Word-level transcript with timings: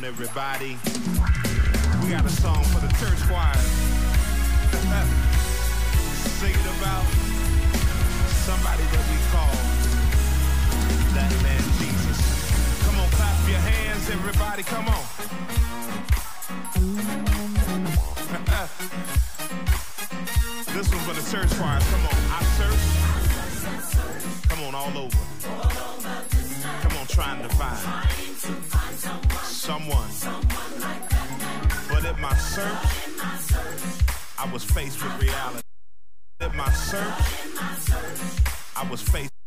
On, 0.00 0.06
everybody. 0.06 0.76
We 2.02 2.10
got 2.10 2.24
a 2.24 2.28
song 2.28 2.64
for 2.64 2.80
the 2.80 2.88
church 2.98 3.20
choir. 3.28 3.54
Singing 6.38 6.66
about 6.78 7.04
somebody 8.46 8.84
that 8.92 9.04
we 9.10 9.16
call 9.30 9.54
that 11.14 11.32
man 11.42 11.62
Jesus. 11.78 12.18
Come 12.84 12.96
on, 12.98 13.08
clap 13.10 13.48
your 13.48 13.58
hands, 13.58 14.10
everybody. 14.10 14.62
Come 14.62 14.88
on. 14.88 15.04
this 20.74 20.88
one's 20.90 21.04
for 21.04 21.14
the 21.14 21.22
church 21.30 21.50
choir. 21.58 21.80
Come 21.80 22.06
on, 22.06 22.16
I 22.30 22.42
search. 22.56 22.84
Come 24.48 24.60
on, 24.64 24.74
all 24.74 24.96
over. 25.04 25.18
Come 26.82 26.96
on, 26.98 27.06
trying 27.06 27.42
to 27.42 27.48
find 27.50 28.00
someone. 29.70 30.10
But 31.88 32.04
in 32.04 32.20
my 32.20 32.34
search, 32.34 32.90
I 34.36 34.52
was 34.52 34.64
faced 34.64 35.00
with 35.00 35.22
reality. 35.22 35.62
In 36.40 36.56
my 36.56 36.72
search, 36.72 37.20
I 38.76 38.88
was 38.90 39.00
faced 39.00 39.39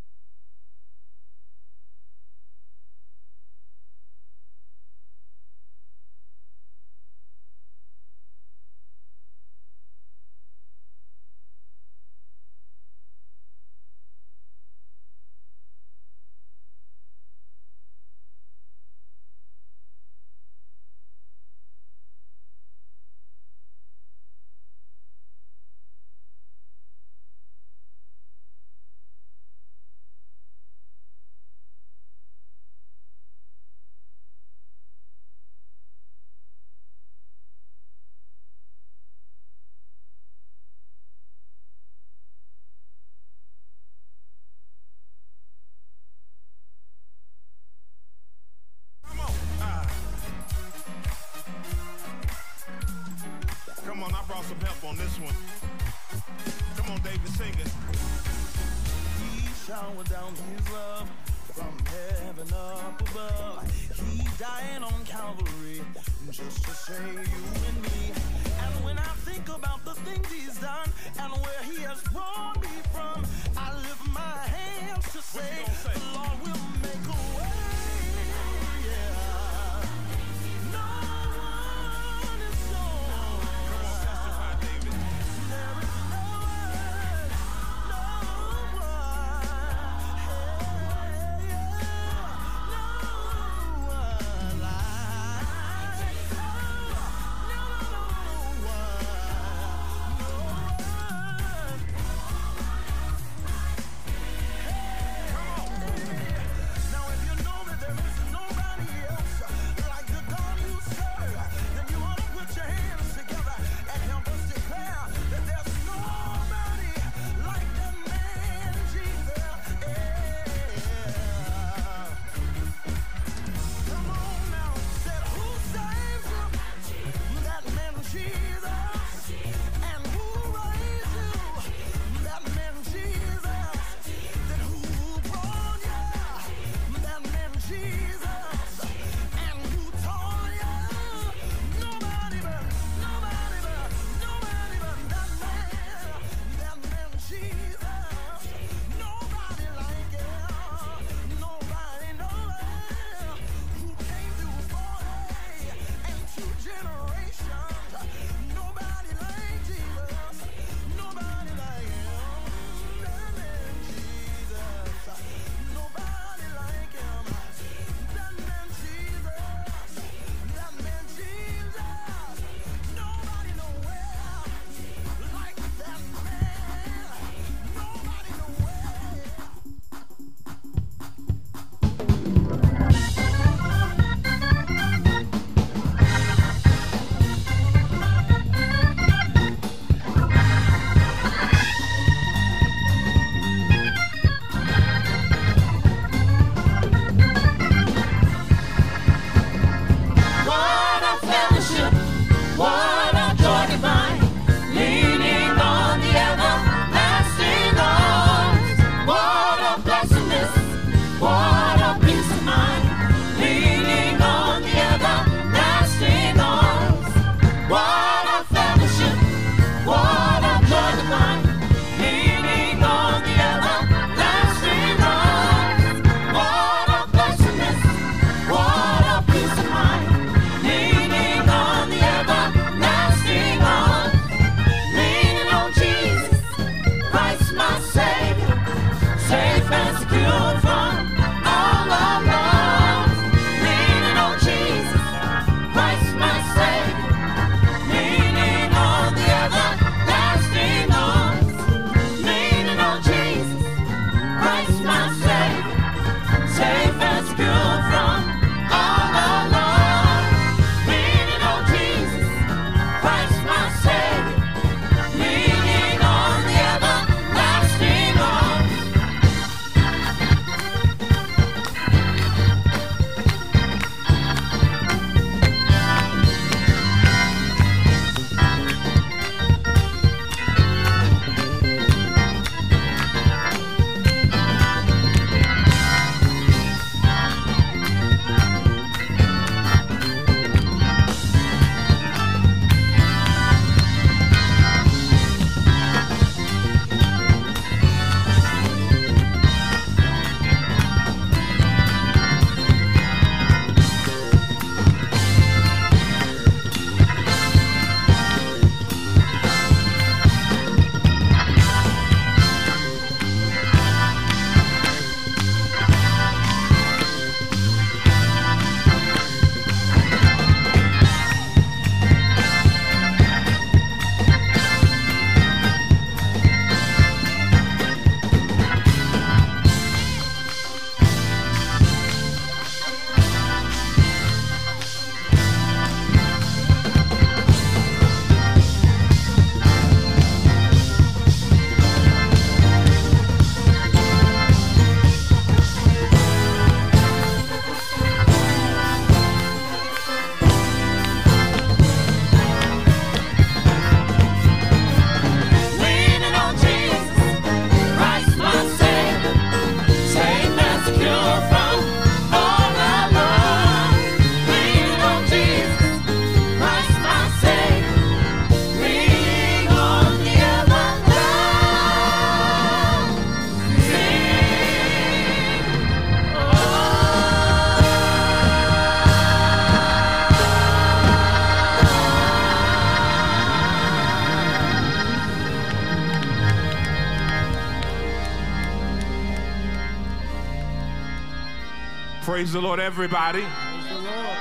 Praise 392.43 392.51
the 392.51 392.61
Lord, 392.61 392.81
everybody. 392.81 393.45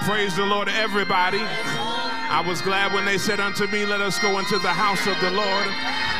Praise 0.00 0.34
the 0.34 0.44
Lord, 0.44 0.68
everybody. 0.68 1.38
I 1.38 2.42
was 2.44 2.60
glad 2.60 2.92
when 2.92 3.04
they 3.04 3.16
said 3.16 3.38
unto 3.38 3.68
me, 3.68 3.86
Let 3.86 4.00
us 4.00 4.18
go 4.18 4.40
into 4.40 4.58
the 4.58 4.72
house 4.72 5.06
of 5.06 5.14
the 5.20 5.30
Lord. 5.30 5.66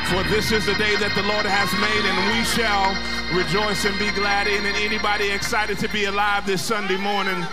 For 0.06 0.22
this 0.32 0.52
is 0.52 0.64
the 0.64 0.74
day 0.74 0.94
that 0.94 1.12
the 1.16 1.24
Lord 1.24 1.44
has 1.44 1.72
made, 1.82 2.04
and 2.06 2.38
we 2.38 2.44
shall 2.44 2.94
rejoice 3.36 3.84
and 3.84 3.98
be 3.98 4.12
glad 4.12 4.46
in 4.46 4.64
it. 4.64 4.76
Anybody 4.76 5.32
excited 5.32 5.76
to 5.80 5.88
be 5.88 6.04
alive 6.04 6.46
this 6.46 6.62
Sunday 6.62 6.96
morning? 6.96 7.44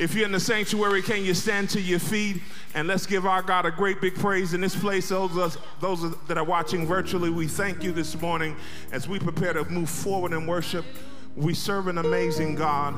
If 0.00 0.12
you're 0.12 0.26
in 0.26 0.32
the 0.32 0.40
sanctuary, 0.40 1.00
can 1.00 1.24
you 1.24 1.32
stand 1.32 1.70
to 1.70 1.80
your 1.80 2.00
feet? 2.00 2.42
And 2.74 2.88
let's 2.88 3.06
give 3.06 3.26
our 3.26 3.42
God 3.42 3.64
a 3.64 3.70
great 3.70 4.00
big 4.00 4.16
praise 4.16 4.54
in 4.54 4.60
this 4.60 4.74
place. 4.74 5.10
Those, 5.10 5.38
us, 5.38 5.56
those 5.80 6.18
that 6.26 6.36
are 6.36 6.42
watching 6.42 6.84
virtually, 6.84 7.30
we 7.30 7.46
thank 7.46 7.84
you 7.84 7.92
this 7.92 8.20
morning 8.20 8.56
as 8.90 9.06
we 9.06 9.20
prepare 9.20 9.52
to 9.52 9.64
move 9.66 9.88
forward 9.88 10.32
in 10.32 10.48
worship. 10.48 10.84
We 11.36 11.54
serve 11.54 11.86
an 11.86 11.98
amazing 11.98 12.56
God, 12.56 12.96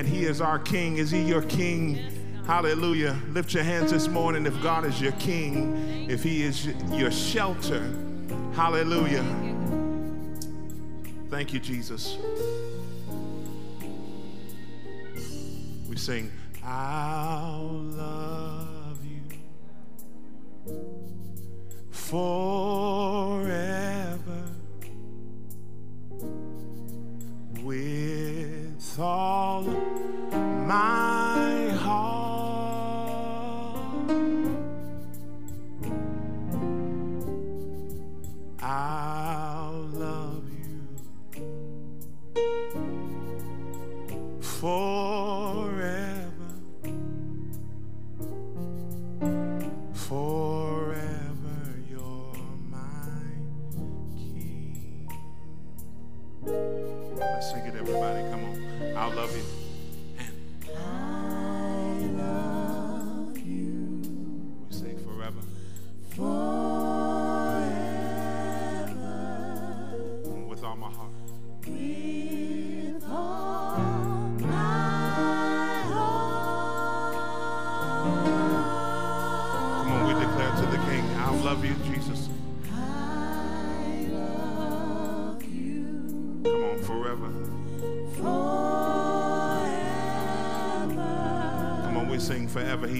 and 0.00 0.08
He 0.08 0.24
is 0.24 0.40
our 0.40 0.58
King. 0.58 0.96
Is 0.96 1.10
He 1.10 1.20
your 1.20 1.42
King? 1.42 1.96
Hallelujah. 2.46 3.20
Lift 3.32 3.52
your 3.52 3.64
hands 3.64 3.90
this 3.90 4.08
morning 4.08 4.46
if 4.46 4.62
God 4.62 4.86
is 4.86 4.98
your 4.98 5.12
King, 5.12 6.08
if 6.08 6.22
He 6.22 6.42
is 6.42 6.68
your 6.90 7.10
shelter. 7.10 7.82
Hallelujah. 8.54 9.22
Thank 11.28 11.52
you, 11.52 11.60
Jesus. 11.60 12.16
We 15.86 15.96
sing, 15.96 16.32
I'll 16.64 17.68
love 17.68 19.00
you 19.04 19.20
forever 21.90 23.20
with 28.90 28.98
all 28.98 29.62
my 29.62 31.19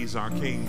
He's 0.01 0.15
our 0.15 0.31
King. 0.31 0.65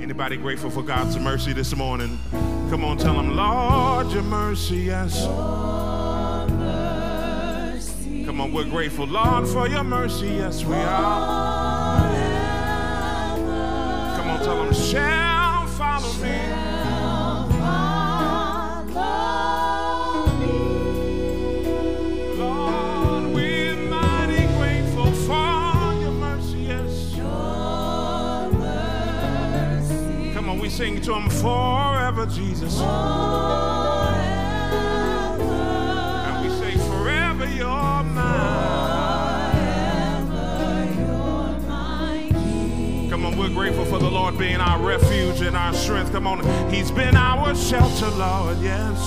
Anybody 0.00 0.38
grateful 0.38 0.70
for 0.70 0.82
God's 0.82 1.18
mercy 1.18 1.52
this 1.52 1.76
morning? 1.76 2.18
Come 2.70 2.86
on, 2.86 2.96
tell 2.96 3.20
him, 3.20 3.36
Lord, 3.36 4.10
your 4.12 4.22
mercy, 4.22 4.76
yes. 4.76 5.26
Come 8.24 8.40
on, 8.40 8.50
we're 8.50 8.64
grateful, 8.64 9.06
Lord, 9.06 9.46
for 9.46 9.68
your 9.68 9.84
mercy, 9.84 10.28
yes, 10.28 10.64
we 10.64 10.76
are. 10.76 11.98
Come 14.16 14.28
on, 14.30 14.38
tell 14.42 14.64
him, 14.64 14.72
shall 14.72 15.66
follow 15.66 16.14
me. 16.14 16.53
Sing 30.84 31.00
to 31.00 31.14
him 31.14 31.30
forever, 31.30 32.26
Jesus. 32.26 32.78
And 32.78 32.86
we 36.42 36.50
say, 36.50 36.76
forever 36.88 37.46
you're 37.46 38.02
mine. 38.04 38.68
Come 43.08 43.24
on, 43.24 43.38
we're 43.38 43.48
grateful 43.48 43.86
for 43.86 43.98
the 43.98 44.10
Lord 44.10 44.36
being 44.36 44.56
our 44.56 44.78
refuge 44.78 45.40
and 45.40 45.56
our 45.56 45.72
strength. 45.72 46.12
Come 46.12 46.26
on, 46.26 46.44
He's 46.70 46.90
been 46.90 47.16
our 47.16 47.54
shelter, 47.54 48.10
Lord, 48.10 48.58
yes. 48.58 48.98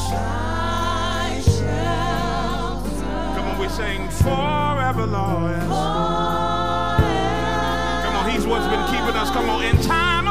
Come 3.35 3.45
on, 3.49 3.59
we 3.59 3.69
sing 3.69 4.09
forever, 4.09 5.05
Lord, 5.05 5.51
yes. 5.51 5.67
Come 8.03 8.15
on, 8.15 8.29
He's 8.31 8.47
what's 8.47 8.65
been 8.65 8.83
keeping 8.87 9.15
us. 9.15 9.29
Come 9.29 9.47
on, 9.47 9.63
in 9.63 9.79
time 9.83 10.26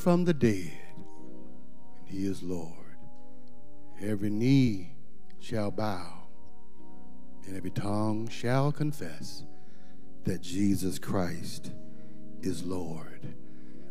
from 0.00 0.24
the 0.24 0.32
dead. 0.32 0.72
And 1.98 2.08
he 2.08 2.24
is 2.24 2.42
Lord. 2.42 2.96
Every 4.00 4.30
knee 4.30 4.94
shall 5.40 5.70
bow, 5.70 6.22
and 7.44 7.54
every 7.54 7.70
tongue 7.70 8.26
shall 8.28 8.72
confess 8.72 9.44
that 10.24 10.40
Jesus 10.40 10.98
Christ 10.98 11.72
is 12.40 12.64
Lord. 12.64 13.34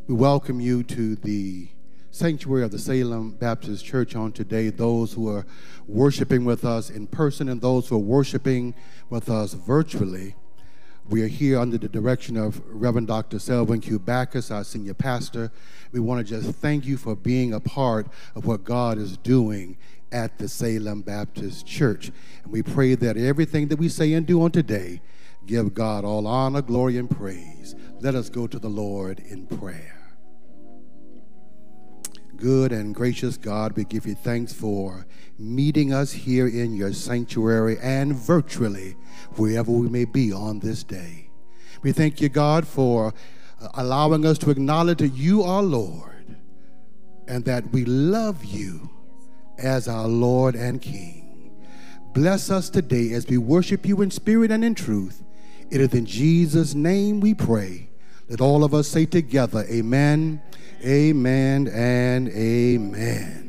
We 0.07 0.15
welcome 0.15 0.59
you 0.59 0.81
to 0.83 1.15
the 1.15 1.69
sanctuary 2.09 2.63
of 2.63 2.71
the 2.71 2.79
Salem 2.79 3.33
Baptist 3.33 3.85
Church 3.85 4.15
on 4.15 4.31
today, 4.31 4.71
those 4.71 5.13
who 5.13 5.29
are 5.29 5.45
worshiping 5.87 6.43
with 6.43 6.65
us 6.65 6.89
in 6.89 7.05
person 7.05 7.47
and 7.49 7.61
those 7.61 7.87
who 7.87 7.95
are 7.97 7.99
worshiping 7.99 8.73
with 9.11 9.29
us 9.29 9.53
virtually. 9.53 10.35
We 11.09 11.23
are 11.23 11.27
here 11.27 11.59
under 11.59 11.79
the 11.79 11.89
direction 11.89 12.37
of 12.37 12.61
Reverend 12.67 13.07
Dr. 13.07 13.39
Selwyn 13.39 13.81
Q. 13.81 13.97
Bacchus, 13.97 14.51
our 14.51 14.63
senior 14.63 14.93
pastor. 14.93 15.51
We 15.91 15.99
want 15.99 16.19
to 16.19 16.39
just 16.39 16.55
thank 16.59 16.85
you 16.85 16.97
for 16.97 17.15
being 17.15 17.51
a 17.51 17.59
part 17.59 18.05
of 18.35 18.45
what 18.45 18.63
God 18.63 18.99
is 18.99 19.17
doing 19.17 19.75
at 20.11 20.37
the 20.37 20.47
Salem 20.47 21.01
Baptist 21.01 21.65
Church. 21.65 22.11
And 22.43 22.53
we 22.53 22.61
pray 22.61 22.93
that 22.93 23.17
everything 23.17 23.69
that 23.69 23.79
we 23.79 23.89
say 23.89 24.13
and 24.13 24.23
do 24.23 24.43
on 24.43 24.51
today 24.51 25.01
give 25.47 25.73
God 25.73 26.05
all 26.05 26.27
honor, 26.27 26.61
glory, 26.61 26.95
and 26.97 27.09
praise. 27.09 27.73
Let 27.99 28.13
us 28.13 28.29
go 28.29 28.45
to 28.45 28.59
the 28.59 28.69
Lord 28.69 29.17
in 29.17 29.47
prayer. 29.47 29.98
Good 32.39 32.71
and 32.71 32.95
gracious 32.95 33.36
God, 33.36 33.75
we 33.75 33.84
give 33.84 34.06
you 34.06 34.15
thanks 34.15 34.54
for 34.54 35.06
meeting 35.38 35.91
us 35.91 36.13
here 36.13 36.47
in 36.47 36.73
your 36.73 36.93
sanctuary 36.93 37.78
and 37.82 38.15
virtually 38.15 38.95
wherever 39.36 39.73
we 39.73 39.89
may 39.89 40.06
be 40.06 40.32
on 40.32 40.60
this 40.60 40.82
day. 40.86 41.32
We 41.82 41.91
thank 41.91 42.21
you, 42.21 42.30
God, 42.30 42.65
for 42.65 43.13
uh, 43.62 43.67
allowing 43.73 44.25
us 44.25 44.38
to 44.38 44.52
acknowledge 44.52 44.99
that 44.99 45.10
you 45.10 45.43
are 45.43 45.62
Lord 45.62 46.38
and 47.28 47.43
that 47.43 47.73
we 47.73 47.84
love 47.84 48.45
you 48.45 48.89
as 49.58 49.89
our 49.89 50.08
Lord 50.08 50.56
and 50.56 50.82
King. 50.82 51.52
Bless 52.13 52.49
us 52.49 52.69
today 52.69 53.12
as 53.12 53.28
we 53.28 53.38
worship 53.38 53.86
you 53.86 54.02
in 54.02 54.12
spirit 54.12 54.49
and 54.49 54.63
in 54.63 54.75
truth. 54.75 55.25
It 55.69 55.82
is 55.82 55.93
in 55.93 56.06
Jesus' 56.06 56.73
name 56.73 57.19
we 57.19 57.34
pray. 57.34 57.89
Let 58.30 58.39
all 58.39 58.63
of 58.63 58.73
us 58.73 58.88
say 58.88 59.06
together, 59.06 59.65
Amen, 59.69 60.41
Amen, 60.85 61.67
and 61.67 62.29
Amen. 62.29 63.48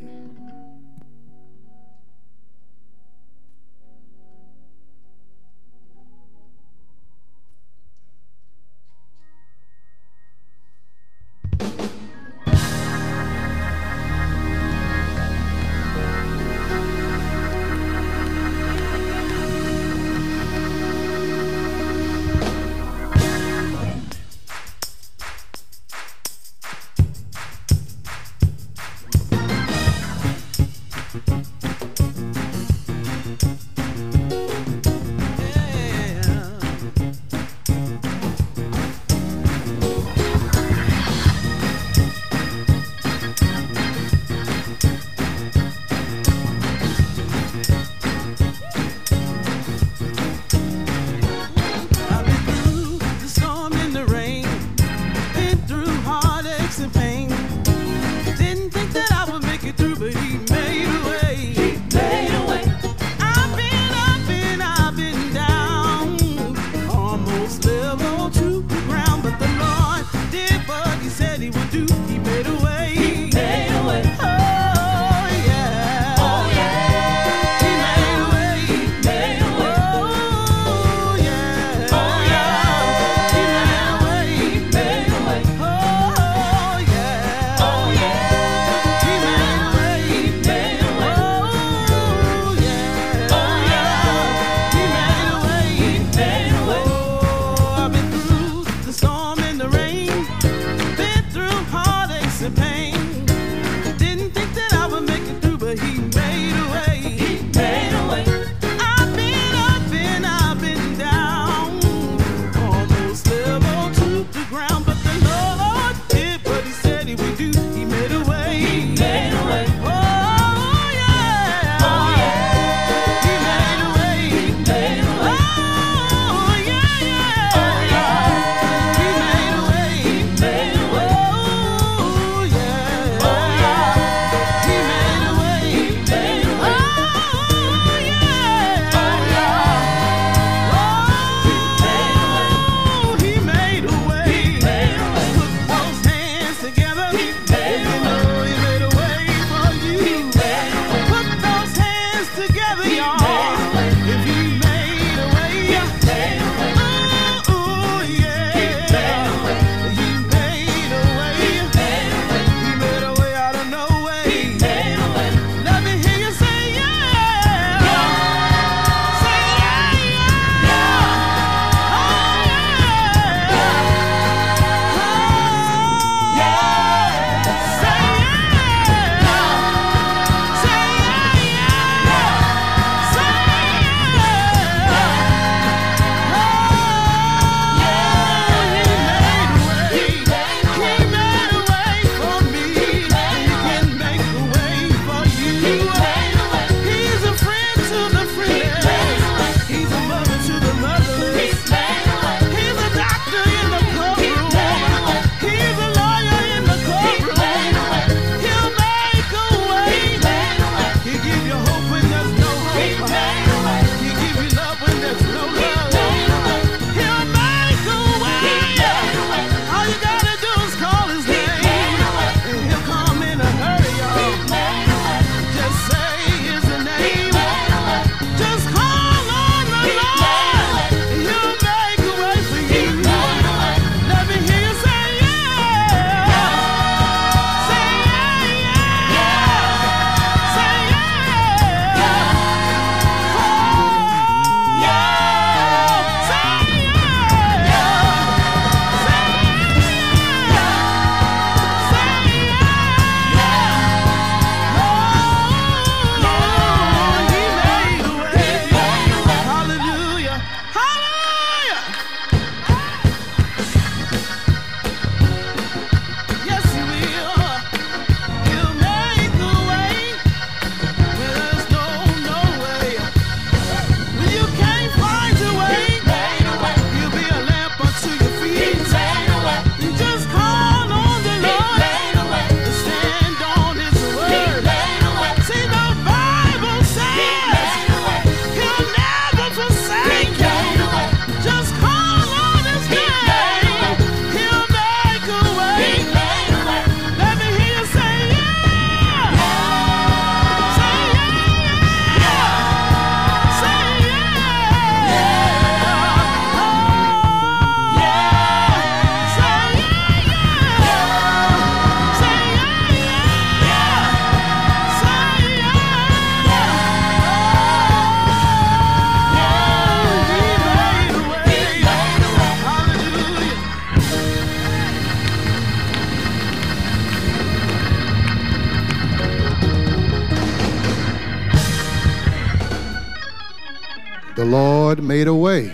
The 334.40 334.46
Lord 334.46 335.02
made 335.02 335.28
a 335.28 335.34
way. 335.34 335.70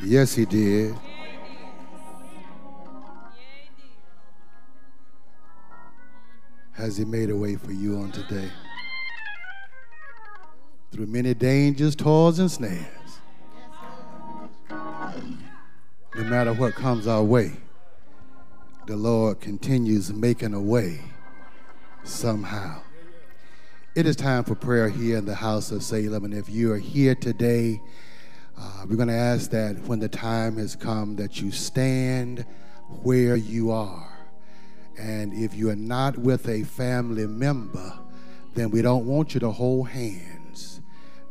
Yes, 0.00 0.36
He 0.36 0.44
did. 0.44 0.94
Has 6.70 6.96
He 6.96 7.04
made 7.04 7.30
a 7.30 7.36
way 7.36 7.56
for 7.56 7.72
you 7.72 7.96
on 7.96 8.12
today? 8.12 8.48
Through 10.92 11.06
many 11.06 11.34
dangers, 11.34 11.96
toils, 11.96 12.38
and 12.38 12.48
snares. 12.48 12.86
No 14.70 16.22
matter 16.22 16.52
what 16.52 16.76
comes 16.76 17.08
our 17.08 17.24
way, 17.24 17.54
the 18.86 18.94
Lord 18.94 19.40
continues 19.40 20.12
making 20.12 20.54
a 20.54 20.60
way 20.60 21.00
somehow. 22.04 22.80
It 23.96 24.06
is 24.06 24.14
time 24.14 24.44
for 24.44 24.54
prayer 24.54 24.88
here 24.88 25.18
in 25.18 25.24
the 25.24 25.34
house 25.34 25.72
of 25.72 25.82
Salem, 25.82 26.24
and 26.24 26.32
if 26.32 26.48
you 26.48 26.72
are 26.72 26.78
here 26.78 27.16
today, 27.16 27.82
uh, 28.56 28.84
we're 28.88 28.94
going 28.94 29.08
to 29.08 29.14
ask 29.14 29.50
that 29.50 29.80
when 29.80 29.98
the 29.98 30.08
time 30.08 30.58
has 30.58 30.76
come 30.76 31.16
that 31.16 31.40
you 31.40 31.50
stand 31.50 32.46
where 33.02 33.34
you 33.34 33.72
are. 33.72 34.16
And 34.96 35.34
if 35.34 35.54
you 35.54 35.70
are 35.70 35.76
not 35.76 36.16
with 36.16 36.48
a 36.48 36.62
family 36.62 37.26
member, 37.26 37.98
then 38.54 38.70
we 38.70 38.80
don't 38.80 39.06
want 39.06 39.34
you 39.34 39.40
to 39.40 39.50
hold 39.50 39.88
hands. 39.88 40.82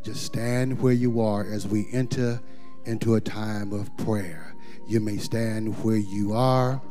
Just 0.04 0.26
stand 0.26 0.82
where 0.82 0.92
you 0.92 1.22
are 1.22 1.46
as 1.50 1.66
we 1.66 1.88
enter 1.94 2.42
into 2.84 3.16
a 3.16 3.22
time 3.22 3.72
of 3.72 3.96
prayer. 3.96 4.54
You 4.86 5.00
may 5.00 5.16
stand 5.16 5.82
where 5.82 5.96
you 5.96 6.34
are. 6.34 6.82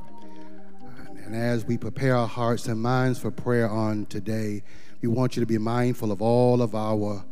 And 1.26 1.36
as 1.36 1.66
we 1.66 1.76
prepare 1.76 2.16
our 2.16 2.26
hearts 2.26 2.68
and 2.68 2.80
minds 2.80 3.18
for 3.18 3.30
prayer 3.30 3.68
on 3.68 4.06
today, 4.06 4.62
we 5.00 5.08
want 5.08 5.36
you 5.36 5.40
to 5.40 5.46
be 5.46 5.58
mindful 5.58 6.10
of 6.10 6.20
all 6.20 6.60
of 6.60 6.74
our 6.74 7.24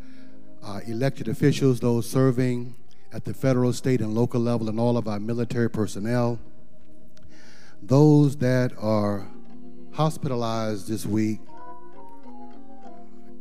uh, 0.63 0.81
elected 0.87 1.29
officials, 1.29 1.81
those 1.81 2.09
serving 2.09 2.75
at 3.13 3.25
the 3.25 3.35
federal, 3.35 3.73
state, 3.73 4.01
and 4.01 4.15
local 4.15 4.41
level, 4.41 4.69
and 4.69 4.79
all 4.79 4.97
of 4.97 5.09
our 5.09 5.19
military 5.19 5.71
personnel, 5.71 6.39
those 7.83 8.37
that 8.37 8.73
are 8.79 9.27
hospitalized 9.93 10.89
this 10.89 11.07
week, 11.07 11.41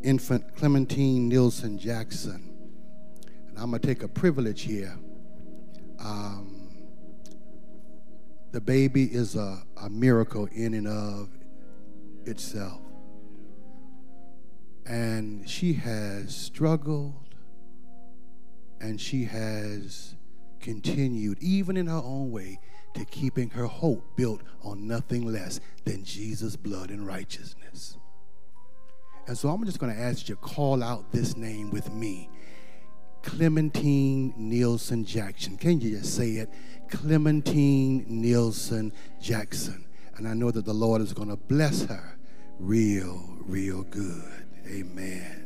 infant 0.03 0.55
Clementine 0.55 1.27
Nielsen 1.27 1.77
Jackson. 1.77 2.53
And 3.49 3.57
I'm 3.57 3.69
going 3.69 3.81
to 3.81 3.87
take 3.87 4.03
a 4.03 4.07
privilege 4.07 4.61
here. 4.61 4.97
Um, 5.99 6.69
the 8.51 8.61
baby 8.61 9.03
is 9.03 9.35
a, 9.35 9.63
a 9.81 9.89
miracle 9.89 10.47
in 10.51 10.73
and 10.73 10.87
of 10.87 11.29
itself. 12.25 12.84
And 14.85 15.49
she 15.49 15.73
has 15.73 16.35
struggled 16.35 17.35
and 18.79 19.01
she 19.01 19.25
has 19.25 20.15
continued, 20.59 21.37
even 21.41 21.77
in 21.77 21.87
her 21.87 22.01
own 22.03 22.31
way, 22.31 22.59
to 22.93 23.05
keeping 23.05 23.49
her 23.51 23.65
hope 23.65 24.15
built 24.15 24.41
on 24.63 24.87
nothing 24.87 25.25
less 25.25 25.59
than 25.83 26.03
Jesus' 26.03 26.55
blood 26.55 26.89
and 26.89 27.05
righteousness. 27.05 27.97
And 29.27 29.37
so 29.37 29.49
I'm 29.49 29.63
just 29.65 29.79
going 29.79 29.93
to 29.93 29.99
ask 29.99 30.29
you 30.29 30.35
to 30.35 30.41
call 30.41 30.83
out 30.83 31.11
this 31.11 31.35
name 31.35 31.71
with 31.71 31.91
me 31.91 32.29
Clementine 33.23 34.33
Nielsen 34.37 35.03
Jackson. 35.03 35.57
Can 35.57 35.81
you 35.81 35.97
just 35.97 36.15
say 36.15 36.33
it? 36.33 36.49
Clementine 36.89 38.05
Nielsen 38.07 38.93
Jackson. 39.19 39.85
And 40.15 40.27
I 40.27 40.33
know 40.35 40.51
that 40.51 40.65
the 40.65 40.73
Lord 40.73 41.01
is 41.01 41.11
going 41.11 41.29
to 41.29 41.35
bless 41.35 41.85
her 41.85 42.17
real, 42.59 43.37
real 43.41 43.83
good. 43.83 44.44
Amen. 44.67 45.41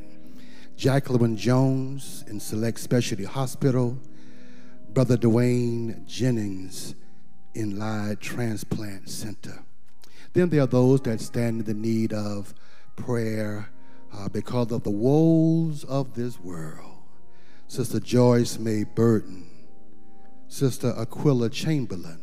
Jacqueline 0.77 1.35
Jones 1.35 2.23
in 2.27 2.39
Select 2.39 2.79
Specialty 2.79 3.25
Hospital. 3.25 3.97
Brother 4.93 5.17
Dwayne 5.17 6.05
Jennings 6.07 6.95
in 7.53 7.77
Lied 7.77 8.19
Transplant 8.19 9.09
Center. 9.09 9.63
Then 10.33 10.49
there 10.49 10.63
are 10.63 10.67
those 10.67 11.01
that 11.01 11.21
stand 11.21 11.59
in 11.61 11.65
the 11.65 11.73
need 11.73 12.11
of 12.11 12.53
prayer 12.95 13.69
uh, 14.13 14.29
because 14.29 14.71
of 14.71 14.83
the 14.83 14.89
woes 14.89 15.83
of 15.83 16.15
this 16.15 16.39
world. 16.39 16.97
Sister 17.67 17.99
Joyce 17.99 18.57
May 18.57 18.83
Burton, 18.83 19.47
Sister 20.47 20.93
Aquila 20.97 21.49
Chamberlain, 21.51 22.19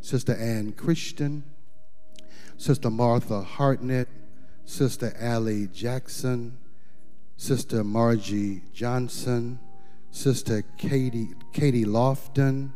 Sister 0.00 0.36
Ann 0.36 0.72
Christian, 0.72 1.42
Sister 2.56 2.88
Martha 2.88 3.42
Hartnett, 3.42 4.08
Sister 4.66 5.14
Allie 5.18 5.68
Jackson, 5.68 6.58
Sister 7.36 7.84
Margie 7.84 8.62
Johnson, 8.74 9.60
Sister 10.10 10.62
Katie, 10.76 11.28
Katie 11.52 11.84
Lofton, 11.84 12.72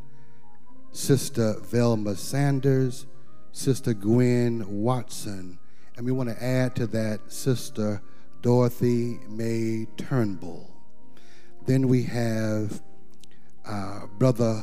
Sister 0.93 1.57
Velma 1.61 2.15
Sanders, 2.15 3.07
Sister 3.51 3.93
Gwen 3.93 4.65
Watson, 4.83 5.59
and 5.97 6.07
we 6.07 6.13
want 6.13 6.29
to 6.29 6.43
add 6.43 6.77
to 6.77 6.87
that 6.87 7.33
Sister 7.33 8.01
Dorothy 8.41 9.19
May 9.29 9.87
Turnbull. 9.97 10.71
Then 11.67 11.89
we 11.89 12.05
have 12.05 12.81
uh, 13.67 14.07
Brother 14.17 14.63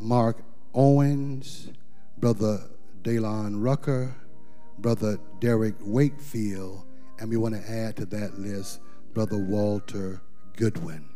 Mark 0.00 0.38
Owens, 0.74 1.68
Brother 2.18 2.60
Dalon 3.02 3.60
Rucker, 3.60 4.14
Brother 4.80 5.18
Derek 5.40 5.74
Wakefield, 5.80 6.84
and 7.18 7.28
we 7.28 7.36
want 7.36 7.54
to 7.54 7.70
add 7.70 7.96
to 7.96 8.06
that 8.06 8.38
list 8.38 8.80
Brother 9.12 9.36
Walter 9.36 10.20
Goodwin. 10.56 11.08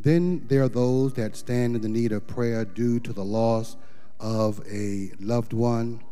Then 0.00 0.44
there 0.48 0.62
are 0.62 0.68
those 0.68 1.14
that 1.14 1.36
stand 1.36 1.76
in 1.76 1.82
the 1.82 1.88
need 1.88 2.12
of 2.12 2.26
prayer 2.26 2.64
due 2.64 3.00
to 3.00 3.12
the 3.12 3.24
loss 3.24 3.76
of 4.20 4.60
a 4.70 5.12
loved 5.20 5.52
one. 5.52 6.02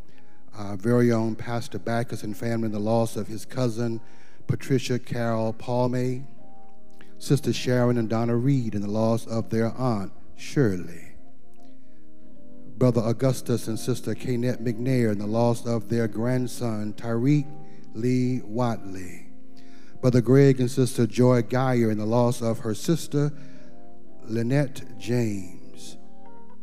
Our 0.55 0.77
very 0.77 1.11
own 1.13 1.37
Pastor 1.37 1.79
Bacchus 1.79 2.23
and 2.23 2.37
family 2.37 2.69
the 2.69 2.79
loss 2.79 3.17
of 3.17 3.29
his 3.29 3.45
cousin, 3.45 4.01
Patricia 4.47 4.99
Carol 4.99 5.53
Palme. 5.53 6.27
Sister 7.19 7.53
Sharon 7.53 7.97
and 7.97 8.09
Donna 8.09 8.37
Reed 8.37 8.75
in 8.75 8.83
the 8.83 8.91
loss 8.91 9.27
of 9.27 9.49
their 9.49 9.73
aunt, 9.79 10.13
Shirley. 10.37 11.14
Brother 12.77 13.03
Augustus 13.03 13.69
and 13.69 13.79
Sister 13.79 14.15
Kaynette 14.15 14.63
McNair 14.63 15.13
in 15.13 15.19
the 15.19 15.27
loss 15.27 15.65
of 15.65 15.89
their 15.89 16.09
grandson, 16.09 16.93
Tyreek 16.95 17.47
Lee 17.95 18.41
Watley. 18.45 19.29
Brother 20.01 20.21
Greg 20.21 20.61
and 20.61 20.71
Sister 20.71 21.07
Joy 21.07 21.43
Geyer 21.43 21.91
in 21.91 21.99
the 21.99 22.05
loss 22.05 22.43
of 22.43 22.59
her 22.59 22.75
sister, 22.75 23.33
Lynette 24.25 24.99
James. 24.99 25.97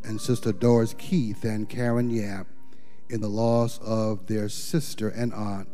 And 0.04 0.19
Sister 0.19 0.52
Doris 0.52 0.93
Keith 0.97 1.43
and 1.43 1.69
Karen 1.69 2.10
Yap 2.10 2.47
in 3.10 3.21
the 3.21 3.30
loss 3.30 3.80
of 3.80 4.28
their 4.28 4.50
sister 4.50 5.10
and 5.10 5.34
aunt 5.34 5.69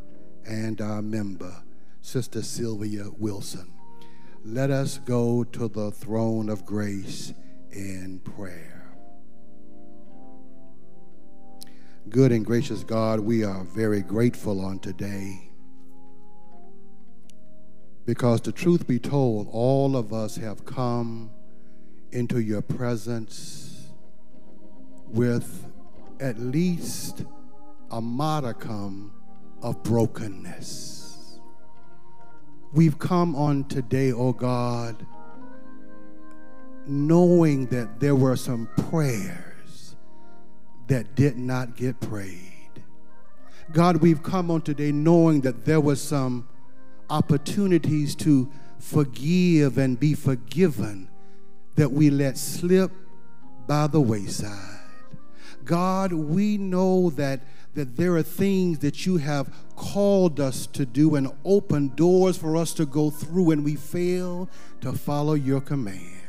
and 0.45 0.79
our 0.79 1.01
member, 1.01 1.63
Sister 2.01 2.41
Sylvia 2.41 3.09
Wilson. 3.17 3.73
Let 4.45 4.69
us 4.69 4.99
go 4.99 5.43
to 5.43 5.67
the 5.67 5.91
throne 5.91 6.47
of 6.47 6.65
grace 6.65 7.33
in 7.71 8.19
prayer. 8.19 8.76
Good 12.09 12.31
and 12.31 12.45
gracious 12.45 12.85
God, 12.85 13.19
we 13.19 13.43
are 13.43 13.65
very 13.65 14.01
grateful 14.01 14.63
on 14.63 14.79
today 14.79 15.49
because 18.05 18.39
the 18.39 18.53
truth 18.53 18.87
be 18.87 18.97
told, 18.97 19.49
all 19.51 19.97
of 19.97 20.13
us 20.13 20.37
have 20.37 20.63
come 20.63 21.29
into 22.13 22.39
your 22.39 22.61
presence 22.61 23.89
with 25.07 25.69
at 26.21 26.39
least 26.39 27.25
a 27.91 27.99
modicum 27.99 29.11
of 29.61 29.83
brokenness. 29.83 31.39
We've 32.71 32.97
come 32.97 33.35
on 33.35 33.65
today, 33.65 34.13
oh 34.13 34.31
God, 34.31 35.05
knowing 36.85 37.65
that 37.65 37.99
there 37.99 38.15
were 38.15 38.37
some 38.37 38.69
prayers 38.89 39.46
that 40.87 41.15
did 41.15 41.37
not 41.37 41.75
get 41.75 41.99
prayed. 41.99 42.83
God, 43.71 43.97
we've 43.97 44.23
come 44.23 44.49
on 44.49 44.61
today 44.61 44.91
knowing 44.91 45.41
that 45.41 45.65
there 45.65 45.81
was 45.81 46.01
some 46.01 46.47
opportunities 47.09 48.15
to 48.15 48.49
forgive 48.79 49.77
and 49.77 49.99
be 49.99 50.13
forgiven 50.13 51.09
that 51.75 51.91
we 51.91 52.09
let 52.09 52.37
slip 52.37 52.91
by 53.67 53.87
the 53.87 53.99
wayside. 53.99 54.79
God, 55.65 56.13
we 56.13 56.57
know 56.57 57.09
that, 57.11 57.41
that 57.73 57.97
there 57.97 58.15
are 58.15 58.23
things 58.23 58.79
that 58.79 59.05
you 59.05 59.17
have 59.17 59.53
called 59.75 60.39
us 60.39 60.65
to 60.67 60.85
do 60.85 61.15
and 61.15 61.29
open 61.43 61.89
doors 61.89 62.37
for 62.37 62.55
us 62.55 62.73
to 62.75 62.85
go 62.85 63.09
through, 63.09 63.51
and 63.51 63.65
we 63.65 63.75
fail 63.75 64.49
to 64.81 64.93
follow 64.93 65.33
your 65.33 65.59
command. 65.59 66.21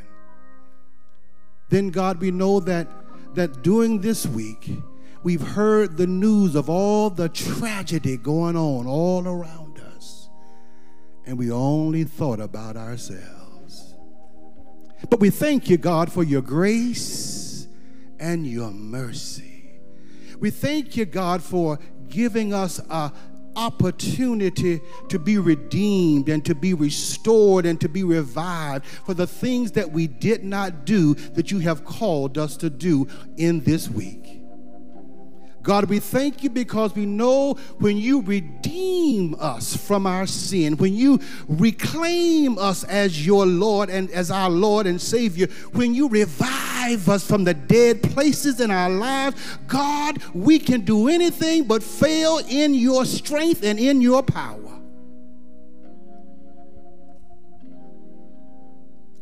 Then, 1.68 1.90
God, 1.90 2.20
we 2.20 2.30
know 2.30 2.60
that, 2.60 2.88
that 3.34 3.62
during 3.62 4.00
this 4.00 4.26
week, 4.26 4.70
we've 5.22 5.42
heard 5.42 5.96
the 5.96 6.06
news 6.06 6.54
of 6.54 6.68
all 6.68 7.10
the 7.10 7.28
tragedy 7.28 8.16
going 8.16 8.56
on 8.56 8.86
all 8.86 9.26
around 9.26 9.78
us, 9.96 10.28
and 11.26 11.38
we 11.38 11.50
only 11.50 12.04
thought 12.04 12.40
about 12.40 12.76
ourselves. 12.76 13.94
But 15.10 15.20
we 15.20 15.30
thank 15.30 15.70
you, 15.70 15.76
God, 15.76 16.10
for 16.10 16.24
your 16.24 16.42
grace 16.42 17.68
and 18.18 18.46
your 18.46 18.70
mercy. 18.70 19.80
We 20.40 20.50
thank 20.50 20.96
you, 20.96 21.04
God, 21.04 21.42
for 21.42 21.78
giving 22.08 22.52
us 22.52 22.80
a 22.90 23.12
opportunity 23.58 24.80
to 25.08 25.18
be 25.18 25.36
redeemed 25.36 26.28
and 26.28 26.44
to 26.44 26.54
be 26.54 26.72
restored 26.74 27.66
and 27.66 27.80
to 27.80 27.88
be 27.88 28.04
revived 28.04 28.86
for 28.86 29.14
the 29.14 29.26
things 29.26 29.72
that 29.72 29.90
we 29.90 30.06
did 30.06 30.44
not 30.44 30.84
do 30.86 31.14
that 31.14 31.50
you 31.50 31.58
have 31.58 31.84
called 31.84 32.38
us 32.38 32.56
to 32.56 32.70
do 32.70 33.06
in 33.36 33.60
this 33.64 33.88
week. 33.88 34.37
God, 35.68 35.90
we 35.90 36.00
thank 36.00 36.42
you 36.42 36.48
because 36.48 36.94
we 36.94 37.04
know 37.04 37.52
when 37.78 37.98
you 37.98 38.22
redeem 38.22 39.36
us 39.38 39.76
from 39.76 40.06
our 40.06 40.26
sin, 40.26 40.78
when 40.78 40.94
you 40.94 41.20
reclaim 41.46 42.58
us 42.58 42.84
as 42.84 43.26
your 43.26 43.44
Lord 43.44 43.90
and 43.90 44.10
as 44.12 44.30
our 44.30 44.48
Lord 44.48 44.86
and 44.86 44.98
Savior, 44.98 45.46
when 45.72 45.94
you 45.94 46.08
revive 46.08 47.06
us 47.10 47.26
from 47.26 47.44
the 47.44 47.52
dead 47.52 48.02
places 48.02 48.60
in 48.60 48.70
our 48.70 48.88
lives, 48.88 49.58
God, 49.66 50.24
we 50.32 50.58
can 50.58 50.86
do 50.86 51.06
anything 51.06 51.64
but 51.64 51.82
fail 51.82 52.40
in 52.48 52.72
your 52.72 53.04
strength 53.04 53.62
and 53.62 53.78
in 53.78 54.00
your 54.00 54.22
power. 54.22 54.80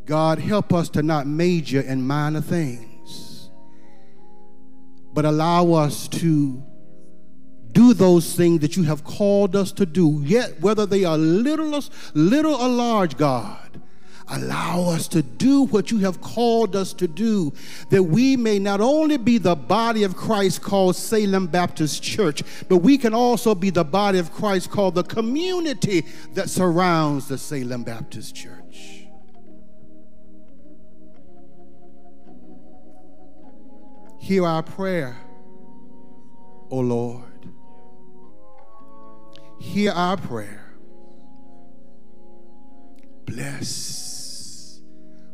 God, 0.05 0.39
help 0.39 0.73
us 0.73 0.89
to 0.91 1.03
not 1.03 1.27
major 1.27 1.81
in 1.81 2.07
minor 2.07 2.41
things 2.41 2.96
but 5.17 5.25
allow 5.25 5.73
us 5.73 6.09
to 6.09 6.63
do 7.73 7.95
those 7.95 8.35
things 8.35 8.61
that 8.61 8.77
you 8.77 8.83
have 8.83 9.03
called 9.03 9.57
us 9.57 9.73
to 9.73 9.87
do, 9.87 10.21
yet 10.23 10.61
whether 10.61 10.85
they 10.85 11.05
are 11.05 11.17
little, 11.17 11.83
little 12.13 12.55
or 12.55 12.69
large, 12.69 13.17
God. 13.17 13.81
Allow 14.29 14.91
us 14.91 15.09
to 15.09 15.23
do 15.23 15.63
what 15.63 15.91
you 15.91 16.01
have 16.01 16.21
called 16.21 16.77
us 16.77 16.93
to 16.93 17.09
do, 17.09 17.55
that 17.89 18.03
we 18.03 18.37
may 18.37 18.59
not 18.59 18.83
only 18.83 19.17
be 19.17 19.39
the 19.39 19.57
body 19.57 20.03
of 20.03 20.17
Christ 20.17 20.61
called 20.61 20.97
Salem 20.97 21.47
Baptist 21.47 22.03
Church, 22.03 22.43
but 22.69 22.79
we 22.79 22.99
can 22.99 23.15
also 23.15 23.55
be 23.55 23.71
the 23.71 23.85
body 23.85 24.19
of 24.19 24.31
Christ 24.33 24.71
called 24.71 24.97
the 24.97 25.05
community 25.05 26.05
that 26.35 26.51
surrounds 26.51 27.27
the 27.29 27.39
Salem 27.39 27.85
Baptist 27.85 28.35
Church. 28.35 28.66
Hear 34.27 34.45
our 34.45 34.65
prayer, 34.65 35.17
O 36.73 36.81
Lord. 36.81 37.49
Hear 39.61 39.93
our 39.93 40.17
prayer. 40.17 40.75
Bless, 43.25 44.81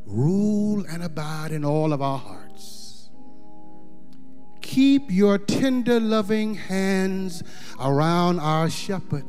rule, 0.04 0.84
and 0.90 1.02
abide 1.02 1.52
in 1.52 1.64
all 1.64 1.94
of 1.94 2.02
our 2.02 2.18
hearts. 2.18 3.08
Keep 4.60 5.10
your 5.10 5.38
tender, 5.38 5.98
loving 5.98 6.56
hands 6.56 7.42
around 7.80 8.40
our 8.40 8.68
shepherd. 8.68 9.24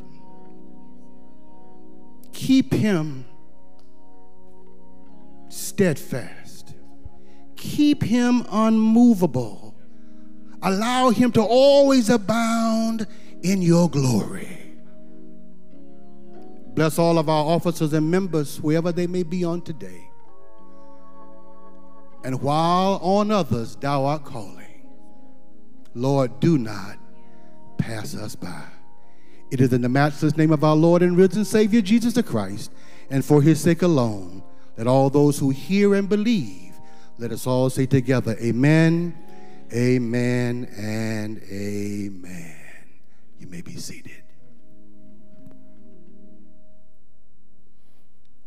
Keep 2.33 2.73
him 2.73 3.23
steadfast 5.47 6.42
keep 7.63 8.03
him 8.03 8.45
unmovable. 8.51 9.73
Allow 10.61 11.11
him 11.11 11.31
to 11.31 11.41
always 11.41 12.09
abound 12.09 13.07
in 13.41 13.61
your 13.61 13.89
glory. 13.89 14.75
Bless 16.75 16.99
all 16.99 17.17
of 17.17 17.29
our 17.29 17.45
officers 17.45 17.93
and 17.93 18.11
members, 18.11 18.59
wherever 18.61 18.91
they 18.91 19.07
may 19.07 19.23
be 19.23 19.43
on 19.43 19.61
today. 19.61 20.09
And 22.23 22.41
while 22.41 22.99
on 23.01 23.31
others 23.31 23.75
thou 23.75 24.05
art 24.05 24.25
calling, 24.25 24.87
Lord, 25.93 26.39
do 26.39 26.57
not 26.57 26.97
pass 27.77 28.15
us 28.15 28.35
by. 28.35 28.63
It 29.51 29.61
is 29.61 29.71
in 29.71 29.81
the 29.81 29.89
matchless 29.89 30.35
name 30.35 30.51
of 30.51 30.63
our 30.63 30.75
Lord 30.75 31.01
and 31.01 31.15
risen 31.15 31.45
Savior 31.45 31.81
Jesus 31.81 32.13
the 32.13 32.23
Christ, 32.23 32.71
and 33.09 33.23
for 33.23 33.41
his 33.41 33.61
sake 33.61 33.83
alone, 33.83 34.43
that 34.75 34.87
all 34.87 35.09
those 35.09 35.37
who 35.37 35.49
hear 35.49 35.93
and 35.93 36.09
believe 36.09 36.62
let 37.17 37.31
us 37.31 37.45
all 37.45 37.69
say 37.69 37.85
together, 37.85 38.35
Amen, 38.41 39.15
Amen, 39.73 40.69
and 40.77 41.41
Amen. 41.51 42.55
You 43.39 43.47
may 43.47 43.61
be 43.61 43.75
seated. 43.75 44.23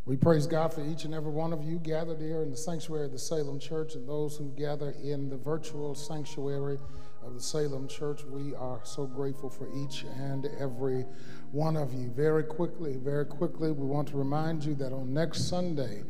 We 0.04 0.16
praise 0.16 0.46
God 0.46 0.72
for 0.72 0.86
each 0.86 1.04
and 1.04 1.12
every 1.12 1.32
one 1.32 1.52
of 1.52 1.64
you 1.64 1.80
gathered 1.80 2.20
here 2.20 2.42
in 2.42 2.50
the 2.52 2.56
sanctuary 2.56 3.06
of 3.06 3.12
the 3.12 3.18
Salem 3.18 3.58
Church 3.58 3.96
and 3.96 4.08
those 4.08 4.36
who 4.36 4.52
gather 4.56 4.94
in 5.02 5.28
the 5.28 5.36
virtual 5.36 5.96
sanctuary 5.96 6.78
of 7.24 7.34
the 7.34 7.40
Salem 7.40 7.88
Church. 7.88 8.22
We 8.22 8.54
are 8.54 8.80
so 8.84 9.06
grateful 9.06 9.50
for 9.50 9.68
each 9.74 10.04
and 10.04 10.48
every 10.60 11.04
one 11.50 11.76
of 11.76 11.92
you. 11.92 12.10
Very 12.10 12.44
quickly, 12.44 12.98
very 12.98 13.26
quickly, 13.26 13.72
we 13.72 13.84
want 13.84 14.06
to 14.08 14.16
remind 14.16 14.64
you 14.64 14.76
that 14.76 14.92
on 14.92 15.12
next 15.12 15.48
Sunday, 15.48 16.04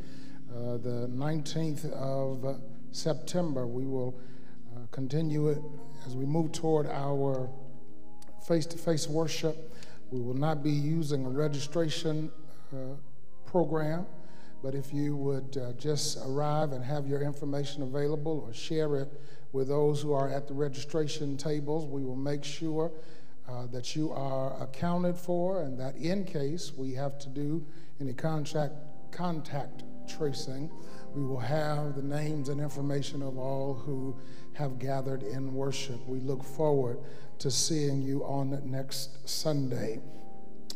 uh, 0.57 0.79
the 0.79 1.07
19th 1.13 1.93
of 1.93 2.59
September. 2.91 3.67
We 3.67 3.85
will 3.85 4.19
uh, 4.75 4.87
continue 4.91 5.49
it 5.49 5.59
as 6.07 6.17
we 6.17 6.25
move 6.25 6.53
toward 6.53 6.87
our 6.87 7.51
face 8.47 8.65
to 8.67 8.79
face 8.79 9.07
worship. 9.07 9.75
We 10.11 10.21
will 10.21 10.35
not 10.35 10.63
be 10.63 10.71
using 10.71 11.27
a 11.27 11.29
registration 11.29 12.31
uh, 12.73 12.97
program, 13.45 14.07
but 14.63 14.75
if 14.75 14.95
you 14.95 15.15
would 15.17 15.59
uh, 15.59 15.73
just 15.73 16.19
arrive 16.25 16.73
and 16.73 16.83
have 16.83 17.07
your 17.07 17.21
information 17.21 17.83
available 17.83 18.43
or 18.47 18.55
share 18.55 18.97
it 18.97 19.13
with 19.53 19.69
those 19.69 20.01
who 20.01 20.15
are 20.15 20.31
at 20.31 20.49
the 20.49 20.55
registration 20.55 21.37
tables, 21.37 21.85
we 21.85 22.03
will 22.03 22.17
make 22.17 22.45
sure 22.45 22.91
uh, 23.47 23.67
that 23.67 23.95
you 23.95 24.11
are 24.11 24.63
accounted 24.63 25.17
for 25.17 25.63
and 25.63 25.79
that 25.79 25.97
in 25.97 26.25
case 26.25 26.73
we 26.75 26.95
have 26.95 27.19
to 27.19 27.29
do 27.29 27.65
any 28.01 28.15
contact, 28.15 28.73
contact 29.13 29.83
tracing, 30.09 30.71
we 31.15 31.25
will 31.25 31.41
have 31.41 31.95
the 31.97 32.03
names 32.03 32.49
and 32.49 32.61
information 32.61 33.23
of 33.23 33.39
all 33.39 33.75
who 33.75 34.17
have 34.55 34.79
gathered 34.79 35.23
in 35.23 35.55
worship. 35.55 36.07
We 36.07 36.21
look 36.21 36.43
forward 36.43 36.99
to 37.39 37.51
seeing 37.51 38.03
you 38.03 38.23
on 38.25 38.61
next 38.71 39.29
Sunday. 39.29 40.01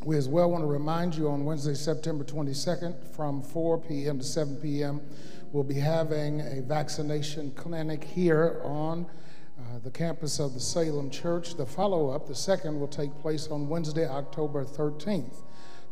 We 0.05 0.17
as 0.17 0.29
well 0.29 0.51
want 0.51 0.63
to 0.63 0.67
remind 0.67 1.15
you 1.15 1.29
on 1.29 1.45
Wednesday, 1.45 1.75
September 1.75 2.25
22nd, 2.25 3.15
from 3.15 3.43
4 3.43 3.79
p.m. 3.79 4.19
to 4.19 4.25
7 4.25 4.57
p.m., 4.57 5.03
we'll 5.53 5.65
be 5.65 5.75
having 5.75 6.41
a 6.41 6.63
vaccination 6.63 7.51
clinic 7.51 8.05
here 8.05 8.63
on 8.65 9.07
uh, 9.59 9.79
the 9.83 9.91
campus 9.91 10.39
of 10.39 10.55
the 10.55 10.61
Salem 10.61 11.11
Church. 11.11 11.55
The 11.55 11.67
follow 11.67 12.11
up, 12.11 12.27
the 12.27 12.35
second, 12.35 12.81
will 12.81 12.89
take 12.89 13.15
place 13.19 13.49
on 13.49 13.69
Wednesday, 13.69 14.09
October 14.09 14.65
13th, 14.65 15.43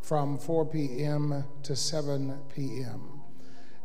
from 0.01 0.39
4 0.39 0.65
p.m. 0.65 1.43
to 1.61 1.75
7 1.75 2.39
p.m. 2.55 3.18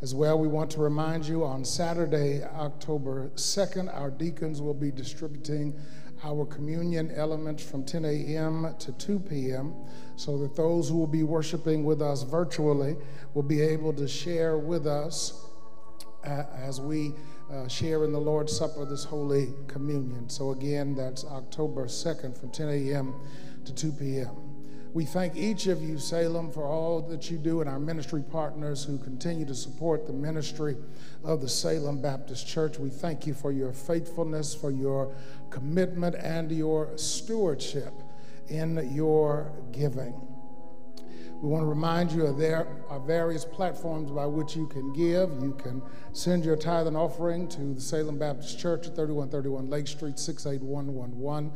As 0.04 0.14
well, 0.14 0.38
we 0.38 0.48
want 0.48 0.70
to 0.72 0.80
remind 0.80 1.26
you 1.26 1.46
on 1.46 1.64
Saturday, 1.64 2.44
October 2.44 3.30
2nd, 3.36 3.90
our 3.96 4.10
deacons 4.10 4.60
will 4.60 4.74
be 4.74 4.90
distributing 4.90 5.80
our 6.22 6.44
communion 6.44 7.10
elements 7.12 7.64
from 7.64 7.86
10 7.86 8.04
a.m. 8.04 8.74
to 8.80 8.92
2 8.92 9.18
p.m. 9.20 9.74
so 10.16 10.36
that 10.36 10.56
those 10.56 10.90
who 10.90 10.98
will 10.98 11.06
be 11.06 11.22
worshiping 11.22 11.84
with 11.84 12.02
us 12.02 12.22
virtually 12.22 12.98
will 13.32 13.44
be 13.44 13.62
able 13.62 13.94
to 13.94 14.06
share 14.06 14.58
with 14.58 14.86
us 14.86 15.46
uh, 16.26 16.42
as 16.54 16.82
we 16.82 17.14
uh, 17.50 17.66
share 17.66 18.04
in 18.04 18.12
the 18.12 18.20
Lord's 18.20 18.54
Supper, 18.54 18.84
this 18.84 19.04
Holy 19.04 19.54
Communion. 19.68 20.28
So, 20.28 20.50
again, 20.50 20.94
that's 20.94 21.24
October 21.24 21.86
2nd 21.86 22.38
from 22.38 22.50
10 22.50 22.68
a.m. 22.68 23.14
to 23.64 23.74
2 23.74 23.92
p.m. 23.92 24.53
We 24.94 25.04
thank 25.04 25.34
each 25.34 25.66
of 25.66 25.82
you, 25.82 25.98
Salem, 25.98 26.52
for 26.52 26.64
all 26.66 27.02
that 27.02 27.28
you 27.28 27.36
do 27.36 27.60
and 27.60 27.68
our 27.68 27.80
ministry 27.80 28.22
partners 28.22 28.84
who 28.84 28.96
continue 28.96 29.44
to 29.44 29.54
support 29.54 30.06
the 30.06 30.12
ministry 30.12 30.76
of 31.24 31.40
the 31.40 31.48
Salem 31.48 32.00
Baptist 32.00 32.46
Church. 32.46 32.78
We 32.78 32.90
thank 32.90 33.26
you 33.26 33.34
for 33.34 33.50
your 33.50 33.72
faithfulness, 33.72 34.54
for 34.54 34.70
your 34.70 35.12
commitment, 35.50 36.14
and 36.14 36.52
your 36.52 36.96
stewardship 36.96 37.92
in 38.46 38.88
your 38.94 39.50
giving. 39.72 40.14
We 41.42 41.48
want 41.48 41.64
to 41.64 41.68
remind 41.68 42.12
you 42.12 42.26
of 42.26 42.38
there 42.38 42.68
are 42.88 43.00
various 43.00 43.44
platforms 43.44 44.12
by 44.12 44.26
which 44.26 44.54
you 44.54 44.68
can 44.68 44.92
give. 44.92 45.28
You 45.42 45.54
can 45.58 45.82
send 46.12 46.44
your 46.44 46.54
tithe 46.54 46.86
and 46.86 46.96
offering 46.96 47.48
to 47.48 47.74
the 47.74 47.80
Salem 47.80 48.16
Baptist 48.16 48.60
Church 48.60 48.86
at 48.86 48.94
3131 48.94 49.68
Lake 49.68 49.88
Street, 49.88 50.20
68111 50.20 51.50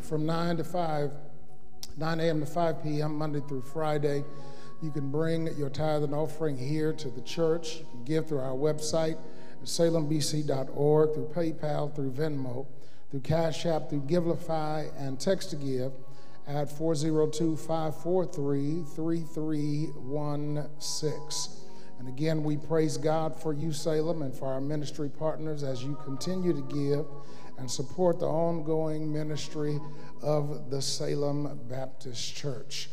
from 0.02 0.24
9 0.24 0.56
to 0.56 0.64
5 0.64 1.12
9 1.98 2.20
a.m. 2.20 2.40
to 2.40 2.46
5 2.46 2.82
p.m., 2.82 3.18
Monday 3.18 3.42
through 3.48 3.62
Friday. 3.62 4.22
You 4.80 4.92
can 4.92 5.10
bring 5.10 5.48
your 5.56 5.68
tithe 5.68 6.04
and 6.04 6.14
offering 6.14 6.56
here 6.56 6.92
to 6.92 7.10
the 7.10 7.22
church. 7.22 7.78
You 7.78 7.86
can 7.90 8.04
give 8.04 8.28
through 8.28 8.38
our 8.38 8.54
website, 8.54 9.18
salembc.org, 9.64 11.14
through 11.14 11.28
PayPal, 11.34 11.92
through 11.92 12.12
Venmo, 12.12 12.68
through 13.10 13.22
Cash 13.22 13.66
App, 13.66 13.90
through 13.90 14.02
Givelify, 14.02 14.92
and 14.96 15.18
text 15.18 15.50
to 15.50 15.56
give 15.56 15.90
at 16.46 16.70
402 16.70 17.56
543 17.56 18.84
3316. 18.94 21.52
And 21.98 22.06
again, 22.06 22.44
we 22.44 22.56
praise 22.56 22.96
God 22.96 23.42
for 23.42 23.52
you, 23.52 23.72
Salem, 23.72 24.22
and 24.22 24.32
for 24.32 24.46
our 24.46 24.60
ministry 24.60 25.08
partners 25.08 25.64
as 25.64 25.82
you 25.82 25.98
continue 26.04 26.52
to 26.52 26.62
give 26.62 27.06
and 27.58 27.68
support 27.68 28.20
the 28.20 28.26
ongoing 28.26 29.12
ministry 29.12 29.80
of 30.22 30.70
the 30.70 30.80
Salem 30.82 31.60
Baptist 31.68 32.34
Church. 32.34 32.88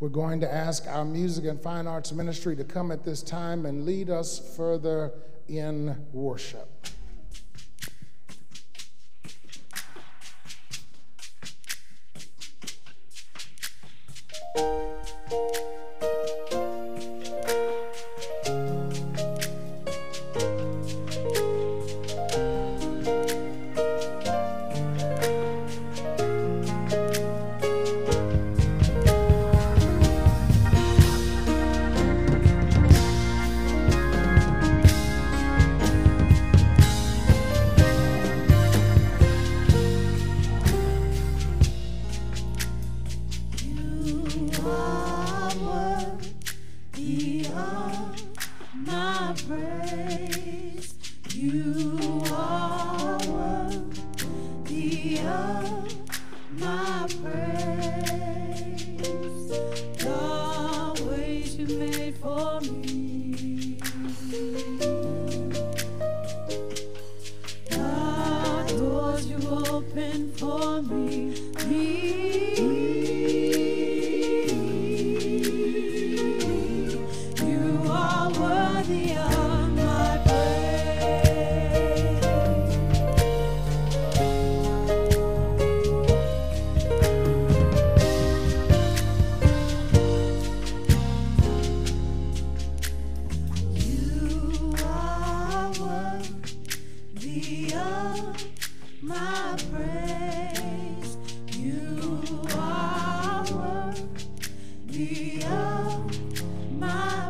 We're 0.00 0.08
going 0.08 0.40
to 0.40 0.52
ask 0.52 0.86
our 0.86 1.04
music 1.04 1.44
and 1.44 1.60
fine 1.60 1.86
arts 1.86 2.12
ministry 2.12 2.54
to 2.56 2.64
come 2.64 2.92
at 2.92 3.04
this 3.04 3.22
time 3.22 3.66
and 3.66 3.84
lead 3.84 4.10
us 4.10 4.54
further 4.56 5.12
in 5.48 6.06
worship. 6.12 6.68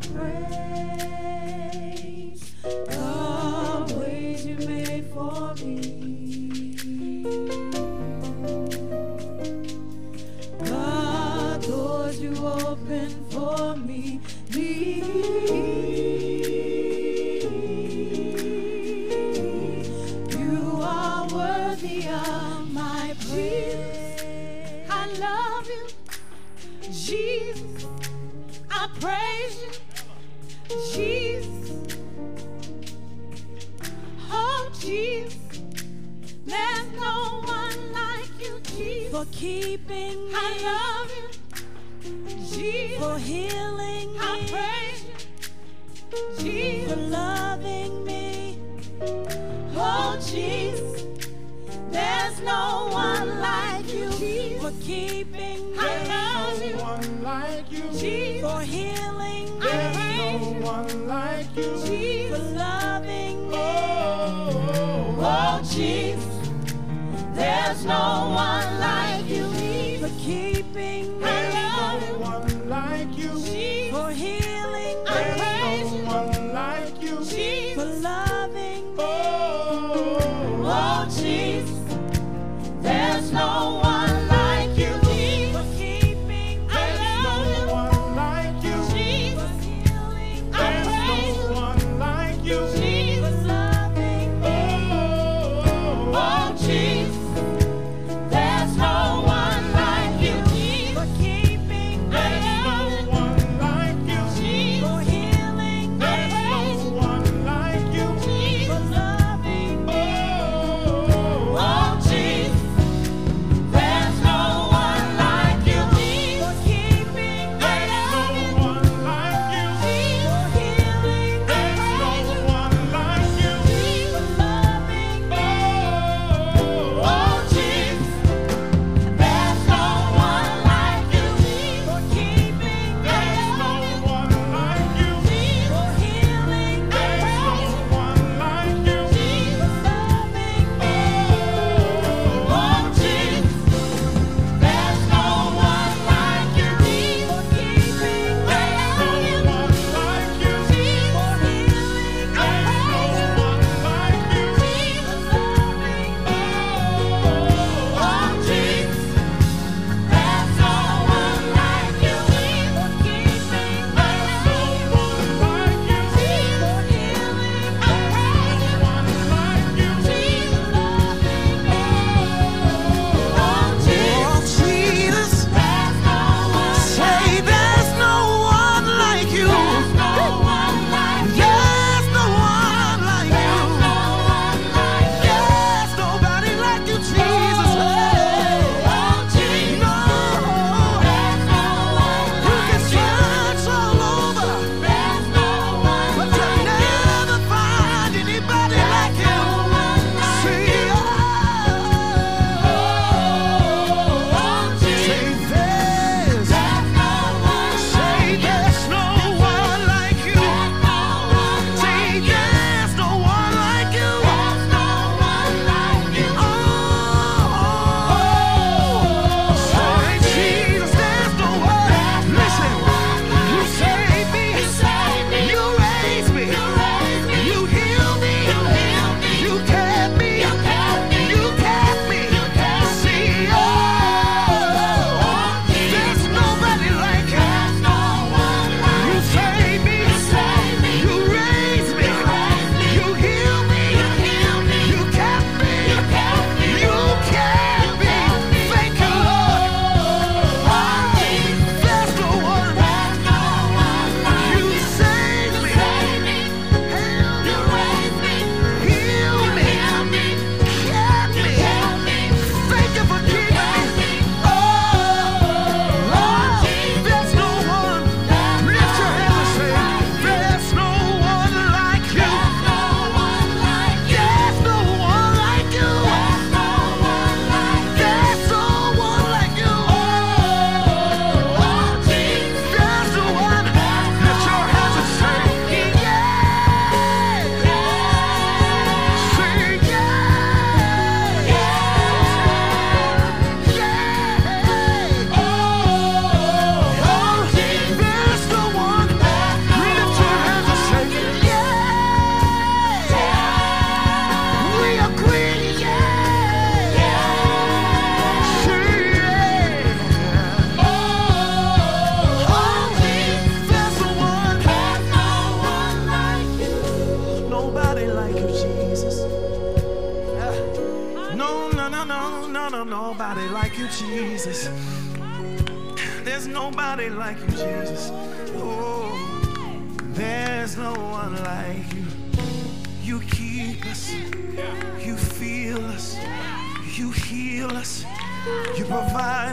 praise. 0.00 1.27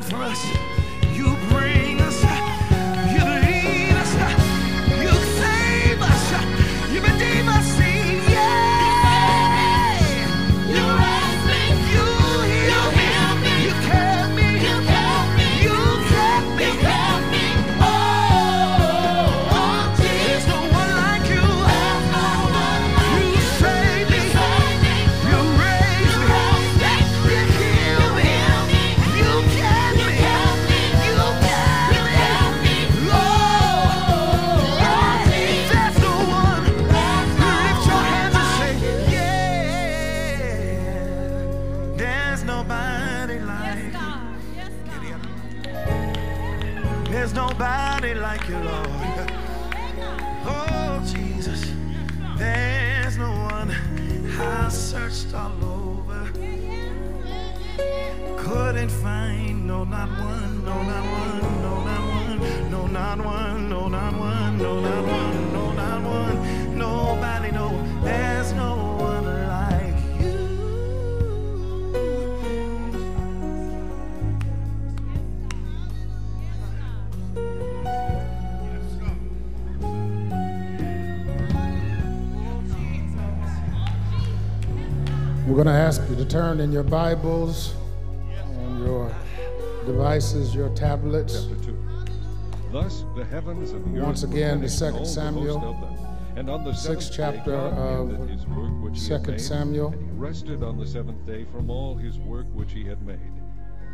Provide 0.01 0.03
for 0.11 0.23
us, 0.23 0.74
turn 86.35 86.59
in 86.59 86.69
your 86.69 86.83
Bibles, 86.83 87.75
on 88.57 88.85
your 88.85 89.09
devices, 89.85 90.53
your 90.53 90.67
tablets. 90.75 91.47
Thus 92.73 93.05
the 93.15 93.23
heavens 93.23 93.71
and 93.71 93.95
the 93.95 94.01
Once 94.01 94.23
again, 94.23 94.59
the 94.59 94.67
second 94.67 94.99
the 94.99 95.05
Samuel, 95.05 95.61
host 95.61 95.81
of 95.81 95.95
them. 95.95 96.07
And 96.35 96.49
on 96.49 96.65
the 96.65 96.73
sixth 96.73 97.13
seventh 97.13 97.45
day 97.45 97.51
chapter 97.51 97.55
of 97.55 98.27
his 98.27 98.45
work 98.47 98.83
which 98.83 98.99
Second 98.99 99.39
Samuel. 99.39 99.93
And 99.93 100.11
he 100.11 100.17
rested 100.17 100.61
on 100.61 100.77
the 100.77 100.85
seventh 100.85 101.25
day 101.25 101.45
from 101.53 101.69
all 101.69 101.95
his 101.95 102.19
work 102.19 102.47
which 102.51 102.73
he 102.73 102.83
had 102.83 103.01
made. 103.07 103.31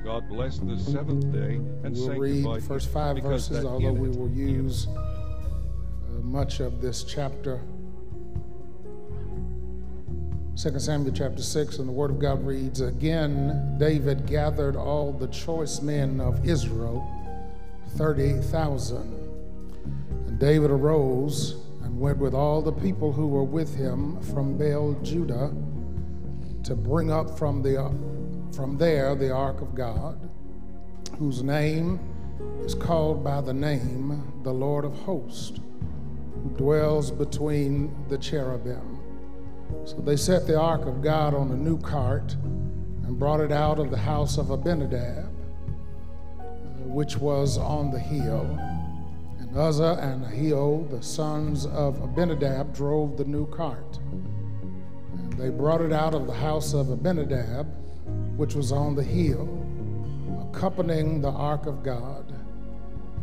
God 0.04 0.28
blessed 0.28 0.68
the 0.68 0.80
seventh 0.80 1.32
day 1.32 1.58
and 1.84 1.96
We'll 1.96 2.08
sanctified 2.08 2.20
read 2.20 2.46
the 2.56 2.68
first 2.68 2.90
five 2.90 3.22
verses, 3.22 3.64
although 3.64 3.94
we 3.94 4.10
will 4.10 4.32
use 4.32 4.88
uh, 4.88 6.14
much 6.24 6.60
of 6.60 6.82
this 6.82 7.04
chapter. 7.04 7.62
2 10.58 10.80
Samuel 10.80 11.14
chapter 11.14 11.42
6, 11.42 11.78
and 11.80 11.88
the 11.88 11.94
Word 11.94 12.12
of 12.12 12.20
God 12.20 12.46
reads 12.46 12.82
Again, 12.82 13.78
David 13.80 14.28
gathered 14.28 14.76
all 14.76 15.14
the 15.14 15.28
choice 15.28 15.82
men 15.82 16.20
of 16.20 16.46
Israel, 16.46 17.10
30,000. 17.96 18.98
And 20.28 20.38
David 20.38 20.70
arose 20.70 21.56
and 21.84 21.98
went 21.98 22.18
with 22.18 22.34
all 22.34 22.62
the 22.62 22.74
people 22.74 23.14
who 23.14 23.28
were 23.28 23.46
with 23.46 23.74
him 23.76 24.22
from 24.24 24.58
Baal 24.58 24.94
Judah 25.02 25.54
to 26.64 26.76
bring 26.76 27.12
up 27.12 27.40
from, 27.40 27.64
the, 27.64 27.90
from 28.54 28.78
there 28.78 29.16
the 29.16 29.32
ark 29.32 29.62
of 29.62 29.74
God, 29.74 30.30
whose 31.18 31.42
name 31.42 31.98
is 32.60 32.76
called 32.76 33.24
by 33.24 33.40
the 33.40 33.54
name 33.54 34.42
the 34.44 34.54
Lord 34.54 34.84
of 34.84 34.94
hosts, 35.00 35.60
who 36.44 36.50
dwells 36.58 37.10
between 37.10 37.96
the 38.10 38.18
cherubim. 38.18 38.91
So 39.86 39.98
they 39.98 40.16
set 40.16 40.48
the 40.48 40.60
ark 40.60 40.86
of 40.86 41.02
God 41.02 41.34
on 41.34 41.52
a 41.52 41.56
new 41.56 41.78
cart 41.80 42.36
and 43.04 43.20
brought 43.20 43.40
it 43.40 43.52
out 43.52 43.80
of 43.80 43.92
the 43.92 43.98
house 43.98 44.38
of 44.38 44.52
Abinadab, 44.52 45.30
which 46.86 47.18
was 47.18 47.58
on 47.58 47.92
the 47.92 48.00
hill. 48.00 48.58
And 49.40 49.58
Uzzah 49.58 49.98
and 50.02 50.24
Ahio, 50.24 50.90
the 50.90 51.02
sons 51.04 51.66
of 51.66 52.02
Abinadab, 52.02 52.74
drove 52.74 53.18
the 53.18 53.26
new 53.26 53.48
cart. 53.48 54.00
And 55.14 55.34
they 55.34 55.50
brought 55.50 55.82
it 55.82 55.92
out 55.92 56.14
of 56.14 56.28
the 56.28 56.34
house 56.34 56.74
of 56.74 56.90
Abinadab, 56.90 57.68
which 58.38 58.56
was 58.56 58.72
on 58.72 58.96
the 58.96 59.04
hill, 59.04 59.50
accompanying 60.54 61.22
the 61.22 61.32
ark 61.32 61.66
of 61.66 61.84
God. 61.84 62.34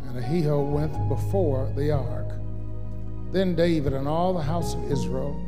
And 0.05 0.23
Ahio 0.23 0.71
went 0.71 1.09
before 1.09 1.71
the 1.75 1.91
ark. 1.91 2.27
Then 3.31 3.55
David 3.55 3.93
and 3.93 4.07
all 4.07 4.33
the 4.33 4.41
house 4.41 4.75
of 4.75 4.91
Israel 4.91 5.39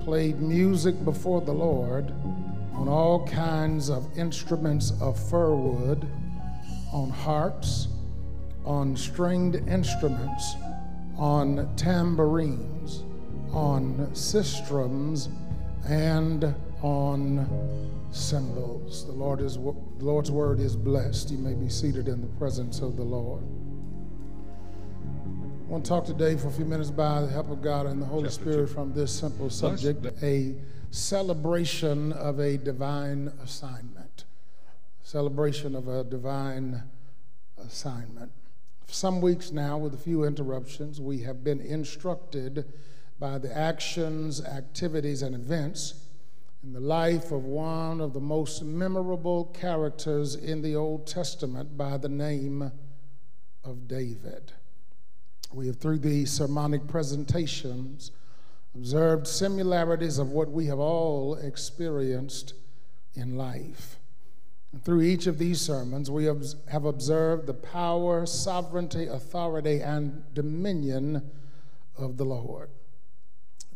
played 0.00 0.40
music 0.40 1.04
before 1.04 1.40
the 1.40 1.52
Lord 1.52 2.12
on 2.74 2.88
all 2.88 3.26
kinds 3.26 3.90
of 3.90 4.06
instruments 4.18 4.92
of 5.00 5.18
fir 5.28 5.54
wood, 5.54 6.08
on 6.92 7.10
harps, 7.10 7.88
on 8.64 8.96
stringed 8.96 9.56
instruments, 9.68 10.54
on 11.18 11.68
tambourines, 11.76 13.04
on 13.52 13.94
sistrums, 14.12 15.28
and 15.86 16.54
on 16.82 17.46
cymbals. 18.10 19.06
The 19.06 19.12
Lord 19.12 19.40
is, 19.40 19.54
the 19.56 20.04
Lord's 20.04 20.30
word 20.30 20.60
is 20.60 20.74
blessed. 20.74 21.30
You 21.30 21.38
may 21.38 21.54
be 21.54 21.68
seated 21.68 22.08
in 22.08 22.20
the 22.20 22.38
presence 22.38 22.80
of 22.80 22.96
the 22.96 23.02
Lord. 23.02 23.42
I 25.70 25.72
want 25.72 25.84
to 25.84 25.88
talk 25.88 26.04
today 26.04 26.36
for 26.36 26.48
a 26.48 26.50
few 26.50 26.64
minutes 26.64 26.90
by 26.90 27.20
the 27.20 27.28
help 27.28 27.48
of 27.48 27.62
God 27.62 27.86
and 27.86 28.02
the 28.02 28.06
Holy 28.06 28.24
Chapter 28.24 28.40
Spirit 28.40 28.66
two. 28.66 28.74
from 28.74 28.92
this 28.92 29.12
simple 29.12 29.48
subject 29.48 30.04
a 30.20 30.56
celebration 30.90 32.12
of 32.14 32.40
a 32.40 32.58
divine 32.58 33.32
assignment. 33.40 34.24
Celebration 35.04 35.76
of 35.76 35.86
a 35.86 36.02
divine 36.02 36.82
assignment. 37.64 38.32
For 38.84 38.92
some 38.92 39.20
weeks 39.20 39.52
now, 39.52 39.78
with 39.78 39.94
a 39.94 39.96
few 39.96 40.24
interruptions, 40.24 41.00
we 41.00 41.20
have 41.20 41.44
been 41.44 41.60
instructed 41.60 42.64
by 43.20 43.38
the 43.38 43.56
actions, 43.56 44.44
activities, 44.44 45.22
and 45.22 45.36
events 45.36 46.04
in 46.64 46.72
the 46.72 46.80
life 46.80 47.30
of 47.30 47.44
one 47.44 48.00
of 48.00 48.12
the 48.12 48.18
most 48.18 48.64
memorable 48.64 49.44
characters 49.44 50.34
in 50.34 50.62
the 50.62 50.74
Old 50.74 51.06
Testament 51.06 51.78
by 51.78 51.96
the 51.96 52.08
name 52.08 52.72
of 53.62 53.86
David. 53.86 54.54
We 55.52 55.66
have, 55.66 55.76
through 55.76 55.98
these 55.98 56.30
sermonic 56.30 56.86
presentations, 56.86 58.12
observed 58.74 59.26
similarities 59.26 60.18
of 60.18 60.30
what 60.30 60.50
we 60.50 60.66
have 60.66 60.78
all 60.78 61.34
experienced 61.34 62.54
in 63.14 63.36
life. 63.36 63.98
And 64.72 64.84
through 64.84 65.02
each 65.02 65.26
of 65.26 65.38
these 65.38 65.60
sermons, 65.60 66.10
we 66.10 66.26
have 66.26 66.44
have 66.68 66.84
observed 66.84 67.46
the 67.46 67.54
power, 67.54 68.24
sovereignty, 68.26 69.06
authority, 69.06 69.80
and 69.80 70.22
dominion 70.32 71.28
of 71.98 72.16
the 72.16 72.24
Lord. 72.24 72.70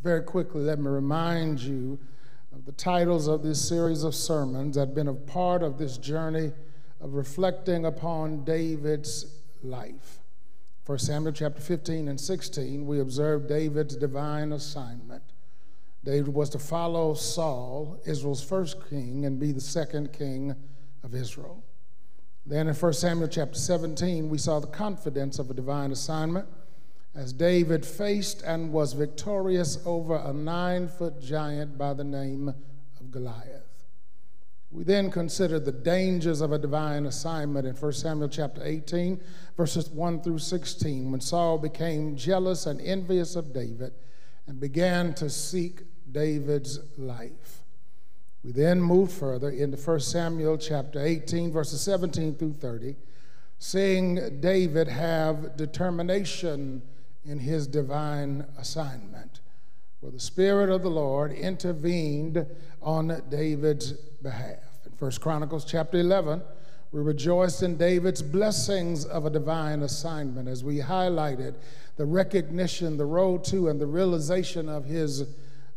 Very 0.02 0.22
quickly, 0.22 0.60
let 0.60 0.78
me 0.78 0.88
remind 0.88 1.60
you 1.60 1.98
of 2.54 2.64
the 2.66 2.72
titles 2.72 3.26
of 3.26 3.42
this 3.42 3.66
series 3.66 4.04
of 4.04 4.14
sermons 4.14 4.76
that 4.76 4.88
have 4.88 4.94
been 4.94 5.08
a 5.08 5.14
part 5.14 5.64
of 5.64 5.78
this 5.78 5.98
journey 5.98 6.52
of 7.00 7.14
reflecting 7.14 7.84
upon 7.86 8.44
David's 8.44 9.26
life. 9.64 10.20
1 10.86 10.98
Samuel 10.98 11.32
chapter 11.32 11.62
15 11.62 12.08
and 12.08 12.20
16, 12.20 12.86
we 12.86 13.00
observe 13.00 13.48
David's 13.48 13.96
divine 13.96 14.52
assignment. 14.52 15.22
David 16.04 16.34
was 16.34 16.50
to 16.50 16.58
follow 16.58 17.14
Saul, 17.14 17.98
Israel's 18.04 18.44
first 18.44 18.76
king, 18.90 19.24
and 19.24 19.40
be 19.40 19.52
the 19.52 19.62
second 19.62 20.12
king 20.12 20.54
of 21.02 21.14
Israel. 21.14 21.64
Then 22.44 22.68
in 22.68 22.74
1 22.74 22.92
Samuel 22.92 23.28
chapter 23.28 23.58
17, 23.58 24.28
we 24.28 24.36
saw 24.36 24.60
the 24.60 24.66
confidence 24.66 25.38
of 25.38 25.50
a 25.50 25.54
divine 25.54 25.90
assignment 25.90 26.46
as 27.14 27.32
David 27.32 27.86
faced 27.86 28.42
and 28.42 28.70
was 28.70 28.92
victorious 28.92 29.78
over 29.86 30.16
a 30.16 30.34
nine 30.34 30.88
foot 30.88 31.18
giant 31.18 31.78
by 31.78 31.94
the 31.94 32.04
name 32.04 32.48
of 32.48 33.10
Goliath. 33.10 33.63
We 34.74 34.82
then 34.82 35.08
consider 35.12 35.60
the 35.60 35.70
dangers 35.70 36.40
of 36.40 36.50
a 36.50 36.58
divine 36.58 37.06
assignment 37.06 37.64
in 37.64 37.76
1 37.76 37.92
Samuel 37.92 38.28
chapter 38.28 38.60
18, 38.64 39.20
verses 39.56 39.88
1 39.88 40.22
through 40.22 40.40
16, 40.40 41.12
when 41.12 41.20
Saul 41.20 41.58
became 41.58 42.16
jealous 42.16 42.66
and 42.66 42.80
envious 42.80 43.36
of 43.36 43.52
David 43.52 43.92
and 44.48 44.58
began 44.58 45.14
to 45.14 45.30
seek 45.30 45.82
David's 46.10 46.80
life. 46.98 47.62
We 48.42 48.50
then 48.50 48.82
move 48.82 49.12
further 49.12 49.48
into 49.48 49.76
1 49.76 50.00
Samuel 50.00 50.58
chapter 50.58 51.00
18, 51.00 51.52
verses 51.52 51.80
17 51.80 52.34
through 52.34 52.54
30, 52.54 52.96
seeing 53.60 54.40
David 54.40 54.88
have 54.88 55.56
determination 55.56 56.82
in 57.24 57.38
his 57.38 57.68
divine 57.68 58.44
assignment, 58.58 59.38
where 60.00 60.10
the 60.10 60.18
Spirit 60.18 60.68
of 60.68 60.82
the 60.82 60.90
Lord 60.90 61.30
intervened 61.30 62.44
on 62.84 63.22
David's 63.30 63.92
behalf. 64.22 64.58
In 64.86 64.92
1 64.98 65.12
Chronicles 65.20 65.64
chapter 65.64 65.98
11, 65.98 66.42
we 66.92 67.00
rejoiced 67.00 67.62
in 67.64 67.76
David's 67.76 68.22
blessings 68.22 69.04
of 69.06 69.26
a 69.26 69.30
divine 69.30 69.82
assignment 69.82 70.46
as 70.46 70.62
we 70.62 70.78
highlighted 70.78 71.54
the 71.96 72.04
recognition, 72.04 72.96
the 72.96 73.04
road 73.04 73.42
to, 73.44 73.68
and 73.68 73.80
the 73.80 73.86
realization 73.86 74.68
of 74.68 74.84
his 74.84 75.24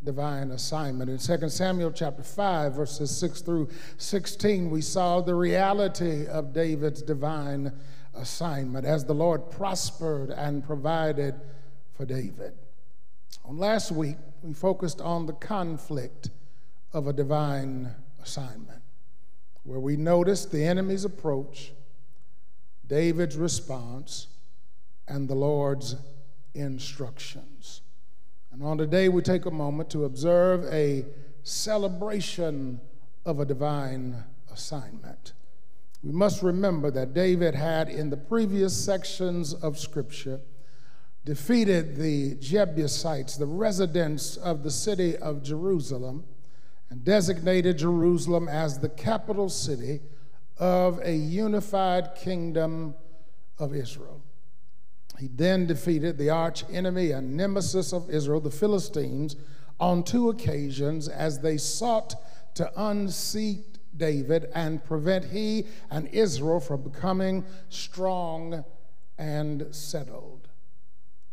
divine 0.04 0.52
assignment. 0.52 1.10
In 1.10 1.18
2 1.18 1.50
Samuel 1.50 1.92
chapter 1.92 2.22
5, 2.22 2.74
verses 2.74 3.18
6 3.18 3.42
through 3.42 3.70
16, 3.98 4.70
we 4.70 4.82
saw 4.82 5.22
the 5.22 5.34
reality 5.34 6.28
of 6.28 6.54
David's 6.54 7.02
divine 7.02 7.72
assignment 8.14 8.86
as 8.86 9.06
the 9.06 9.14
Lord 9.14 9.50
prospered 9.50 10.30
and 10.30 10.64
provided 10.64 11.36
for 11.94 12.06
David. 12.06 12.54
On 13.44 13.58
last 13.58 13.92
week, 13.92 14.18
we 14.44 14.54
focused 14.54 15.02
on 15.02 15.26
the 15.26 15.34
conflict 15.34 16.30
of 16.94 17.08
a 17.08 17.14
divine 17.14 17.94
assignment, 18.22 18.82
where 19.64 19.80
we 19.80 19.98
notice 19.98 20.46
the 20.46 20.64
enemy's 20.64 21.06
approach, 21.06 21.74
David's 22.88 23.36
response, 23.36 24.28
and 25.08 25.28
the 25.28 25.36
Lord's 25.36 25.96
instructions. 26.54 27.82
And 28.52 28.64
on 28.64 28.78
today, 28.78 29.10
we 29.10 29.22
take 29.22 29.46
a 29.46 29.52
moment 29.52 29.90
to 29.92 30.06
observe 30.06 30.66
a 30.74 31.06
celebration 31.44 32.82
of 33.26 33.40
a 33.40 33.46
divine 33.46 34.24
assignment. 34.52 35.34
We 36.02 36.12
must 36.12 36.42
remember 36.42 36.90
that 36.92 37.14
David 37.14 37.56
had, 37.56 37.90
in 37.90 38.10
the 38.10 38.18
previous 38.18 38.76
sections 38.76 39.54
of 39.54 39.78
Scripture, 39.78 40.40
defeated 41.26 41.98
the 41.98 42.36
Jebusites, 42.36 43.36
the 43.36 43.46
residents 43.46 44.38
of 44.38 44.64
the 44.64 44.72
city 44.72 45.18
of 45.18 45.44
Jerusalem, 45.44 46.24
and 46.90 47.04
designated 47.04 47.78
Jerusalem 47.78 48.48
as 48.48 48.80
the 48.80 48.90
capital 48.90 49.50
city 49.50 50.02
of 50.58 51.00
a 51.04 51.14
unified 51.14 52.16
kingdom 52.16 52.96
of 53.60 53.76
Israel. 53.76 54.22
He 55.20 55.28
then 55.28 55.66
defeated 55.66 56.18
the 56.18 56.30
arch 56.30 56.64
enemy 56.72 57.12
and 57.12 57.36
nemesis 57.36 57.92
of 57.92 58.10
Israel, 58.10 58.40
the 58.40 58.52
Philistines, 58.52 59.36
on 59.80 60.04
two 60.04 60.30
occasions 60.30 61.08
as 61.08 61.40
they 61.40 61.58
sought 61.58 62.16
to 62.56 62.72
unseat 62.76 63.80
David 63.96 64.50
and 64.54 64.84
prevent 64.84 65.26
he 65.26 65.66
and 65.90 66.08
Israel 66.10 66.60
from 66.60 66.82
becoming 66.82 67.46
strong 67.70 68.64
and 69.18 69.68
settled. 69.72 70.48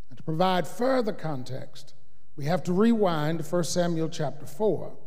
And 0.09 0.17
to 0.17 0.23
provide 0.23 0.67
further 0.67 1.13
context, 1.13 1.93
we 2.35 2.45
have 2.45 2.63
to 2.63 2.73
rewind 2.73 3.45
1 3.45 3.63
Samuel 3.63 4.09
chapter 4.09 4.45
4 4.45 4.97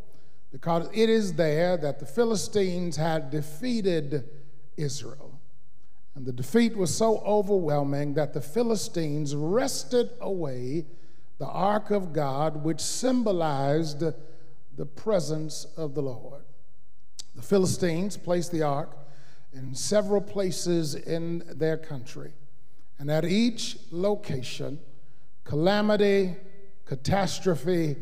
because 0.50 0.88
it 0.92 1.10
is 1.10 1.34
there 1.34 1.76
that 1.76 1.98
the 1.98 2.06
Philistines 2.06 2.96
had 2.96 3.30
defeated 3.30 4.28
Israel. 4.76 5.38
And 6.14 6.26
the 6.26 6.32
defeat 6.32 6.76
was 6.76 6.94
so 6.94 7.18
overwhelming 7.18 8.14
that 8.14 8.32
the 8.32 8.40
Philistines 8.40 9.36
wrested 9.36 10.10
away 10.20 10.86
the 11.38 11.46
ark 11.46 11.90
of 11.90 12.12
God, 12.12 12.64
which 12.64 12.80
symbolized 12.80 14.00
the 14.00 14.86
presence 14.86 15.66
of 15.76 15.94
the 15.94 16.02
Lord. 16.02 16.42
The 17.36 17.42
Philistines 17.42 18.16
placed 18.16 18.50
the 18.50 18.62
ark 18.62 18.96
in 19.52 19.74
several 19.74 20.20
places 20.20 20.94
in 20.94 21.44
their 21.54 21.76
country, 21.76 22.32
and 22.98 23.10
at 23.10 23.24
each 23.24 23.78
location, 23.92 24.80
calamity, 25.44 26.36
catastrophe, 26.84 27.96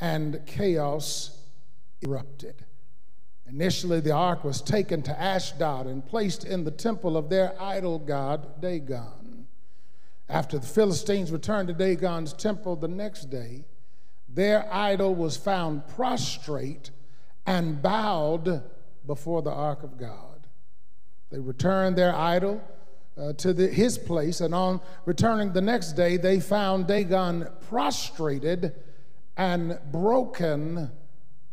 and 0.00 0.40
chaos 0.46 1.39
erupted. 2.02 2.64
Initially, 3.46 4.00
the 4.00 4.12
ark 4.12 4.44
was 4.44 4.62
taken 4.62 5.02
to 5.02 5.20
Ashdod 5.20 5.86
and 5.86 6.06
placed 6.06 6.44
in 6.44 6.64
the 6.64 6.70
temple 6.70 7.16
of 7.16 7.28
their 7.28 7.60
idol 7.60 7.98
god, 7.98 8.60
Dagon. 8.60 9.46
After 10.28 10.58
the 10.58 10.66
Philistines 10.66 11.32
returned 11.32 11.68
to 11.68 11.74
Dagon's 11.74 12.32
temple 12.32 12.76
the 12.76 12.86
next 12.86 13.30
day, 13.30 13.64
their 14.28 14.72
idol 14.72 15.14
was 15.16 15.36
found 15.36 15.88
prostrate 15.88 16.90
and 17.46 17.82
bowed 17.82 18.62
before 19.04 19.42
the 19.42 19.50
ark 19.50 19.82
of 19.82 19.98
God. 19.98 20.46
They 21.30 21.40
returned 21.40 21.98
their 21.98 22.14
idol 22.14 22.62
uh, 23.18 23.32
to 23.34 23.52
the, 23.52 23.66
his 23.66 23.98
place, 23.98 24.40
and 24.40 24.54
on 24.54 24.80
returning 25.04 25.52
the 25.52 25.60
next 25.60 25.92
day, 25.94 26.16
they 26.16 26.38
found 26.38 26.86
Dagon 26.86 27.48
prostrated 27.68 28.74
and 29.36 29.78
broken 29.90 30.92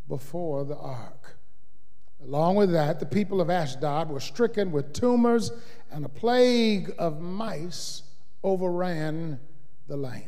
before 0.08 0.64
the 0.64 0.76
ark. 0.76 1.36
Along 2.22 2.56
with 2.56 2.72
that, 2.72 2.98
the 2.98 3.06
people 3.06 3.40
of 3.40 3.48
Ashdod 3.48 4.08
were 4.08 4.20
stricken 4.20 4.72
with 4.72 4.92
tumors, 4.92 5.52
and 5.90 6.04
a 6.04 6.08
plague 6.08 6.92
of 6.98 7.20
mice 7.20 8.02
overran 8.42 9.38
the 9.86 9.96
land. 9.96 10.24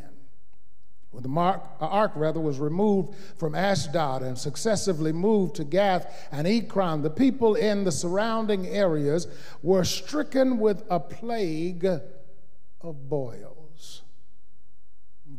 When 1.11 1.25
the 1.25 1.29
mark, 1.29 1.65
ark 1.81 2.13
rather 2.15 2.39
was 2.39 2.61
removed 2.61 3.17
from 3.37 3.57
Ashdod 3.57 4.23
and 4.23 4.39
successively 4.39 5.11
moved 5.11 5.57
to 5.57 5.65
Gath 5.65 6.29
and 6.31 6.47
Ekron, 6.47 7.03
the 7.03 7.11
people 7.11 7.57
in 7.57 7.83
the 7.83 7.91
surrounding 7.91 8.69
areas 8.69 9.27
were 9.61 9.85
stricken 9.85 10.59
with 10.59 10.85
a 10.89 11.01
plague 11.01 11.85
of 12.81 13.09
boils 13.09 13.50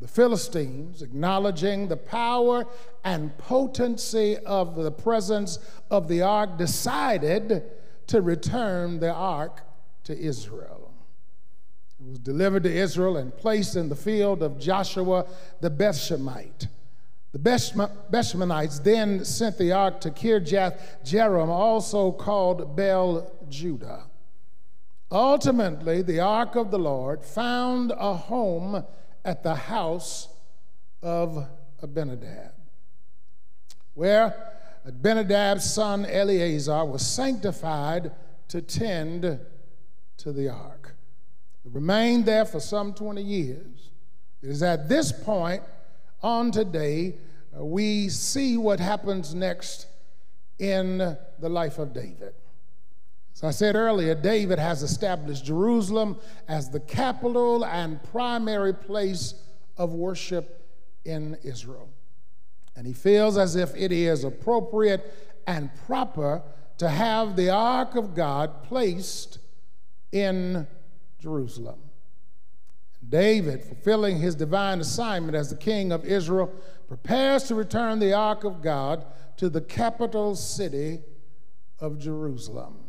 the 0.01 0.07
Philistines, 0.07 1.03
acknowledging 1.03 1.87
the 1.87 1.95
power 1.95 2.65
and 3.03 3.37
potency 3.37 4.35
of 4.39 4.75
the 4.75 4.91
presence 4.91 5.59
of 5.91 6.07
the 6.07 6.23
ark, 6.23 6.57
decided 6.57 7.63
to 8.07 8.21
return 8.21 8.99
the 8.99 9.13
ark 9.13 9.61
to 10.03 10.17
Israel. 10.17 10.91
It 11.99 12.09
was 12.09 12.19
delivered 12.19 12.63
to 12.63 12.75
Israel 12.75 13.17
and 13.17 13.35
placed 13.37 13.75
in 13.75 13.89
the 13.89 13.95
field 13.95 14.41
of 14.41 14.59
Joshua 14.59 15.27
the 15.61 15.69
Bethshemite. 15.69 16.67
The 17.31 17.39
Bethshemites 17.39 18.83
then 18.83 19.23
sent 19.23 19.59
the 19.59 19.71
ark 19.71 20.01
to 20.01 20.09
Kirjath 20.09 20.79
Jearim, 21.05 21.47
also 21.47 22.11
called 22.11 22.75
Baal 22.75 23.31
Judah. 23.49 24.05
Ultimately, 25.11 26.01
the 26.01 26.19
ark 26.21 26.55
of 26.55 26.71
the 26.71 26.79
Lord 26.79 27.23
found 27.23 27.93
a 27.95 28.15
home 28.15 28.83
at 29.23 29.43
the 29.43 29.55
house 29.55 30.27
of 31.01 31.47
Abinadab, 31.81 32.53
where 33.93 34.35
Abinadab's 34.85 35.71
son 35.71 36.05
Eleazar 36.05 36.85
was 36.85 37.05
sanctified 37.05 38.11
to 38.47 38.61
tend 38.61 39.39
to 40.17 40.31
the 40.31 40.49
ark. 40.49 40.95
It 41.65 41.71
remained 41.71 42.25
there 42.25 42.45
for 42.45 42.59
some 42.59 42.93
20 42.93 43.21
years. 43.21 43.91
It 44.41 44.49
is 44.49 44.63
at 44.63 44.89
this 44.89 45.11
point 45.11 45.61
on 46.23 46.51
today 46.51 47.15
uh, 47.57 47.63
we 47.63 48.09
see 48.09 48.57
what 48.57 48.79
happens 48.79 49.35
next 49.35 49.87
in 50.59 50.97
the 50.97 51.49
life 51.49 51.77
of 51.79 51.93
David. 51.93 52.33
As 53.33 53.43
I 53.43 53.51
said 53.51 53.75
earlier, 53.75 54.13
David 54.13 54.59
has 54.59 54.83
established 54.83 55.45
Jerusalem 55.45 56.17
as 56.47 56.69
the 56.69 56.79
capital 56.79 57.65
and 57.65 58.01
primary 58.11 58.73
place 58.73 59.35
of 59.77 59.93
worship 59.93 60.67
in 61.05 61.37
Israel. 61.43 61.89
And 62.75 62.85
he 62.85 62.93
feels 62.93 63.37
as 63.37 63.55
if 63.55 63.75
it 63.75 63.91
is 63.91 64.23
appropriate 64.23 65.13
and 65.47 65.69
proper 65.85 66.43
to 66.77 66.89
have 66.89 67.35
the 67.35 67.49
ark 67.49 67.95
of 67.95 68.15
God 68.15 68.63
placed 68.63 69.39
in 70.11 70.67
Jerusalem. 71.19 71.79
David, 73.07 73.63
fulfilling 73.63 74.17
his 74.17 74.35
divine 74.35 74.79
assignment 74.79 75.35
as 75.35 75.49
the 75.49 75.55
king 75.55 75.91
of 75.91 76.05
Israel, 76.05 76.53
prepares 76.87 77.43
to 77.43 77.55
return 77.55 77.99
the 77.99 78.13
ark 78.13 78.43
of 78.43 78.61
God 78.61 79.05
to 79.37 79.49
the 79.49 79.61
capital 79.61 80.35
city 80.35 80.99
of 81.79 81.97
Jerusalem. 81.99 82.80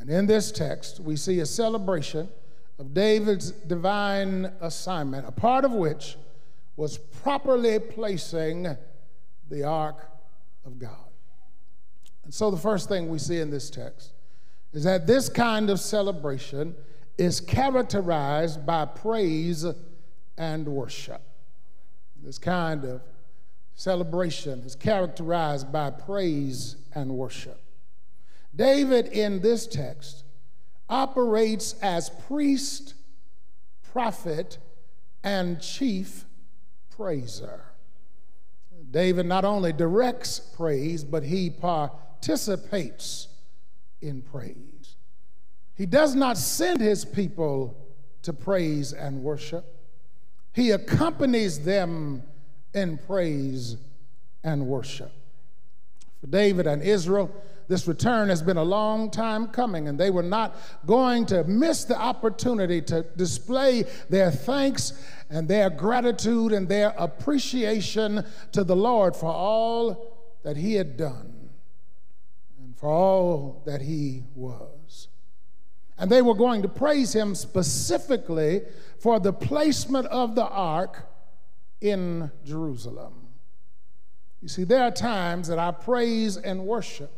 And 0.00 0.08
in 0.08 0.26
this 0.26 0.50
text, 0.50 0.98
we 0.98 1.14
see 1.14 1.40
a 1.40 1.46
celebration 1.46 2.28
of 2.78 2.94
David's 2.94 3.50
divine 3.50 4.50
assignment, 4.62 5.28
a 5.28 5.32
part 5.32 5.66
of 5.66 5.72
which 5.72 6.16
was 6.76 6.96
properly 6.96 7.78
placing 7.78 8.76
the 9.50 9.62
ark 9.62 10.08
of 10.64 10.78
God. 10.78 10.96
And 12.24 12.32
so 12.32 12.50
the 12.50 12.56
first 12.56 12.88
thing 12.88 13.10
we 13.10 13.18
see 13.18 13.40
in 13.40 13.50
this 13.50 13.68
text 13.68 14.12
is 14.72 14.84
that 14.84 15.06
this 15.06 15.28
kind 15.28 15.68
of 15.68 15.78
celebration 15.78 16.74
is 17.18 17.38
characterized 17.38 18.64
by 18.64 18.86
praise 18.86 19.66
and 20.38 20.66
worship. 20.66 21.20
This 22.22 22.38
kind 22.38 22.84
of 22.84 23.02
celebration 23.74 24.60
is 24.60 24.74
characterized 24.74 25.70
by 25.70 25.90
praise 25.90 26.76
and 26.94 27.10
worship. 27.10 27.60
David, 28.54 29.06
in 29.08 29.40
this 29.40 29.66
text, 29.66 30.24
operates 30.88 31.74
as 31.82 32.10
priest, 32.26 32.94
prophet, 33.92 34.58
and 35.22 35.60
chief 35.60 36.24
praiser. 36.96 37.64
David 38.90 39.26
not 39.26 39.44
only 39.44 39.72
directs 39.72 40.40
praise, 40.40 41.04
but 41.04 41.22
he 41.22 41.48
participates 41.48 43.28
in 44.00 44.22
praise. 44.22 44.96
He 45.74 45.86
does 45.86 46.14
not 46.14 46.36
send 46.36 46.80
his 46.80 47.04
people 47.04 47.76
to 48.22 48.32
praise 48.32 48.92
and 48.92 49.22
worship, 49.22 49.64
he 50.52 50.72
accompanies 50.72 51.60
them 51.64 52.22
in 52.74 52.98
praise 52.98 53.76
and 54.44 54.66
worship. 54.66 55.12
For 56.20 56.26
David 56.26 56.66
and 56.66 56.82
Israel, 56.82 57.30
this 57.70 57.86
return 57.86 58.28
has 58.30 58.42
been 58.42 58.56
a 58.56 58.64
long 58.64 59.12
time 59.12 59.46
coming, 59.46 59.86
and 59.86 59.96
they 59.96 60.10
were 60.10 60.24
not 60.24 60.56
going 60.86 61.24
to 61.26 61.44
miss 61.44 61.84
the 61.84 61.96
opportunity 61.96 62.82
to 62.82 63.02
display 63.16 63.84
their 64.08 64.32
thanks 64.32 64.92
and 65.30 65.46
their 65.46 65.70
gratitude 65.70 66.50
and 66.50 66.68
their 66.68 66.92
appreciation 66.98 68.24
to 68.50 68.64
the 68.64 68.74
Lord 68.74 69.14
for 69.14 69.32
all 69.32 70.18
that 70.42 70.56
He 70.56 70.74
had 70.74 70.96
done 70.96 71.50
and 72.58 72.76
for 72.76 72.88
all 72.88 73.62
that 73.66 73.82
He 73.82 74.24
was. 74.34 75.06
And 75.96 76.10
they 76.10 76.22
were 76.22 76.34
going 76.34 76.62
to 76.62 76.68
praise 76.68 77.14
Him 77.14 77.36
specifically 77.36 78.62
for 78.98 79.20
the 79.20 79.32
placement 79.32 80.06
of 80.06 80.34
the 80.34 80.48
ark 80.48 81.08
in 81.80 82.32
Jerusalem. 82.44 83.28
You 84.42 84.48
see, 84.48 84.64
there 84.64 84.82
are 84.82 84.90
times 84.90 85.46
that 85.46 85.60
our 85.60 85.72
praise 85.72 86.36
and 86.36 86.66
worship 86.66 87.12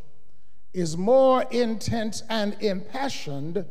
is 0.73 0.97
more 0.97 1.43
intense 1.51 2.23
and 2.29 2.55
impassioned 2.61 3.65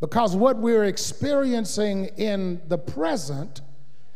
because 0.00 0.36
what 0.36 0.56
we're 0.58 0.84
experiencing 0.84 2.06
in 2.16 2.60
the 2.68 2.78
present 2.78 3.60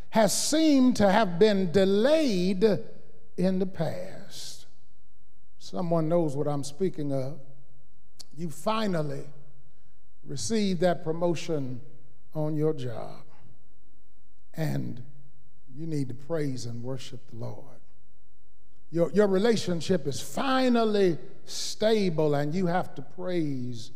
has 0.09 0.35
seemed 0.35 0.95
to 0.95 1.11
have 1.11 1.37
been 1.37 1.71
delayed 1.71 2.63
in 3.37 3.59
the 3.59 3.65
past. 3.65 4.65
Someone 5.57 6.09
knows 6.09 6.35
what 6.35 6.47
I'm 6.47 6.63
speaking 6.63 7.13
of. 7.13 7.39
You 8.35 8.49
finally 8.49 9.25
received 10.25 10.81
that 10.81 11.03
promotion 11.03 11.81
on 12.33 12.55
your 12.55 12.73
job, 12.73 13.23
and 14.53 15.03
you 15.75 15.85
need 15.85 16.07
to 16.09 16.13
praise 16.13 16.65
and 16.65 16.83
worship 16.83 17.19
the 17.31 17.37
Lord. 17.37 17.78
Your, 18.91 19.11
your 19.11 19.27
relationship 19.27 20.07
is 20.07 20.19
finally 20.19 21.17
stable, 21.45 22.35
and 22.35 22.53
you 22.53 22.65
have 22.65 22.95
to 22.95 23.01
praise 23.01 23.91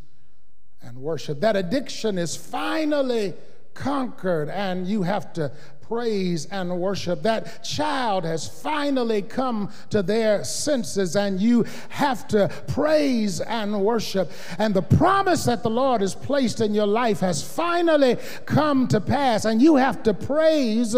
and 0.81 0.97
worship. 0.97 1.39
That 1.39 1.55
addiction 1.55 2.17
is 2.17 2.35
finally 2.35 3.33
conquered, 3.73 4.49
and 4.49 4.85
you 4.85 5.01
have 5.01 5.33
to 5.33 5.51
praise 5.81 6.45
and 6.45 6.79
worship. 6.79 7.23
That 7.23 7.63
child 7.63 8.23
has 8.23 8.47
finally 8.47 9.21
come 9.21 9.71
to 9.89 10.03
their 10.03 10.43
senses, 10.43 11.15
and 11.15 11.39
you 11.39 11.65
have 11.89 12.27
to 12.29 12.49
praise 12.67 13.41
and 13.41 13.81
worship. 13.81 14.31
And 14.59 14.73
the 14.73 14.81
promise 14.81 15.45
that 15.45 15.63
the 15.63 15.69
Lord 15.69 16.01
has 16.01 16.13
placed 16.13 16.61
in 16.61 16.73
your 16.73 16.87
life 16.87 17.19
has 17.21 17.43
finally 17.43 18.17
come 18.45 18.87
to 18.89 19.01
pass, 19.01 19.45
and 19.45 19.61
you 19.61 19.75
have 19.75 20.03
to 20.03 20.13
praise 20.13 20.95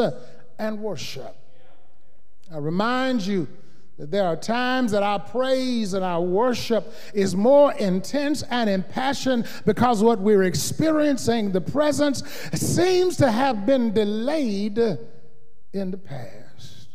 and 0.60 0.80
worship. 0.80 1.36
I 2.54 2.58
remind 2.58 3.26
you 3.26 3.48
that 3.98 4.12
there 4.12 4.26
are 4.26 4.36
times 4.36 4.92
that 4.92 5.04
our 5.04 5.20
praise 5.20 5.94
and 5.94 6.04
our 6.04 6.22
worship 6.22 6.94
is 7.14 7.36
more 7.36 7.72
intense 7.74 8.44
and 8.50 8.70
impassioned 8.70 9.48
because 9.66 10.04
what 10.04 10.20
we're 10.20 10.44
experiencing, 10.44 11.52
the 11.52 11.62
presence, 11.62 12.22
seems 12.54 13.16
to 13.18 13.32
have 13.32 13.66
been 13.66 13.94
delayed 13.94 14.78
in 14.78 15.92
the 15.92 15.98
past. 15.98 16.90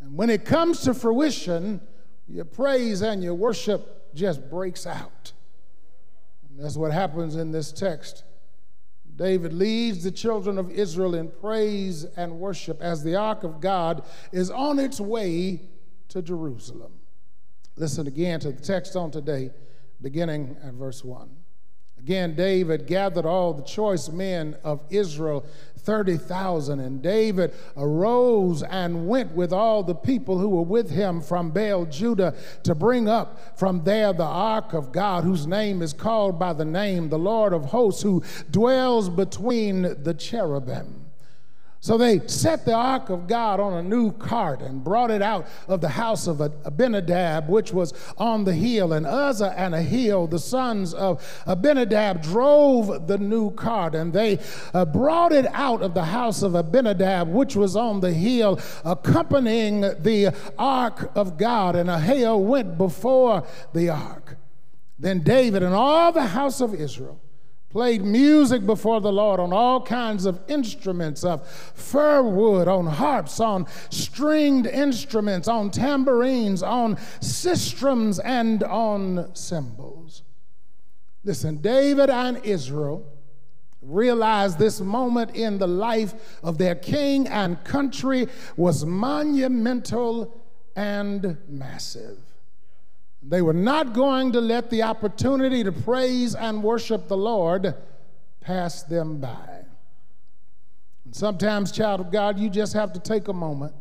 And 0.00 0.16
when 0.16 0.30
it 0.30 0.46
comes 0.46 0.80
to 0.82 0.94
fruition, 0.94 1.80
your 2.26 2.46
praise 2.46 3.02
and 3.02 3.22
your 3.22 3.34
worship 3.34 4.14
just 4.14 4.48
breaks 4.48 4.86
out. 4.86 5.32
And 6.48 6.64
that's 6.64 6.76
what 6.76 6.92
happens 6.92 7.36
in 7.36 7.52
this 7.52 7.72
text. 7.72 8.24
David 9.16 9.52
leads 9.52 10.02
the 10.02 10.10
children 10.10 10.56
of 10.56 10.70
Israel 10.70 11.14
in 11.14 11.28
praise 11.28 12.04
and 12.16 12.40
worship 12.40 12.80
as 12.80 13.04
the 13.04 13.16
ark 13.16 13.44
of 13.44 13.60
God 13.60 14.02
is 14.32 14.50
on 14.50 14.78
its 14.78 14.98
way 14.98 15.60
to 16.10 16.22
Jerusalem. 16.22 16.92
Listen 17.76 18.06
again 18.06 18.40
to 18.40 18.52
the 18.52 18.60
text 18.60 18.96
on 18.96 19.10
today, 19.10 19.50
beginning 20.02 20.56
at 20.62 20.74
verse 20.74 21.04
1. 21.04 21.28
Again, 21.98 22.34
David 22.34 22.86
gathered 22.86 23.26
all 23.26 23.52
the 23.52 23.62
choice 23.62 24.08
men 24.08 24.56
of 24.64 24.80
Israel, 24.88 25.44
30,000. 25.80 26.80
And 26.80 27.02
David 27.02 27.52
arose 27.76 28.62
and 28.62 29.06
went 29.06 29.32
with 29.32 29.52
all 29.52 29.82
the 29.82 29.94
people 29.94 30.38
who 30.38 30.48
were 30.48 30.62
with 30.62 30.90
him 30.90 31.20
from 31.20 31.50
Baal 31.50 31.84
Judah 31.84 32.34
to 32.62 32.74
bring 32.74 33.06
up 33.06 33.58
from 33.58 33.84
there 33.84 34.14
the 34.14 34.24
ark 34.24 34.72
of 34.72 34.92
God, 34.92 35.24
whose 35.24 35.46
name 35.46 35.82
is 35.82 35.92
called 35.92 36.38
by 36.38 36.54
the 36.54 36.64
name 36.64 37.10
the 37.10 37.18
Lord 37.18 37.52
of 37.52 37.66
hosts, 37.66 38.02
who 38.02 38.22
dwells 38.50 39.10
between 39.10 39.82
the 40.02 40.14
cherubim. 40.14 40.99
So 41.82 41.96
they 41.96 42.20
set 42.26 42.66
the 42.66 42.74
ark 42.74 43.08
of 43.08 43.26
God 43.26 43.58
on 43.58 43.72
a 43.72 43.82
new 43.82 44.12
cart 44.12 44.60
and 44.60 44.84
brought 44.84 45.10
it 45.10 45.22
out 45.22 45.48
of 45.66 45.80
the 45.80 45.88
house 45.88 46.26
of 46.26 46.42
Abinadab, 46.42 47.48
which 47.48 47.72
was 47.72 47.94
on 48.18 48.44
the 48.44 48.52
hill. 48.52 48.92
And 48.92 49.06
Uzzah 49.06 49.54
and 49.56 49.72
Ahio, 49.72 50.28
the 50.28 50.38
sons 50.38 50.92
of 50.92 51.26
Abinadab, 51.46 52.22
drove 52.22 53.06
the 53.06 53.16
new 53.16 53.50
cart, 53.52 53.94
and 53.94 54.12
they 54.12 54.38
uh, 54.74 54.84
brought 54.84 55.32
it 55.32 55.46
out 55.54 55.80
of 55.80 55.94
the 55.94 56.04
house 56.04 56.42
of 56.42 56.54
Abinadab, 56.54 57.28
which 57.28 57.56
was 57.56 57.76
on 57.76 58.00
the 58.00 58.12
hill, 58.12 58.60
accompanying 58.84 59.80
the 59.80 60.34
ark 60.58 61.10
of 61.14 61.38
God. 61.38 61.76
And 61.76 61.88
Ahio 61.88 62.38
went 62.38 62.76
before 62.76 63.42
the 63.72 63.88
ark. 63.88 64.36
Then 64.98 65.22
David 65.22 65.62
and 65.62 65.74
all 65.74 66.12
the 66.12 66.26
house 66.26 66.60
of 66.60 66.74
Israel 66.74 67.22
played 67.70 68.04
music 68.04 68.66
before 68.66 69.00
the 69.00 69.12
Lord 69.12 69.38
on 69.38 69.52
all 69.52 69.80
kinds 69.80 70.26
of 70.26 70.40
instruments 70.48 71.22
of 71.24 71.46
fir 71.48 72.22
wood, 72.22 72.66
on 72.66 72.86
harps, 72.86 73.38
on 73.38 73.66
stringed 73.90 74.66
instruments, 74.66 75.46
on 75.46 75.70
tambourines, 75.70 76.62
on 76.62 76.96
sistrums, 77.20 78.18
and 78.24 78.64
on 78.64 79.34
cymbals. 79.34 80.22
Listen, 81.22 81.58
David 81.58 82.10
and 82.10 82.44
Israel 82.44 83.06
realized 83.82 84.58
this 84.58 84.80
moment 84.80 85.36
in 85.36 85.58
the 85.58 85.66
life 85.68 86.38
of 86.42 86.58
their 86.58 86.74
king 86.74 87.26
and 87.28 87.62
country 87.64 88.26
was 88.56 88.84
monumental 88.84 90.42
and 90.74 91.38
massive. 91.48 92.18
They 93.22 93.42
were 93.42 93.52
not 93.52 93.92
going 93.92 94.32
to 94.32 94.40
let 94.40 94.70
the 94.70 94.82
opportunity 94.82 95.62
to 95.62 95.72
praise 95.72 96.34
and 96.34 96.62
worship 96.62 97.08
the 97.08 97.16
Lord 97.16 97.74
pass 98.40 98.82
them 98.82 99.20
by. 99.20 99.64
And 101.04 101.14
sometimes, 101.14 101.70
child 101.70 102.00
of 102.00 102.10
God, 102.10 102.38
you 102.38 102.48
just 102.48 102.72
have 102.72 102.92
to 102.94 103.00
take 103.00 103.28
a 103.28 103.32
moment 103.32 103.74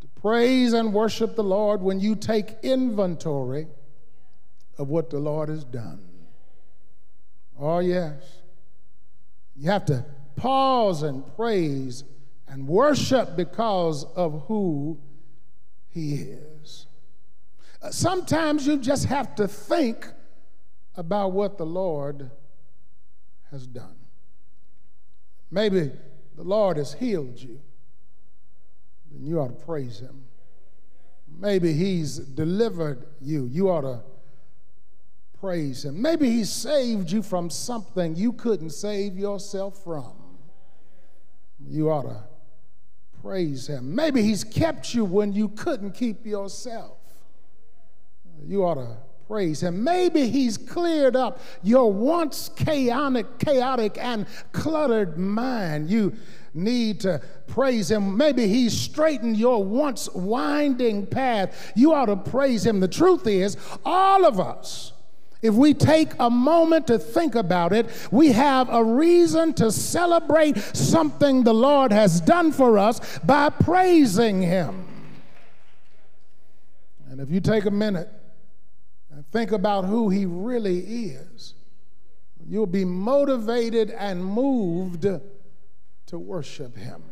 to 0.00 0.08
praise 0.20 0.74
and 0.74 0.92
worship 0.92 1.34
the 1.34 1.44
Lord 1.44 1.80
when 1.80 1.98
you 1.98 2.14
take 2.14 2.56
inventory 2.62 3.68
of 4.76 4.88
what 4.88 5.08
the 5.08 5.18
Lord 5.18 5.48
has 5.48 5.64
done. 5.64 6.04
Oh, 7.58 7.78
yes. 7.78 8.22
You 9.56 9.70
have 9.70 9.86
to 9.86 10.04
pause 10.36 11.02
and 11.02 11.24
praise 11.36 12.04
and 12.46 12.68
worship 12.68 13.34
because 13.34 14.04
of 14.14 14.44
who 14.46 14.98
He 15.88 16.14
is. 16.14 16.87
Sometimes 17.90 18.66
you 18.66 18.78
just 18.78 19.04
have 19.06 19.34
to 19.36 19.46
think 19.46 20.06
about 20.96 21.32
what 21.32 21.58
the 21.58 21.66
Lord 21.66 22.30
has 23.50 23.66
done. 23.66 23.96
Maybe 25.50 25.92
the 26.36 26.42
Lord 26.42 26.76
has 26.76 26.92
healed 26.92 27.40
you, 27.40 27.60
then 29.10 29.24
you 29.24 29.40
ought 29.40 29.58
to 29.58 29.64
praise 29.64 30.00
Him. 30.00 30.24
Maybe 31.38 31.72
He's 31.72 32.18
delivered 32.18 33.06
you, 33.20 33.46
you 33.46 33.70
ought 33.70 33.82
to 33.82 34.00
praise 35.40 35.84
Him. 35.84 36.02
Maybe 36.02 36.28
He 36.30 36.44
saved 36.44 37.10
you 37.10 37.22
from 37.22 37.48
something 37.48 38.16
you 38.16 38.32
couldn't 38.32 38.70
save 38.70 39.16
yourself 39.16 39.82
from. 39.84 40.12
You 41.64 41.90
ought 41.90 42.02
to 42.02 42.24
praise 43.22 43.68
Him. 43.68 43.94
Maybe 43.94 44.22
He's 44.22 44.42
kept 44.42 44.94
you 44.94 45.04
when 45.04 45.32
you 45.32 45.48
couldn't 45.50 45.92
keep 45.92 46.26
yourself 46.26 46.97
you 48.46 48.64
ought 48.64 48.74
to 48.74 48.96
praise 49.28 49.62
him. 49.62 49.84
Maybe 49.84 50.28
he's 50.28 50.56
cleared 50.56 51.14
up 51.14 51.40
your 51.62 51.92
once 51.92 52.50
chaotic, 52.56 53.38
chaotic 53.38 53.98
and 53.98 54.26
cluttered 54.52 55.18
mind. 55.18 55.90
You 55.90 56.14
need 56.54 57.00
to 57.00 57.20
praise 57.46 57.90
him. 57.90 58.16
Maybe 58.16 58.48
he's 58.48 58.78
straightened 58.78 59.36
your 59.36 59.62
once 59.62 60.08
winding 60.14 61.06
path. 61.06 61.72
You 61.76 61.92
ought 61.92 62.06
to 62.06 62.16
praise 62.16 62.64
him. 62.64 62.80
The 62.80 62.88
truth 62.88 63.26
is, 63.26 63.56
all 63.84 64.24
of 64.24 64.40
us, 64.40 64.92
if 65.42 65.54
we 65.54 65.74
take 65.74 66.12
a 66.18 66.30
moment 66.30 66.88
to 66.88 66.98
think 66.98 67.34
about 67.34 67.72
it, 67.72 67.86
we 68.10 68.32
have 68.32 68.68
a 68.70 68.82
reason 68.82 69.52
to 69.54 69.70
celebrate 69.70 70.58
something 70.58 71.44
the 71.44 71.54
Lord 71.54 71.92
has 71.92 72.20
done 72.20 72.50
for 72.50 72.78
us 72.78 73.18
by 73.20 73.50
praising 73.50 74.42
him. 74.42 74.86
And 77.08 77.20
if 77.20 77.30
you 77.30 77.40
take 77.40 77.66
a 77.66 77.70
minute 77.70 78.10
think 79.30 79.52
about 79.52 79.84
who 79.84 80.08
he 80.08 80.26
really 80.26 80.78
is, 80.78 81.54
you'll 82.46 82.66
be 82.66 82.84
motivated 82.84 83.90
and 83.90 84.24
moved 84.24 85.06
to 86.06 86.18
worship 86.18 86.76
him. 86.76 87.02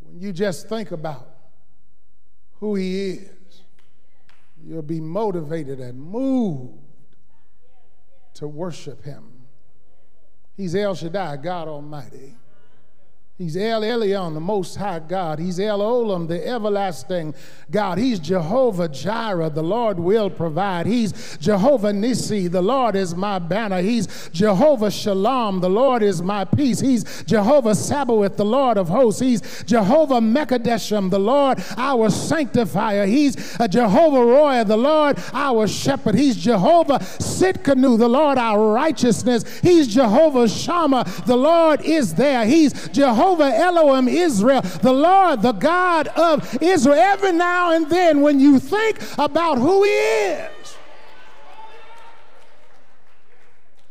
When 0.00 0.20
you 0.20 0.32
just 0.32 0.68
think 0.68 0.90
about 0.90 1.28
who 2.60 2.74
he 2.74 3.10
is, 3.10 3.62
you'll 4.64 4.82
be 4.82 5.00
motivated 5.00 5.80
and 5.80 6.00
moved 6.00 6.78
to 8.34 8.48
worship 8.48 9.04
him. 9.04 9.24
He's 10.56 10.74
El 10.74 10.94
Shaddai, 10.94 11.36
God 11.38 11.68
Almighty. 11.68 12.36
He's 13.38 13.56
El 13.56 13.80
Elyon, 13.80 14.34
the 14.34 14.40
Most 14.40 14.76
High 14.76 14.98
God. 14.98 15.38
He's 15.38 15.58
El 15.58 15.78
Olam, 15.78 16.28
the 16.28 16.46
everlasting 16.46 17.34
God. 17.70 17.96
He's 17.96 18.20
Jehovah 18.20 18.88
Jireh, 18.88 19.48
the 19.48 19.62
Lord 19.62 19.98
will 19.98 20.28
provide. 20.28 20.84
He's 20.84 21.38
Jehovah 21.38 21.92
Nissi, 21.92 22.50
the 22.50 22.60
Lord 22.60 22.94
is 22.94 23.16
my 23.16 23.38
banner. 23.38 23.80
He's 23.80 24.28
Jehovah 24.34 24.90
Shalom, 24.90 25.60
the 25.60 25.70
Lord 25.70 26.02
is 26.02 26.20
my 26.20 26.44
peace. 26.44 26.78
He's 26.78 27.24
Jehovah 27.24 27.74
Sabaoth, 27.74 28.36
the 28.36 28.44
Lord 28.44 28.76
of 28.76 28.90
hosts. 28.90 29.22
He's 29.22 29.64
Jehovah 29.64 30.20
Mekadeshim, 30.20 31.08
the 31.10 31.18
Lord 31.18 31.58
our 31.78 32.10
sanctifier. 32.10 33.06
He's 33.06 33.34
Jehovah 33.70 34.18
Rohi, 34.18 34.66
the 34.66 34.76
Lord 34.76 35.18
our 35.32 35.66
shepherd. 35.66 36.16
He's 36.16 36.36
Jehovah 36.36 36.98
Tsidkenu, 36.98 37.98
the 37.98 38.08
Lord 38.08 38.36
our 38.36 38.72
righteousness. 38.72 39.60
He's 39.60 39.88
Jehovah 39.88 40.48
Shammah, 40.50 41.04
the 41.26 41.36
Lord 41.36 41.80
is 41.80 42.14
there. 42.14 42.44
He's 42.44 42.88
Jehovah 42.88 43.21
Jehovah 43.22 43.56
Elohim 43.56 44.08
Israel, 44.08 44.62
the 44.62 44.92
Lord, 44.92 45.42
the 45.42 45.52
God 45.52 46.08
of 46.08 46.58
Israel. 46.60 46.98
Every 46.98 47.30
now 47.30 47.70
and 47.72 47.88
then, 47.88 48.20
when 48.20 48.40
you 48.40 48.58
think 48.58 48.98
about 49.16 49.58
who 49.58 49.84
He 49.84 49.90
is, 49.90 50.76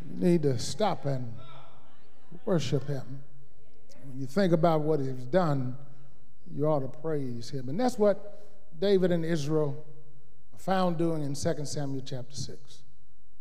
you 0.06 0.28
need 0.28 0.42
to 0.44 0.60
stop 0.60 1.06
and 1.06 1.34
worship 2.44 2.86
Him. 2.88 3.22
When 4.10 4.20
you 4.20 4.26
think 4.26 4.52
about 4.52 4.82
what 4.82 5.00
He's 5.00 5.26
done, 5.26 5.78
you 6.54 6.66
ought 6.66 6.80
to 6.80 7.00
praise 7.00 7.50
Him. 7.50 7.70
And 7.70 7.80
that's 7.80 7.98
what 7.98 8.46
David 8.80 9.14
and 9.14 9.24
Israel 9.24 9.86
found 10.58 10.98
doing 10.98 11.24
in 11.24 11.36
2 11.36 11.66
Samuel 11.66 12.04
chapter 12.06 12.36
6. 12.36 12.84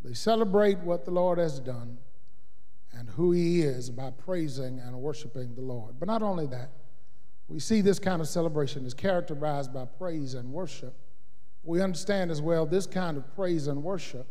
They 0.05 0.14
celebrate 0.14 0.78
what 0.78 1.05
the 1.05 1.11
Lord 1.11 1.38
has 1.38 1.59
done 1.59 1.99
and 2.93 3.09
who 3.09 3.32
he 3.32 3.62
is 3.62 3.91
by 3.91 4.11
praising 4.11 4.78
and 4.78 4.97
worshiping 4.97 5.55
the 5.55 5.61
Lord. 5.61 5.97
But 5.99 6.07
not 6.07 6.22
only 6.22 6.47
that, 6.49 6.70
we 7.49 7.59
see 7.59 7.80
this 7.80 7.99
kind 7.99 8.20
of 8.20 8.28
celebration 8.28 8.84
is 8.86 8.95
characterized 8.95 9.72
by 9.72 9.84
praise 9.84 10.34
and 10.34 10.53
worship. 10.53 10.95
We 11.62 11.82
understand 11.82 12.30
as 12.30 12.41
well 12.41 12.66
this 12.66 12.86
kind 12.86 13.16
of 13.16 13.34
praise 13.34 13.66
and 13.66 13.82
worship 13.82 14.26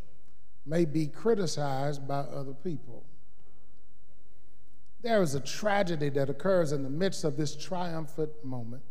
may 0.65 0.85
be 0.85 1.07
criticized 1.07 2.07
by 2.07 2.19
other 2.19 2.53
people. 2.53 3.05
There 5.01 5.21
is 5.21 5.35
a 5.35 5.39
tragedy 5.39 6.09
that 6.09 6.29
occurs 6.29 6.71
in 6.71 6.83
the 6.83 6.89
midst 6.89 7.23
of 7.23 7.37
this 7.37 7.55
triumphant 7.55 8.31
moment. 8.43 8.83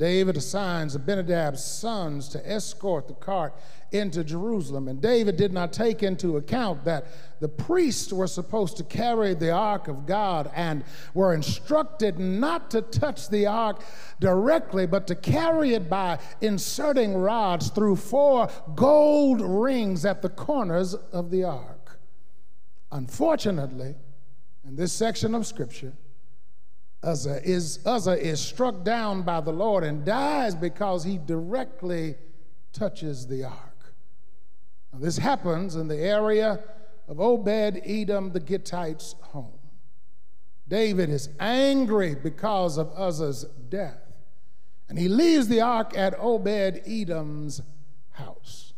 David 0.00 0.38
assigns 0.38 0.96
Abinadab's 0.96 1.62
sons 1.62 2.26
to 2.30 2.50
escort 2.50 3.06
the 3.06 3.12
cart 3.12 3.54
into 3.92 4.24
Jerusalem. 4.24 4.88
And 4.88 4.98
David 4.98 5.36
did 5.36 5.52
not 5.52 5.74
take 5.74 6.02
into 6.02 6.38
account 6.38 6.84
that 6.86 7.04
the 7.38 7.50
priests 7.50 8.10
were 8.10 8.26
supposed 8.26 8.78
to 8.78 8.84
carry 8.84 9.34
the 9.34 9.50
ark 9.50 9.88
of 9.88 10.06
God 10.06 10.50
and 10.54 10.84
were 11.12 11.34
instructed 11.34 12.18
not 12.18 12.70
to 12.70 12.80
touch 12.80 13.28
the 13.28 13.46
ark 13.46 13.84
directly, 14.20 14.86
but 14.86 15.06
to 15.06 15.14
carry 15.14 15.74
it 15.74 15.90
by 15.90 16.18
inserting 16.40 17.14
rods 17.14 17.68
through 17.68 17.96
four 17.96 18.48
gold 18.74 19.42
rings 19.42 20.06
at 20.06 20.22
the 20.22 20.30
corners 20.30 20.94
of 20.94 21.30
the 21.30 21.44
ark. 21.44 22.00
Unfortunately, 22.90 23.96
in 24.66 24.76
this 24.76 24.94
section 24.94 25.34
of 25.34 25.46
scripture, 25.46 25.92
Uzzah 27.02 27.40
is, 27.42 27.80
Uzzah 27.86 28.20
is 28.20 28.40
struck 28.40 28.84
down 28.84 29.22
by 29.22 29.40
the 29.40 29.52
Lord 29.52 29.84
and 29.84 30.04
dies 30.04 30.54
because 30.54 31.04
he 31.04 31.18
directly 31.18 32.16
touches 32.72 33.26
the 33.26 33.44
ark. 33.44 33.94
Now, 34.92 34.98
this 34.98 35.16
happens 35.16 35.76
in 35.76 35.88
the 35.88 35.96
area 35.96 36.62
of 37.08 37.20
Obed 37.20 37.80
Edom 37.84 38.32
the 38.32 38.40
Gittite's 38.40 39.14
home. 39.20 39.58
David 40.68 41.10
is 41.10 41.30
angry 41.40 42.14
because 42.14 42.78
of 42.78 42.92
Uzzah's 42.94 43.44
death, 43.68 44.02
and 44.88 44.98
he 44.98 45.08
leaves 45.08 45.48
the 45.48 45.60
ark 45.60 45.96
at 45.96 46.14
Obed 46.18 46.82
Edom's 46.86 47.60
house. 48.12 48.69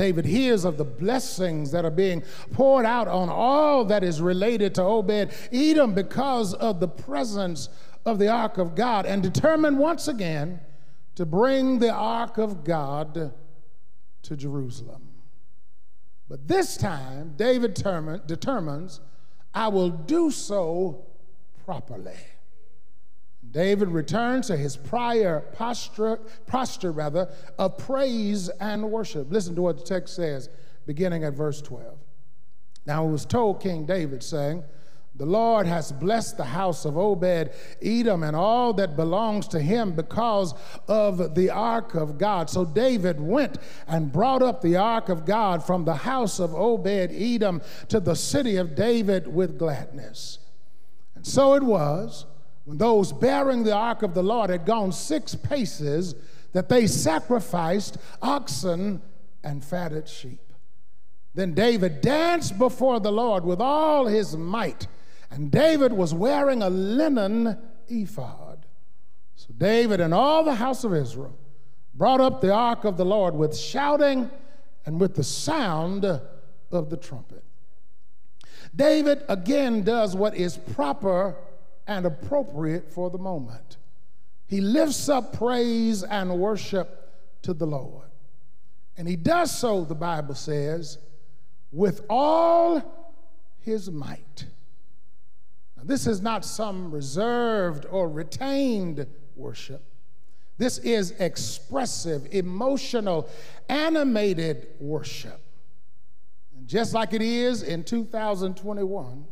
David 0.00 0.24
hears 0.24 0.64
of 0.64 0.78
the 0.78 0.84
blessings 0.84 1.72
that 1.72 1.84
are 1.84 1.90
being 1.90 2.22
poured 2.52 2.86
out 2.86 3.06
on 3.06 3.28
all 3.28 3.84
that 3.84 4.02
is 4.02 4.22
related 4.22 4.74
to 4.76 4.82
Obed 4.82 5.30
Edom 5.52 5.92
because 5.92 6.54
of 6.54 6.80
the 6.80 6.88
presence 6.88 7.68
of 8.06 8.18
the 8.18 8.26
ark 8.26 8.56
of 8.56 8.74
God 8.74 9.04
and 9.04 9.22
determined 9.22 9.78
once 9.78 10.08
again 10.08 10.60
to 11.16 11.26
bring 11.26 11.80
the 11.80 11.92
ark 11.92 12.38
of 12.38 12.64
God 12.64 13.34
to 14.22 14.36
Jerusalem. 14.36 15.06
But 16.30 16.48
this 16.48 16.78
time, 16.78 17.34
David 17.36 17.74
determines, 17.74 19.00
I 19.52 19.68
will 19.68 19.90
do 19.90 20.30
so 20.30 21.04
properly. 21.66 22.16
David 23.50 23.88
returns 23.88 24.46
to 24.46 24.56
his 24.56 24.76
prior 24.76 25.40
posture, 25.52 26.20
posture 26.46 26.92
rather, 26.92 27.28
of 27.58 27.78
praise 27.78 28.48
and 28.60 28.90
worship. 28.90 29.30
Listen 29.30 29.54
to 29.56 29.62
what 29.62 29.78
the 29.78 29.84
text 29.84 30.14
says, 30.14 30.48
beginning 30.86 31.24
at 31.24 31.34
verse 31.34 31.60
12. 31.60 31.98
Now 32.86 33.06
it 33.06 33.10
was 33.10 33.26
told 33.26 33.60
King 33.60 33.86
David, 33.86 34.22
saying, 34.22 34.62
The 35.16 35.26
Lord 35.26 35.66
has 35.66 35.90
blessed 35.90 36.36
the 36.36 36.44
house 36.44 36.84
of 36.84 36.96
Obed 36.96 37.50
Edom 37.82 38.22
and 38.22 38.36
all 38.36 38.72
that 38.74 38.96
belongs 38.96 39.48
to 39.48 39.60
him 39.60 39.92
because 39.92 40.54
of 40.86 41.34
the 41.34 41.50
ark 41.50 41.94
of 41.94 42.18
God. 42.18 42.48
So 42.48 42.64
David 42.64 43.20
went 43.20 43.58
and 43.88 44.12
brought 44.12 44.42
up 44.42 44.60
the 44.62 44.76
ark 44.76 45.08
of 45.08 45.26
God 45.26 45.64
from 45.64 45.84
the 45.84 45.94
house 45.94 46.38
of 46.38 46.54
Obed 46.54 46.86
Edom 47.12 47.62
to 47.88 47.98
the 47.98 48.14
city 48.14 48.56
of 48.56 48.76
David 48.76 49.26
with 49.26 49.58
gladness. 49.58 50.38
And 51.16 51.26
so 51.26 51.54
it 51.54 51.62
was 51.64 52.26
when 52.64 52.78
those 52.78 53.12
bearing 53.12 53.64
the 53.64 53.74
ark 53.74 54.02
of 54.02 54.14
the 54.14 54.22
Lord 54.22 54.50
had 54.50 54.64
gone 54.64 54.92
six 54.92 55.34
paces, 55.34 56.14
that 56.52 56.68
they 56.68 56.86
sacrificed 56.86 57.96
oxen 58.20 59.00
and 59.42 59.64
fatted 59.64 60.08
sheep. 60.08 60.52
Then 61.34 61.54
David 61.54 62.00
danced 62.00 62.58
before 62.58 63.00
the 63.00 63.12
Lord 63.12 63.44
with 63.44 63.60
all 63.60 64.06
his 64.06 64.36
might, 64.36 64.86
and 65.30 65.50
David 65.50 65.92
was 65.92 66.12
wearing 66.12 66.62
a 66.62 66.70
linen 66.70 67.56
ephod. 67.88 68.66
So 69.36 69.54
David 69.56 70.00
and 70.00 70.12
all 70.12 70.44
the 70.44 70.56
house 70.56 70.84
of 70.84 70.92
Israel 70.92 71.38
brought 71.94 72.20
up 72.20 72.40
the 72.40 72.52
ark 72.52 72.84
of 72.84 72.96
the 72.96 73.04
Lord 73.04 73.34
with 73.34 73.56
shouting 73.56 74.30
and 74.84 75.00
with 75.00 75.14
the 75.14 75.24
sound 75.24 76.04
of 76.04 76.90
the 76.90 76.96
trumpet. 76.96 77.44
David 78.74 79.22
again 79.28 79.82
does 79.82 80.14
what 80.14 80.34
is 80.34 80.56
proper 80.56 81.36
and 81.86 82.06
appropriate 82.06 82.92
for 82.92 83.10
the 83.10 83.18
moment. 83.18 83.76
He 84.46 84.60
lifts 84.60 85.08
up 85.08 85.36
praise 85.36 86.02
and 86.02 86.38
worship 86.38 87.12
to 87.42 87.54
the 87.54 87.66
Lord. 87.66 88.08
And 88.96 89.06
he 89.08 89.16
does 89.16 89.56
so, 89.56 89.84
the 89.84 89.94
Bible 89.94 90.34
says, 90.34 90.98
with 91.72 92.04
all 92.10 92.82
his 93.60 93.90
might. 93.90 94.46
Now, 95.76 95.84
this 95.84 96.06
is 96.06 96.20
not 96.20 96.44
some 96.44 96.90
reserved 96.90 97.86
or 97.90 98.08
retained 98.08 99.06
worship. 99.36 99.82
This 100.58 100.78
is 100.78 101.12
expressive, 101.12 102.26
emotional, 102.32 103.28
animated 103.68 104.66
worship. 104.78 105.40
And 106.54 106.68
just 106.68 106.92
like 106.92 107.14
it 107.14 107.22
is 107.22 107.62
in 107.62 107.84
2021, 107.84 109.24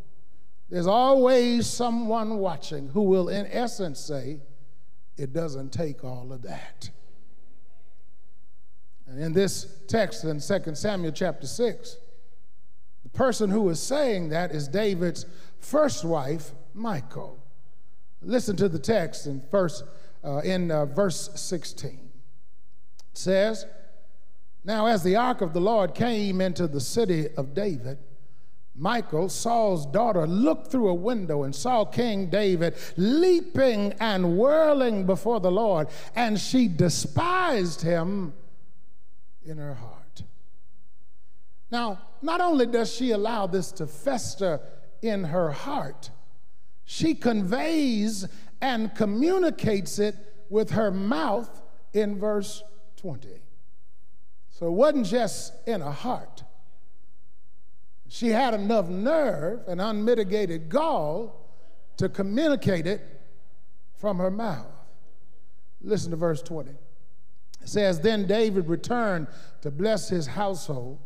there's 0.70 0.86
always 0.86 1.66
someone 1.66 2.38
watching 2.38 2.88
who 2.88 3.02
will, 3.02 3.28
in 3.28 3.46
essence, 3.46 4.00
say, 4.00 4.40
It 5.16 5.32
doesn't 5.32 5.72
take 5.72 6.04
all 6.04 6.32
of 6.32 6.42
that. 6.42 6.90
And 9.06 9.22
in 9.22 9.32
this 9.32 9.80
text 9.88 10.24
in 10.24 10.40
2 10.40 10.74
Samuel 10.74 11.12
chapter 11.12 11.46
6, 11.46 11.96
the 13.02 13.08
person 13.08 13.48
who 13.48 13.68
is 13.70 13.80
saying 13.80 14.28
that 14.28 14.50
is 14.50 14.68
David's 14.68 15.24
first 15.60 16.04
wife, 16.04 16.52
Michal. 16.74 17.42
Listen 18.20 18.54
to 18.56 18.68
the 18.68 18.78
text 18.78 19.26
in, 19.26 19.40
first, 19.50 19.84
uh, 20.22 20.38
in 20.38 20.70
uh, 20.70 20.84
verse 20.84 21.30
16. 21.34 21.90
It 21.90 22.00
says, 23.14 23.64
Now 24.64 24.86
as 24.86 25.02
the 25.02 25.16
ark 25.16 25.40
of 25.40 25.54
the 25.54 25.60
Lord 25.60 25.94
came 25.94 26.42
into 26.42 26.66
the 26.66 26.80
city 26.80 27.28
of 27.36 27.54
David, 27.54 27.98
Michal, 28.78 29.28
Saul's 29.28 29.86
daughter, 29.86 30.26
looked 30.26 30.70
through 30.70 30.88
a 30.88 30.94
window 30.94 31.42
and 31.42 31.54
saw 31.54 31.84
King 31.84 32.30
David 32.30 32.76
leaping 32.96 33.92
and 34.00 34.38
whirling 34.38 35.04
before 35.04 35.40
the 35.40 35.50
Lord, 35.50 35.88
and 36.14 36.38
she 36.38 36.68
despised 36.68 37.82
him 37.82 38.32
in 39.44 39.58
her 39.58 39.74
heart. 39.74 40.22
Now, 41.70 42.00
not 42.22 42.40
only 42.40 42.66
does 42.66 42.94
she 42.94 43.10
allow 43.10 43.46
this 43.46 43.72
to 43.72 43.86
fester 43.86 44.60
in 45.02 45.24
her 45.24 45.50
heart, 45.50 46.10
she 46.84 47.14
conveys 47.14 48.26
and 48.60 48.94
communicates 48.94 49.98
it 49.98 50.16
with 50.48 50.70
her 50.70 50.90
mouth 50.90 51.60
in 51.92 52.18
verse 52.18 52.62
20. 52.96 53.28
So 54.50 54.66
it 54.66 54.72
wasn't 54.72 55.06
just 55.06 55.52
in 55.66 55.80
her 55.80 55.90
heart. 55.90 56.42
She 58.08 58.28
had 58.28 58.54
enough 58.54 58.88
nerve 58.88 59.60
and 59.68 59.80
unmitigated 59.80 60.68
gall 60.68 61.46
to 61.98 62.08
communicate 62.08 62.86
it 62.86 63.02
from 63.96 64.18
her 64.18 64.30
mouth. 64.30 64.66
Listen 65.80 66.10
to 66.10 66.16
verse 66.16 66.42
20. 66.42 66.70
It 66.70 66.78
says, 67.68 68.00
Then 68.00 68.26
David 68.26 68.68
returned 68.68 69.28
to 69.60 69.70
bless 69.70 70.08
his 70.08 70.26
household. 70.26 70.98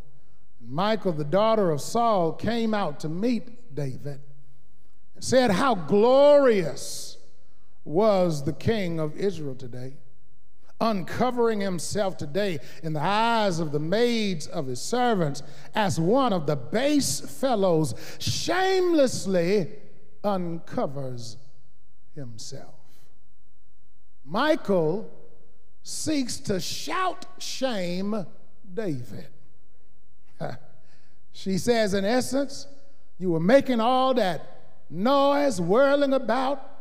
Michal, 0.61 1.13
the 1.13 1.25
daughter 1.25 1.71
of 1.71 1.81
Saul, 1.81 2.33
came 2.33 2.73
out 2.73 3.01
to 3.01 3.09
meet 3.09 3.75
David 3.75 4.21
and 5.15 5.25
said, 5.25 5.51
How 5.51 5.75
glorious 5.75 7.19
was 7.85 8.45
the 8.45 8.53
king 8.53 9.01
of 9.01 9.17
Israel 9.17 9.57
today, 9.57 9.95
uncovering 10.83 11.61
himself 11.61 12.17
today 12.17 12.59
in 12.83 12.93
the 12.93 13.01
eyes 13.01 13.61
of 13.61 13.71
the 13.71 13.79
maids 13.79 14.49
of 14.49 14.67
his 14.67 14.83
servants 14.83 15.43
as 15.77 16.01
one 16.01 16.33
of 16.33 16.45
the 16.47 16.57
base 16.57 17.21
fellows 17.21 17.95
shamelessly 18.19 19.69
uncovers 20.25 21.37
himself. 22.17 22.75
Michal 24.25 25.09
seeks 25.85 26.39
to 26.39 26.59
shout 26.59 27.27
shame 27.39 28.27
David. 28.75 29.29
she 31.33 31.59
says, 31.59 31.95
in 31.95 32.05
essence, 32.05 32.67
you 33.19 33.31
were 33.31 33.41
making 33.41 33.79
all 33.79 34.15
that 34.15 34.63
noise, 34.91 35.61
whirling 35.61 36.13
about, 36.13 36.72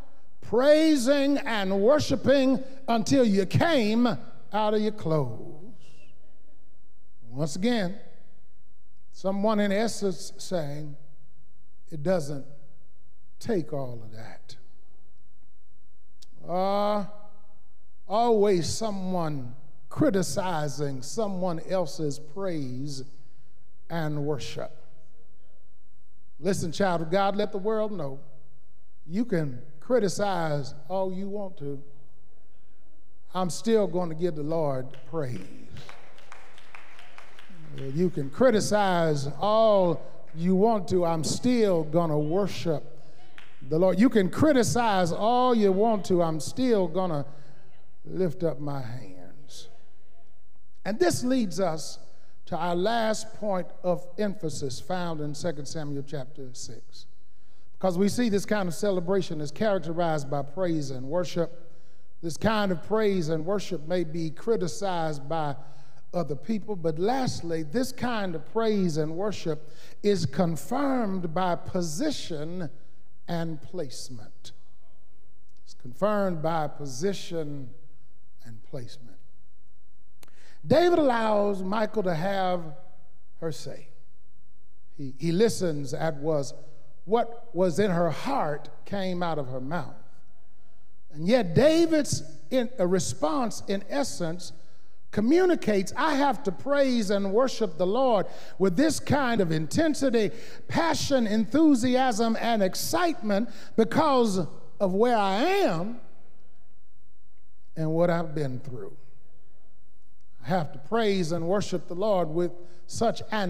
praising 0.42 1.38
and 1.38 1.82
worshiping 1.82 2.64
until 2.88 3.24
you 3.24 3.46
came 3.46 4.08
out 4.52 4.74
of 4.74 4.82
your 4.82 4.92
clothes. 4.92 5.74
Once 7.30 7.56
again, 7.56 7.98
someone 9.14 9.60
in 9.60 9.72
essence 9.72 10.34
saying, 10.38 10.96
it 11.90 12.04
doesn't 12.04 12.46
take 13.40 13.72
all 13.72 14.02
of 14.04 14.12
that. 14.12 14.56
Uh, 16.48 17.06
always 18.08 18.68
someone 18.68 19.56
criticizing 19.90 21.02
someone 21.02 21.60
else's 21.70 22.18
praise 22.18 23.04
and 23.90 24.26
worship. 24.26 24.72
Listen, 26.40 26.72
child 26.72 27.02
of 27.02 27.12
God, 27.12 27.36
let 27.36 27.52
the 27.52 27.58
world 27.58 27.92
know 27.92 28.20
you 29.06 29.26
can 29.26 29.62
criticize 29.92 30.74
all 30.88 31.12
you 31.12 31.28
want 31.28 31.58
to. 31.58 31.78
I'm 33.36 33.50
still 33.50 33.88
going 33.88 34.08
to 34.08 34.16
give 34.16 34.36
the 34.36 34.42
Lord 34.42 34.88
praise. 35.10 35.42
You 37.76 38.10
can 38.10 38.30
criticize 38.30 39.28
all 39.42 40.02
you 40.34 40.56
want 40.56 40.88
to. 40.88 41.04
I'm 41.04 41.26
still 41.26 41.84
going 41.84 42.10
to 42.10 42.18
worship 42.18 42.86
the 43.68 43.78
Lord. 43.78 44.00
You 44.00 44.08
can 44.08 44.30
criticize 44.30 45.12
all 45.12 45.54
you 45.54 45.74
want 45.74 46.06
to. 46.06 46.24
I'm 46.24 46.40
still 46.40 46.88
going 46.88 47.12
to 47.12 47.26
lift 48.06 48.46
up 48.46 48.62
my 48.62 48.80
hands. 48.80 49.68
And 50.86 50.98
this 50.98 51.22
leads 51.22 51.60
us 51.60 52.00
to 52.46 52.56
our 52.56 52.78
last 52.78 53.34
point 53.34 53.68
of 53.84 54.08
emphasis 54.18 54.80
found 54.80 55.20
in 55.20 55.34
2 55.34 55.66
Samuel 55.66 56.06
chapter 56.08 56.48
6. 56.54 57.08
Because 57.82 57.98
we 57.98 58.10
see 58.10 58.30
this 58.30 58.46
kind 58.46 58.68
of 58.68 58.76
celebration 58.76 59.42
is 59.42 59.50
characterized 59.50 60.30
by 60.30 60.44
praise 60.44 60.92
and 60.92 61.04
worship. 61.04 61.72
This 62.22 62.38
kind 62.38 62.72
of 62.72 62.84
praise 62.84 63.30
and 63.30 63.44
worship 63.44 63.88
may 63.88 64.04
be 64.04 64.30
criticized 64.30 65.28
by 65.28 65.56
other 66.14 66.36
people, 66.36 66.76
but 66.76 67.00
lastly, 67.00 67.64
this 67.64 67.92
kind 67.92 68.36
of 68.36 68.46
praise 68.54 68.98
and 68.98 69.16
worship 69.16 69.72
is 70.04 70.28
confirmed 70.28 71.34
by 71.34 71.56
position 71.56 72.70
and 73.28 73.60
placement. 73.64 74.52
It's 75.64 75.74
confirmed 75.74 76.44
by 76.44 76.68
position 76.68 77.68
and 78.46 78.62
placement. 78.62 79.18
David 80.68 81.00
allows 81.00 81.64
Michal 81.64 82.04
to 82.04 82.14
have 82.14 82.62
her 83.40 83.52
say. 83.52 83.88
He, 84.96 85.16
he 85.18 85.32
listens 85.32 85.96
at 85.96 86.18
was 86.18 86.54
what 87.06 87.50
was 87.54 87.80
in 87.80 87.92
her 87.92 88.10
heart 88.10 88.70
came 88.86 89.24
out 89.24 89.38
of 89.38 89.48
her 89.48 89.62
mouth. 89.62 89.96
And 91.14 91.28
yet 91.28 91.54
David's 91.54 92.24
in, 92.50 92.70
response, 92.80 93.64
in 93.68 93.84
essence, 93.90 94.54
communicates 95.12 95.92
I 95.98 96.16
have 96.16 96.44
to 96.44 96.52
praise 96.52 97.10
and 97.10 97.34
worship 97.34 97.78
the 97.78 97.86
Lord 97.86 98.28
with 98.58 98.78
this 98.78 99.00
kind 99.00 99.42
of 99.42 99.52
intensity, 99.52 100.32
passion, 100.68 101.28
enthusiasm, 101.28 102.38
and 102.40 102.64
excitement 102.64 103.50
because 103.76 104.40
of 104.80 104.94
where 104.94 105.18
I 105.18 105.44
am 105.44 106.00
and 107.76 107.92
what 107.92 108.10
I've 108.10 108.34
been 108.34 108.60
through. 108.60 108.96
I 110.44 110.48
have 110.48 110.72
to 110.74 110.80
praise 110.80 111.32
and 111.32 111.48
worship 111.48 111.88
the 111.88 111.96
Lord 111.96 112.30
with 112.30 112.52
such 112.88 113.22
uh, 113.32 113.48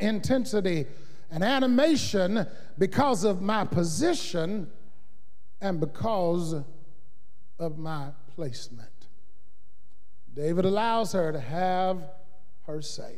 intensity 0.00 0.86
and 1.30 1.44
animation 1.44 2.46
because 2.78 3.24
of 3.24 3.40
my 3.40 3.64
position 3.64 4.70
and 5.60 5.80
because 5.80 6.54
of 7.58 7.78
my 7.78 8.08
placement. 8.34 8.88
David 10.34 10.64
allows 10.64 11.12
her 11.12 11.32
to 11.32 11.40
have 11.40 12.02
her 12.66 12.80
say, 12.80 13.16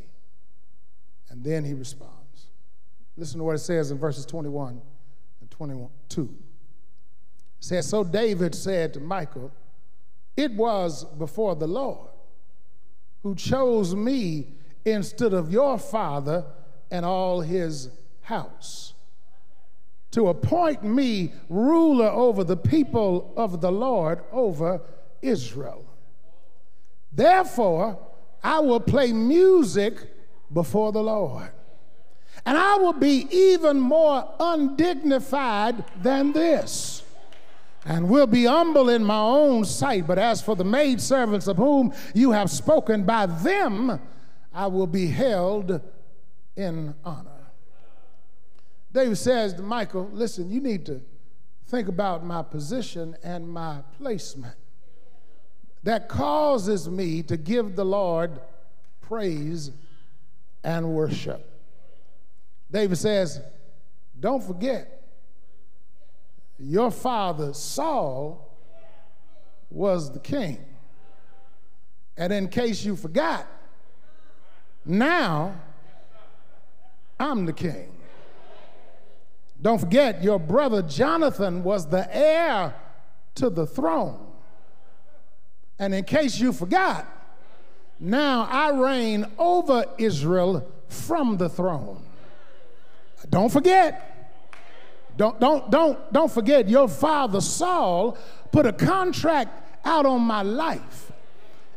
and 1.29 1.43
then 1.43 1.63
he 1.63 1.73
responds. 1.73 2.47
Listen 3.15 3.39
to 3.39 3.43
what 3.43 3.55
it 3.55 3.59
says 3.59 3.91
in 3.91 3.97
verses 3.97 4.25
21 4.25 4.81
and 5.41 5.51
22. 5.51 6.23
It 6.23 6.29
says, 7.59 7.87
So 7.87 8.03
David 8.03 8.55
said 8.55 8.93
to 8.95 8.99
Michal, 8.99 9.51
It 10.35 10.51
was 10.53 11.05
before 11.05 11.55
the 11.55 11.67
Lord 11.67 12.09
who 13.21 13.35
chose 13.35 13.95
me 13.95 14.53
instead 14.85 15.33
of 15.33 15.51
your 15.51 15.77
father 15.77 16.45
and 16.91 17.05
all 17.05 17.41
his 17.41 17.89
house 18.23 18.93
to 20.11 20.27
appoint 20.27 20.83
me 20.83 21.33
ruler 21.49 22.07
over 22.07 22.43
the 22.43 22.57
people 22.57 23.33
of 23.35 23.61
the 23.61 23.71
Lord 23.71 24.21
over 24.31 24.81
Israel. 25.21 25.85
Therefore, 27.11 27.97
I 28.43 28.59
will 28.59 28.79
play 28.79 29.11
music 29.11 29.95
before 30.51 30.91
the 30.91 31.01
Lord. 31.01 31.49
And 32.45 32.57
I 32.57 32.75
will 32.75 32.93
be 32.93 33.27
even 33.31 33.79
more 33.79 34.27
undignified 34.39 35.83
than 36.01 36.33
this 36.33 37.03
and 37.85 38.09
will 38.09 38.27
be 38.27 38.45
humble 38.45 38.89
in 38.89 39.03
my 39.03 39.19
own 39.19 39.65
sight. 39.65 40.07
But 40.07 40.17
as 40.17 40.41
for 40.41 40.55
the 40.55 40.63
maidservants 40.63 41.47
of 41.47 41.57
whom 41.57 41.93
you 42.13 42.31
have 42.31 42.49
spoken, 42.49 43.03
by 43.03 43.25
them 43.25 43.99
I 44.53 44.67
will 44.67 44.87
be 44.87 45.07
held 45.07 45.81
in 46.55 46.93
honor. 47.03 47.32
David 48.93 49.17
says 49.17 49.53
to 49.55 49.63
Michal, 49.63 50.09
Listen, 50.13 50.49
you 50.49 50.61
need 50.61 50.85
to 50.85 51.01
think 51.65 51.87
about 51.87 52.23
my 52.23 52.43
position 52.43 53.17
and 53.23 53.49
my 53.49 53.79
placement. 53.97 54.55
That 55.83 56.07
causes 56.07 56.87
me 56.87 57.23
to 57.23 57.35
give 57.35 57.75
the 57.75 57.83
Lord 57.83 58.39
praise 59.01 59.71
and 60.63 60.93
worship. 60.93 61.49
David 62.71 62.97
says, 62.97 63.41
Don't 64.19 64.43
forget 64.43 65.01
your 66.59 66.91
father 66.91 67.53
Saul 67.53 68.57
was 69.69 70.11
the 70.11 70.19
king. 70.19 70.63
And 72.15 72.31
in 72.31 72.47
case 72.47 72.85
you 72.85 72.95
forgot, 72.95 73.47
now 74.85 75.55
I'm 77.19 77.45
the 77.45 77.53
king. 77.53 77.92
Don't 79.63 79.79
forget, 79.79 80.21
your 80.21 80.39
brother 80.39 80.81
Jonathan 80.81 81.63
was 81.63 81.87
the 81.87 82.05
heir 82.13 82.75
to 83.35 83.49
the 83.49 83.65
throne. 83.65 84.19
And 85.79 85.95
in 85.95 86.03
case 86.03 86.37
you 86.37 86.51
forgot, 86.51 87.07
now 87.97 88.45
I 88.51 88.71
reign 88.71 89.25
over 89.37 89.85
Israel 89.97 90.69
from 90.89 91.37
the 91.37 91.47
throne. 91.47 92.03
Don't 93.29 93.49
forget. 93.49 94.35
Don't, 95.15 95.39
don't, 95.39 95.71
don't, 95.71 96.11
don't 96.11 96.31
forget, 96.31 96.67
your 96.67 96.89
father 96.89 97.39
Saul 97.39 98.17
put 98.51 98.65
a 98.65 98.73
contract 98.73 99.85
out 99.85 100.05
on 100.05 100.21
my 100.23 100.41
life. 100.41 101.09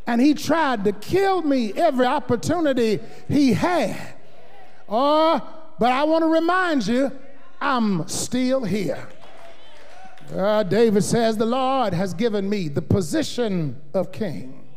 And 0.09 0.21
he 0.21 0.35
tried 0.35 0.83
to 0.85 0.93
kill 0.93 1.43
me 1.43 1.73
every 1.75 2.07
opportunity 2.07 2.99
he 3.29 3.53
had. 3.53 4.15
Oh, 4.89 5.41
but 5.79 5.93
I 5.93 6.03
want 6.03 6.23
to 6.23 6.29
remind 6.29 6.85
you, 6.87 7.13
I'm 7.61 8.07
still 8.09 8.65
here. 8.65 9.09
Uh, 10.35 10.63
David 10.65 11.05
says, 11.05 11.37
The 11.37 11.47
Lord 11.47 11.95
has 11.95 12.13
given 12.15 12.49
me 12.49 12.69
the 12.69 12.83
position 12.83 13.81
of 13.95 14.13
king, 14.13 14.69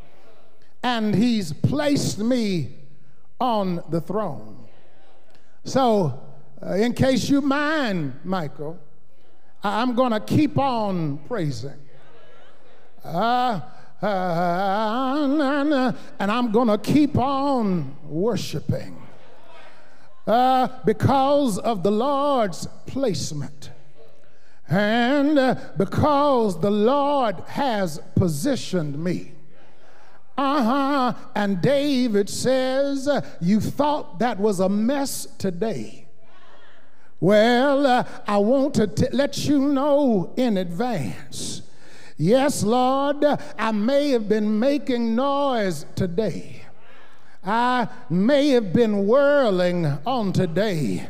and 0.83 1.15
he's 1.15 1.51
placed 1.53 2.19
me 2.19 2.75
on 3.39 3.83
the 3.89 4.01
throne. 4.01 4.67
So, 5.63 6.21
uh, 6.65 6.73
in 6.73 6.93
case 6.93 7.29
you 7.29 7.41
mind, 7.41 8.19
Michal, 8.23 8.79
I'm 9.63 9.95
going 9.95 10.11
to 10.11 10.19
keep 10.19 10.57
on 10.57 11.17
praising. 11.27 11.79
Uh, 13.03 13.61
uh, 14.01 15.93
and 16.19 16.31
I'm 16.31 16.51
going 16.51 16.67
to 16.67 16.77
keep 16.77 17.17
on 17.17 17.97
worshiping 18.05 18.98
uh, 20.29 20.67
because 20.85 21.57
of 21.57 21.81
the 21.81 21.91
Lord's 21.91 22.67
placement. 22.85 23.71
And 24.69 25.39
uh, 25.39 25.55
because 25.75 26.59
the 26.61 26.69
Lord 26.69 27.39
has 27.47 27.99
positioned 28.15 29.03
me. 29.03 29.31
Uh 30.37 30.63
huh. 30.63 31.13
And 31.35 31.61
David 31.61 32.29
says, 32.29 33.07
uh, 33.07 33.21
You 33.41 33.59
thought 33.59 34.19
that 34.19 34.39
was 34.39 34.59
a 34.59 34.69
mess 34.69 35.25
today. 35.39 36.07
Well, 37.19 37.85
uh, 37.85 38.03
I 38.27 38.37
want 38.37 38.75
to 38.75 38.87
t- 38.87 39.07
let 39.11 39.45
you 39.45 39.59
know 39.59 40.31
in 40.37 40.57
advance. 40.57 41.63
Yes, 42.17 42.63
Lord, 42.63 43.25
I 43.57 43.71
may 43.71 44.11
have 44.11 44.29
been 44.29 44.59
making 44.59 45.15
noise 45.15 45.85
today. 45.95 46.58
I 47.43 47.87
may 48.09 48.49
have 48.49 48.73
been 48.73 49.07
whirling 49.07 49.85
on 50.05 50.33
today. 50.33 51.07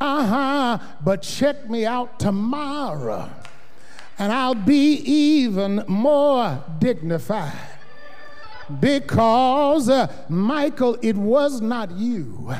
Uh 0.00 0.26
huh. 0.26 0.78
But 1.04 1.22
check 1.22 1.68
me 1.68 1.84
out 1.84 2.18
tomorrow, 2.18 3.28
and 4.18 4.32
I'll 4.32 4.54
be 4.54 4.94
even 5.04 5.84
more 5.86 6.64
dignified. 6.78 7.52
Because, 8.80 9.88
uh, 9.88 10.06
Michal, 10.28 10.96
it 11.02 11.16
was 11.16 11.60
not 11.60 11.90
you, 11.90 12.54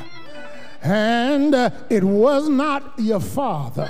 and 0.83 1.55
uh, 1.55 1.69
it 1.89 2.03
was 2.03 2.49
not 2.49 2.93
your 2.99 3.21
father, 3.21 3.89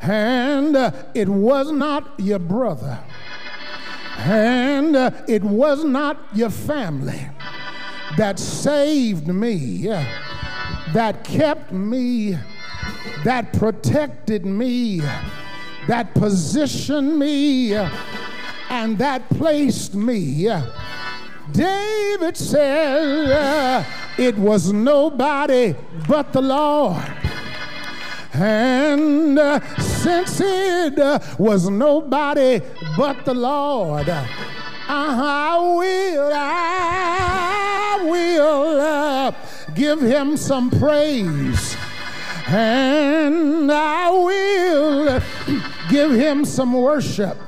and 0.00 0.76
uh, 0.76 0.92
it 1.12 1.28
was 1.28 1.72
not 1.72 2.18
your 2.18 2.38
brother, 2.38 3.00
and 4.18 4.94
uh, 4.94 5.10
it 5.26 5.42
was 5.42 5.82
not 5.84 6.18
your 6.34 6.50
family 6.50 7.28
that 8.16 8.38
saved 8.38 9.28
me, 9.28 9.86
that 10.92 11.24
kept 11.24 11.72
me, 11.72 12.38
that 13.24 13.52
protected 13.52 14.44
me, 14.44 15.00
that 15.86 16.14
positioned 16.14 17.18
me, 17.18 17.74
and 18.70 18.98
that 18.98 19.28
placed 19.30 19.94
me. 19.94 20.48
David 21.52 22.36
said, 22.36 23.86
It 24.18 24.36
was 24.36 24.72
nobody 24.72 25.74
but 26.08 26.32
the 26.32 26.42
Lord. 26.42 27.02
And 28.34 29.38
uh, 29.38 29.60
since 29.78 30.40
it 30.40 30.98
uh, 30.98 31.18
was 31.38 31.68
nobody 31.68 32.62
but 32.96 33.24
the 33.26 33.34
Lord, 33.34 34.08
I 34.94 35.58
will, 35.58 36.30
I 36.34 38.00
will 38.04 38.80
uh, 38.80 39.32
give 39.74 40.00
him 40.00 40.36
some 40.36 40.70
praise. 40.70 41.76
And 42.48 43.72
I 43.72 44.10
will 44.10 45.22
give 45.88 46.12
him 46.12 46.44
some 46.44 46.74
worship. 46.74 47.38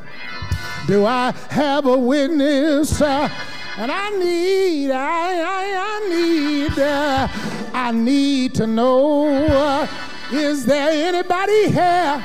Do 0.86 1.04
I 1.04 1.32
have 1.50 1.86
a 1.86 1.98
witness? 1.98 3.02
Uh, 3.02 3.28
and 3.76 3.90
I 3.90 4.10
need, 4.10 4.90
I, 4.90 5.40
I, 5.40 5.64
I 5.76 6.08
need, 6.08 6.78
uh, 6.78 7.28
I 7.74 7.92
need 7.92 8.54
to 8.54 8.66
know, 8.66 9.28
uh, 9.28 9.86
is 10.32 10.64
there 10.64 11.08
anybody 11.08 11.68
here? 11.68 12.24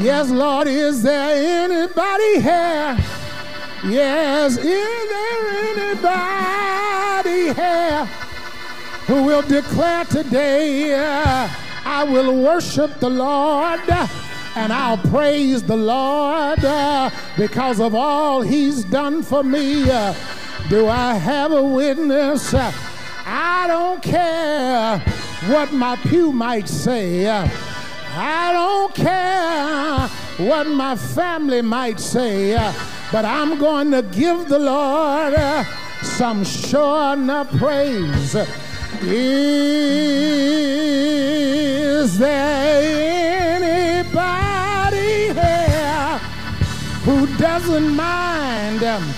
Yes, 0.00 0.30
Lord, 0.30 0.66
is 0.66 1.02
there 1.02 1.64
anybody 1.64 2.40
here? 2.40 2.98
Yes, 3.84 4.56
is 4.56 5.08
there 5.08 5.92
anybody 5.92 7.54
here 7.54 8.04
who 9.06 9.22
will 9.22 9.42
declare 9.42 10.04
today, 10.04 10.94
uh, 10.94 11.48
I 11.84 12.02
will 12.02 12.42
worship 12.42 12.98
the 12.98 13.08
Lord 13.08 13.88
and 14.56 14.72
I'll 14.72 14.98
praise 14.98 15.62
the 15.62 15.76
Lord 15.76 16.64
uh, 16.64 17.10
because 17.36 17.78
of 17.78 17.94
all 17.94 18.42
He's 18.42 18.82
done 18.82 19.22
for 19.22 19.44
me? 19.44 19.88
Uh, 19.88 20.12
do 20.68 20.88
I 20.88 21.14
have 21.14 21.52
a 21.52 21.62
witness? 21.62 22.52
I 22.54 23.66
don't 23.68 24.02
care 24.02 24.98
what 25.46 25.72
my 25.72 25.94
pew 25.96 26.32
might 26.32 26.68
say. 26.68 27.28
I 27.28 28.52
don't 28.52 28.92
care 28.92 30.08
what 30.48 30.66
my 30.66 30.96
family 30.96 31.62
might 31.62 32.00
say. 32.00 32.56
But 33.10 33.24
I'm 33.24 33.58
going 33.58 33.90
to 33.92 34.02
give 34.02 34.50
the 34.50 34.58
Lord 34.58 35.32
uh, 35.32 35.64
some 36.02 36.44
sure 36.44 37.14
enough 37.14 37.48
praise. 37.56 38.34
Is 39.00 39.38
there 42.18 43.56
anybody 43.62 45.32
here 45.32 46.18
who 47.04 47.26
doesn't 47.38 47.96
mind 47.96 48.82
um, 48.82 49.14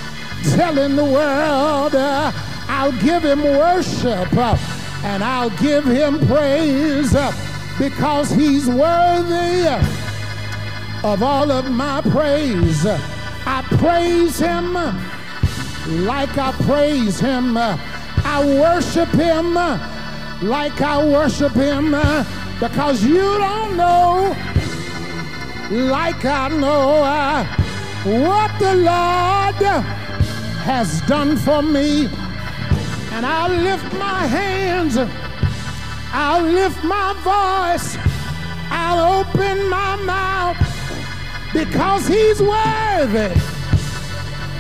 telling 0.55 0.95
the 0.95 1.05
world 1.05 1.97
uh, 1.97 2.31
I'll 2.69 2.93
give 3.03 3.25
him 3.25 3.43
worship 3.43 4.33
uh, 4.37 4.57
and 5.03 5.25
I'll 5.25 5.51
give 5.59 5.85
him 5.85 6.25
praise 6.29 7.13
because 7.77 8.31
he's 8.31 8.69
worthy 8.69 9.67
of 11.03 11.23
all 11.25 11.51
of 11.51 11.69
my 11.73 12.03
praise? 12.03 12.87
I 13.53 13.63
praise 13.63 14.39
him 14.39 14.75
like 16.07 16.39
I 16.39 16.53
praise 16.53 17.19
him. 17.19 17.57
I 17.57 18.45
worship 18.45 19.09
him 19.09 19.55
like 20.43 20.81
I 20.81 21.05
worship 21.05 21.53
him 21.53 21.91
because 22.61 23.05
you 23.05 23.39
don't 23.39 23.77
know, 23.77 24.37
like 25.71 26.25
I 26.25 26.49
know, 26.49 27.45
what 28.25 28.51
the 28.59 28.75
Lord 28.77 29.85
has 30.65 31.01
done 31.03 31.37
for 31.37 31.61
me. 31.61 32.07
And 33.13 33.27
I'll 33.27 33.51
lift 33.51 33.93
my 33.95 34.27
hands, 34.27 34.97
I'll 36.13 36.45
lift 36.45 36.83
my 36.85 37.13
voice, 37.25 37.99
I'll 38.71 39.21
open 39.21 39.69
my 39.69 39.97
mouth 39.97 40.70
because 41.53 42.07
he's 42.07 42.41
worthy. 42.41 43.35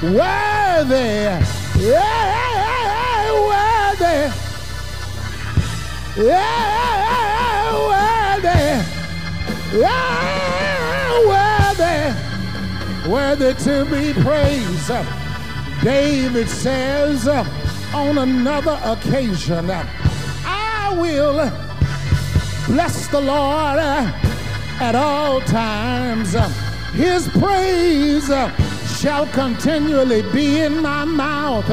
Worthy. 0.02 1.38
Yeah, 1.78 3.32
worthy. 3.48 4.32
Yeah, 6.16 7.72
worthy. 7.90 9.78
Yeah, 9.78 11.26
worthy. 11.30 13.08
Worthy 13.08 13.54
to 13.64 13.84
be 13.84 14.12
praised. 14.22 14.90
David 15.84 16.48
says 16.48 17.28
on 17.28 18.18
another 18.18 18.78
occasion, 18.84 19.70
I 19.70 20.94
will 20.98 21.50
bless 22.66 23.06
the 23.08 23.20
Lord 23.20 23.78
at 23.78 24.94
all 24.94 25.40
times 25.42 26.34
his 26.92 27.28
praise 27.28 28.30
uh, 28.30 28.50
shall 28.98 29.26
continually 29.28 30.22
be 30.32 30.60
in 30.60 30.82
my 30.82 31.04
mouth. 31.04 31.68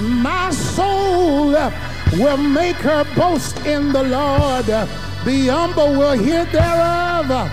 My 0.00 0.50
soul 0.50 1.54
uh, 1.54 1.70
will 2.14 2.36
make 2.36 2.76
her 2.76 3.04
boast 3.14 3.58
in 3.66 3.92
the 3.92 4.02
Lord. 4.02 4.66
The 4.66 5.48
humble 5.48 5.92
will 5.92 6.18
hear 6.18 6.44
thereof 6.46 7.30
uh, 7.30 7.48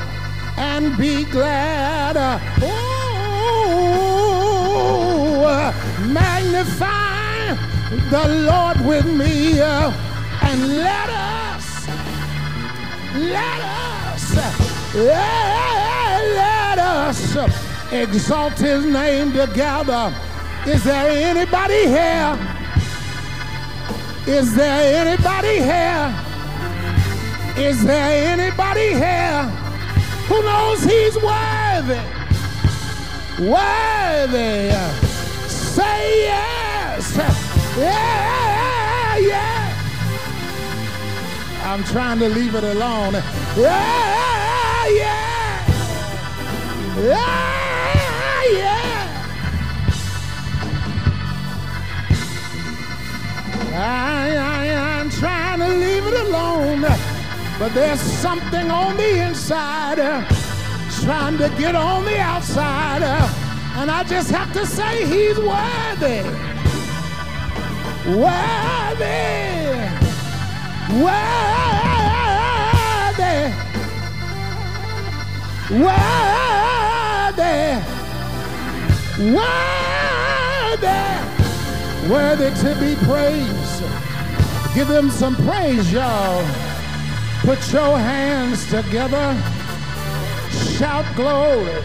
and 0.57 0.97
be 0.97 1.25
glad. 1.25 2.15
Oh, 2.61 2.75
magnify 6.07 7.55
the 8.09 8.27
Lord 8.49 8.79
with 8.85 9.05
me 9.05 9.59
and 9.59 10.77
let 10.77 11.09
us, 11.09 11.87
let 13.15 13.61
us, 13.61 14.35
let 14.95 15.74
us 17.05 17.35
exalt 17.93 18.53
his 18.53 18.83
name 18.83 19.31
together. 19.31 20.13
Is 20.65 20.83
there 20.83 21.07
anybody 21.07 21.85
here? 21.85 22.33
Is 24.25 24.55
there 24.55 25.05
anybody 25.05 25.57
here? 25.71 26.05
Is 27.57 27.85
there 27.85 28.33
anybody 28.33 28.89
here 28.93 29.43
who 30.27 30.41
knows 30.41 30.83
he's 30.83 31.15
worthy? 31.17 32.01
Worthy. 33.39 34.71
Say 35.47 36.23
yes. 36.23 37.15
Yeah, 37.77 39.17
yeah. 39.17 39.73
I'm 41.65 41.83
trying 41.83 42.19
to 42.19 42.29
leave 42.29 42.55
it 42.55 42.63
alone. 42.63 43.13
Yeah, 43.13 43.23
yeah. 43.57 44.34
Yeah. 46.97 47.45
I, 53.77 54.99
I'm 54.99 55.09
trying 55.09 55.59
to 55.59 55.67
leave 55.67 56.05
it 56.05 56.13
alone, 56.13 56.81
but 57.59 57.73
there's 57.73 57.99
something 57.99 58.71
on 58.71 58.95
the 58.95 59.27
inside 59.27 59.97
trying 61.03 61.37
to 61.37 61.49
get 61.57 61.75
on 61.75 62.05
the 62.05 62.17
outside, 62.17 63.03
and 63.75 63.91
I 63.91 64.03
just 64.03 64.31
have 64.31 64.53
to 64.53 64.65
say 64.65 65.05
he's 65.05 65.37
worthy. 65.37 66.23
Worthy. 68.07 69.35
Worthy. 71.03 71.35
Worthy. 75.83 76.44
Worthy 79.17 81.05
worthy 82.09 82.49
to 82.61 82.75
be 82.79 82.95
praised. 83.05 83.83
Give 84.73 84.87
them 84.87 85.09
some 85.09 85.35
praise, 85.35 85.91
y'all. 85.91 86.43
Put 87.41 87.71
your 87.71 87.97
hands 87.97 88.65
together. 88.69 89.33
Shout 90.51 91.05
glory. 91.15 91.81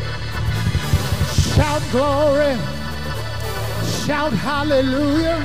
Shout 1.54 1.82
glory. 1.90 2.56
Shout 4.04 4.32
hallelujah. 4.32 5.38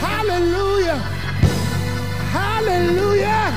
Hallelujah. 0.00 0.96
Hallelujah. 2.34 3.52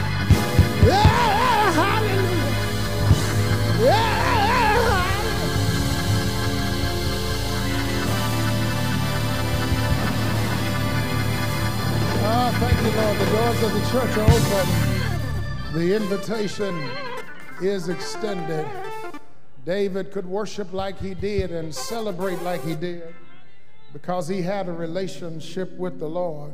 Yeah, 0.86 1.72
hallelujah. 1.82 2.46
Yeah. 3.86 4.39
Oh, 12.32 12.52
thank 12.60 12.80
you, 12.84 13.02
Lord. 13.02 13.18
The 13.18 13.26
doors 13.26 13.64
of 13.64 13.74
the 13.74 13.80
church 13.90 14.18
are 14.20 14.30
open. 14.30 15.74
The 15.74 15.96
invitation 15.96 16.88
is 17.60 17.90
extended. 17.90 18.68
David 19.66 20.12
could 20.12 20.28
worship 20.28 20.72
like 20.72 21.00
he 21.00 21.16
did 21.16 21.50
and 21.50 21.74
celebrate 21.74 22.40
like 22.44 22.64
he 22.64 22.76
did 22.76 23.16
because 23.94 24.28
he 24.28 24.44
had 24.44 24.68
a 24.68 24.72
relationship 24.72 25.76
with 25.80 25.98
the 25.98 26.08
Lord. 26.08 26.54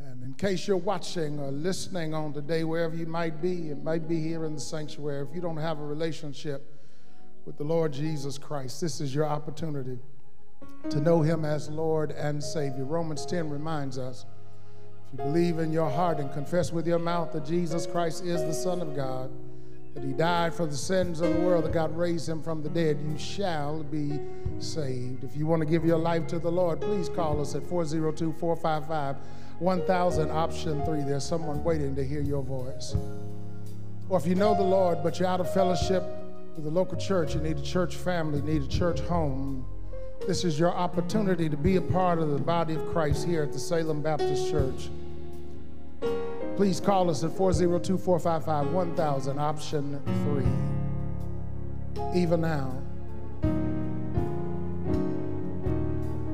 And 0.00 0.22
in 0.22 0.32
case 0.32 0.66
you're 0.66 0.78
watching 0.78 1.38
or 1.38 1.50
listening 1.50 2.14
on 2.14 2.32
today, 2.32 2.64
wherever 2.64 2.96
you 2.96 3.06
might 3.06 3.42
be, 3.42 3.68
it 3.68 3.84
might 3.84 4.08
be 4.08 4.18
here 4.18 4.46
in 4.46 4.54
the 4.54 4.62
sanctuary, 4.62 5.26
if 5.28 5.34
you 5.34 5.42
don't 5.42 5.58
have 5.58 5.78
a 5.78 5.84
relationship 5.84 6.66
with 7.44 7.58
the 7.58 7.64
Lord 7.64 7.92
Jesus 7.92 8.38
Christ, 8.38 8.80
this 8.80 9.02
is 9.02 9.14
your 9.14 9.26
opportunity 9.26 9.98
to 10.90 11.00
know 11.00 11.22
him 11.22 11.44
as 11.44 11.68
Lord 11.70 12.10
and 12.12 12.42
Savior. 12.42 12.84
Romans 12.84 13.24
10 13.26 13.48
reminds 13.48 13.98
us 13.98 14.26
if 15.12 15.18
you 15.18 15.24
believe 15.24 15.58
in 15.58 15.72
your 15.72 15.88
heart 15.88 16.18
and 16.18 16.32
confess 16.32 16.72
with 16.72 16.86
your 16.86 16.98
mouth 16.98 17.32
that 17.32 17.44
Jesus 17.46 17.86
Christ 17.86 18.24
is 18.24 18.42
the 18.42 18.52
Son 18.52 18.80
of 18.80 18.94
God, 18.94 19.30
that 19.94 20.04
he 20.04 20.12
died 20.12 20.52
for 20.52 20.66
the 20.66 20.76
sins 20.76 21.20
of 21.20 21.32
the 21.32 21.40
world, 21.40 21.64
that 21.64 21.72
God 21.72 21.96
raised 21.96 22.28
him 22.28 22.42
from 22.42 22.62
the 22.62 22.68
dead, 22.68 22.98
you 23.00 23.16
shall 23.16 23.82
be 23.84 24.20
saved. 24.58 25.24
If 25.24 25.36
you 25.36 25.46
want 25.46 25.60
to 25.60 25.66
give 25.66 25.84
your 25.84 25.98
life 25.98 26.26
to 26.28 26.38
the 26.38 26.50
Lord, 26.50 26.80
please 26.80 27.08
call 27.08 27.40
us 27.40 27.54
at 27.54 27.66
402 27.66 28.34
455 28.38 29.16
1000, 29.60 30.30
option 30.30 30.84
three. 30.84 31.02
There's 31.02 31.24
someone 31.24 31.62
waiting 31.62 31.94
to 31.94 32.04
hear 32.04 32.20
your 32.20 32.42
voice. 32.42 32.96
Or 34.08 34.18
if 34.18 34.26
you 34.26 34.34
know 34.34 34.54
the 34.54 34.62
Lord, 34.62 35.02
but 35.02 35.18
you're 35.18 35.28
out 35.28 35.40
of 35.40 35.52
fellowship 35.54 36.02
with 36.56 36.64
the 36.64 36.70
local 36.70 36.98
church, 36.98 37.34
you 37.34 37.40
need 37.40 37.56
a 37.56 37.62
church 37.62 37.96
family, 37.96 38.38
you 38.40 38.60
need 38.60 38.62
a 38.62 38.68
church 38.68 39.00
home 39.00 39.64
this 40.26 40.44
is 40.44 40.58
your 40.58 40.72
opportunity 40.72 41.48
to 41.48 41.56
be 41.56 41.76
a 41.76 41.80
part 41.80 42.18
of 42.18 42.30
the 42.30 42.38
body 42.38 42.74
of 42.74 42.86
Christ 42.92 43.26
here 43.26 43.42
at 43.42 43.52
the 43.52 43.58
Salem 43.58 44.00
Baptist 44.00 44.50
Church. 44.50 44.88
Please 46.56 46.80
call 46.80 47.10
us 47.10 47.24
at 47.24 47.32
402 47.32 47.98
455 47.98 48.72
1000, 48.72 49.38
option 49.38 50.00
three. 50.24 50.46
Even 52.14 52.40
now, 52.40 52.72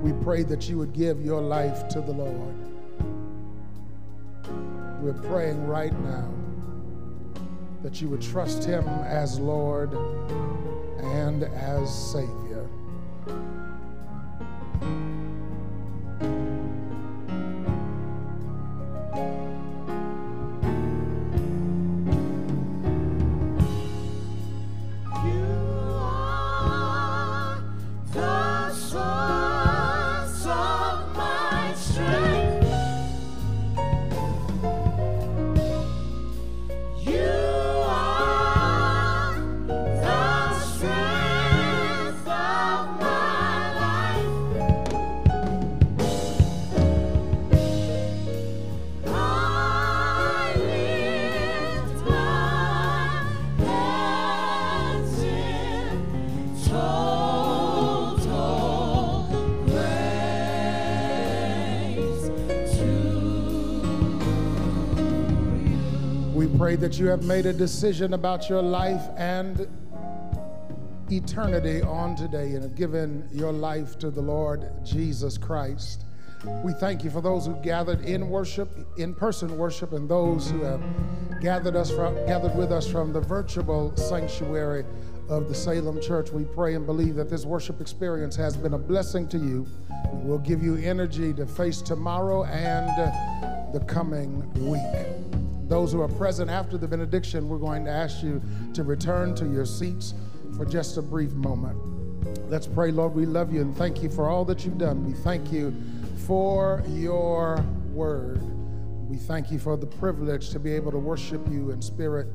we 0.03 0.13
pray 0.25 0.43
that 0.43 0.69
you 0.69 0.79
would 0.79 0.93
give 0.93 1.25
your 1.25 1.41
life 1.41 1.89
to 1.89 2.01
the 2.01 2.13
Lord. 2.13 2.55
We're 5.01 5.15
praying 5.29 5.67
right 5.67 5.99
now 6.01 6.31
that 7.83 8.01
you 8.01 8.09
would 8.09 8.23
trust 8.23 8.63
Him 8.63 8.87
as 8.87 9.39
Lord 9.41 9.93
and 10.99 11.45
as 11.45 12.13
Savior. 12.13 12.50
Pray 66.71 66.77
that 66.77 67.01
you 67.01 67.09
have 67.09 67.25
made 67.25 67.47
a 67.47 67.53
decision 67.53 68.15
about 68.15 68.49
your 68.49 68.63
life 68.63 69.03
and 69.17 69.67
eternity 71.11 71.83
on 71.83 72.15
today 72.15 72.53
and 72.53 72.63
have 72.63 72.77
given 72.77 73.29
your 73.33 73.51
life 73.51 73.99
to 73.99 74.09
the 74.09 74.21
Lord 74.21 74.71
Jesus 74.85 75.37
Christ. 75.37 76.05
We 76.63 76.73
thank 76.75 77.03
you 77.03 77.11
for 77.11 77.21
those 77.21 77.47
who 77.47 77.57
gathered 77.57 78.03
in 78.03 78.29
worship, 78.29 78.69
in 78.99 79.17
person 79.17 79.59
worship, 79.59 79.95
and 79.95 80.09
those 80.09 80.49
who 80.49 80.63
have 80.63 80.81
gathered 81.41 81.75
us 81.75 81.91
from, 81.91 82.15
gathered 82.27 82.55
with 82.55 82.71
us 82.71 82.89
from 82.89 83.13
the 83.13 83.21
virtual 83.21 83.93
sanctuary 83.97 84.85
of 85.29 85.49
the 85.49 85.55
Salem 85.57 86.01
Church. 86.01 86.31
We 86.31 86.45
pray 86.45 86.77
and 86.77 86.87
believe 86.87 87.17
that 87.17 87.29
this 87.29 87.45
worship 87.45 87.81
experience 87.81 88.37
has 88.37 88.57
been 88.57 88.75
a 88.75 88.79
blessing 88.79 89.27
to 89.31 89.39
you. 89.39 89.67
It 89.91 90.25
will 90.25 90.39
give 90.39 90.63
you 90.63 90.77
energy 90.77 91.35
to 91.35 91.49
face 91.49 91.83
tomorrow 91.83 92.45
and 92.45 92.87
the 93.75 93.81
coming 93.87 94.49
week. 94.71 95.10
Those 95.71 95.93
who 95.93 96.01
are 96.01 96.09
present 96.09 96.51
after 96.51 96.77
the 96.77 96.89
benediction, 96.89 97.49
we're 97.49 97.59
going 97.59 97.85
to 97.85 97.93
ask 97.93 98.25
you 98.25 98.43
to 98.75 98.83
return 98.83 99.37
to 99.37 99.47
your 99.47 99.65
seats 99.65 100.15
for 100.57 100.65
just 100.65 100.97
a 100.97 101.03
brief 101.03 101.31
moment. 101.31 101.79
Let's 102.51 102.67
pray, 102.67 102.91
Lord. 102.91 103.15
We 103.15 103.25
love 103.25 103.53
you 103.55 103.61
and 103.61 103.77
thank 103.77 104.03
you 104.03 104.11
for 104.11 104.29
all 104.29 104.45
that 104.47 104.65
you've 104.65 104.79
done. 104.79 105.07
We 105.07 105.13
thank 105.13 105.53
you 105.53 105.73
for 106.27 106.83
your 106.89 107.65
word. 107.93 108.43
We 109.09 109.17
thank 109.17 109.53
you 109.53 109.61
for 109.61 109.77
the 109.77 109.87
privilege 109.87 110.51
to 110.51 110.59
be 110.59 110.73
able 110.73 110.91
to 110.91 110.99
worship 110.99 111.41
you 111.49 111.71
in 111.71 111.81
spirit 111.81 112.27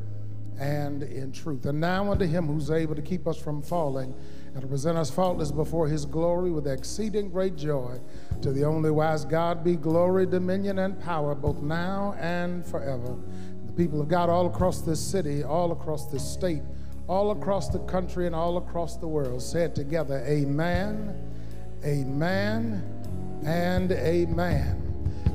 and 0.57 1.03
in 1.03 1.33
truth. 1.33 1.65
And 1.65 1.81
now 1.81 2.09
unto 2.09 2.25
him 2.25 2.47
who's 2.47 2.71
able 2.71 2.95
to 2.95 3.01
keep 3.01 3.27
us 3.27 3.37
from 3.37 3.61
falling 3.61 4.15
and 4.55 4.61
to 4.61 4.69
present 4.69 4.97
us 4.97 5.11
faultless 5.11 5.51
before 5.51 5.85
his 5.85 6.05
glory 6.05 6.49
with 6.49 6.65
exceeding 6.65 7.29
great 7.29 7.57
joy. 7.57 7.99
To 8.41 8.53
the 8.53 8.63
only 8.63 8.89
wise 8.89 9.25
God 9.25 9.65
be 9.65 9.75
glory, 9.75 10.25
dominion, 10.25 10.79
and 10.79 10.97
power, 11.01 11.35
both 11.35 11.61
now 11.61 12.15
and 12.17 12.65
forever. 12.65 13.17
The 13.65 13.73
people 13.73 13.99
of 13.99 14.07
God 14.07 14.29
all 14.29 14.47
across 14.47 14.79
this 14.79 14.99
city, 14.99 15.43
all 15.43 15.73
across 15.73 16.05
this 16.05 16.25
state, 16.25 16.61
all 17.07 17.31
across 17.31 17.67
the 17.67 17.79
country, 17.79 18.27
and 18.27 18.35
all 18.35 18.55
across 18.55 18.95
the 18.95 19.07
world 19.07 19.41
said 19.41 19.75
together, 19.75 20.23
Amen, 20.25 21.21
Amen, 21.83 22.81
and 23.45 23.91
Amen. 23.91 24.81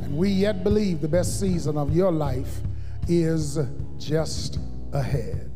And 0.02 0.16
we 0.16 0.30
yet 0.30 0.64
believe 0.64 1.02
the 1.02 1.08
best 1.08 1.38
season 1.38 1.76
of 1.76 1.94
your 1.94 2.10
life 2.10 2.60
is 3.06 3.58
just 3.98 4.58
ahead. 4.94 5.49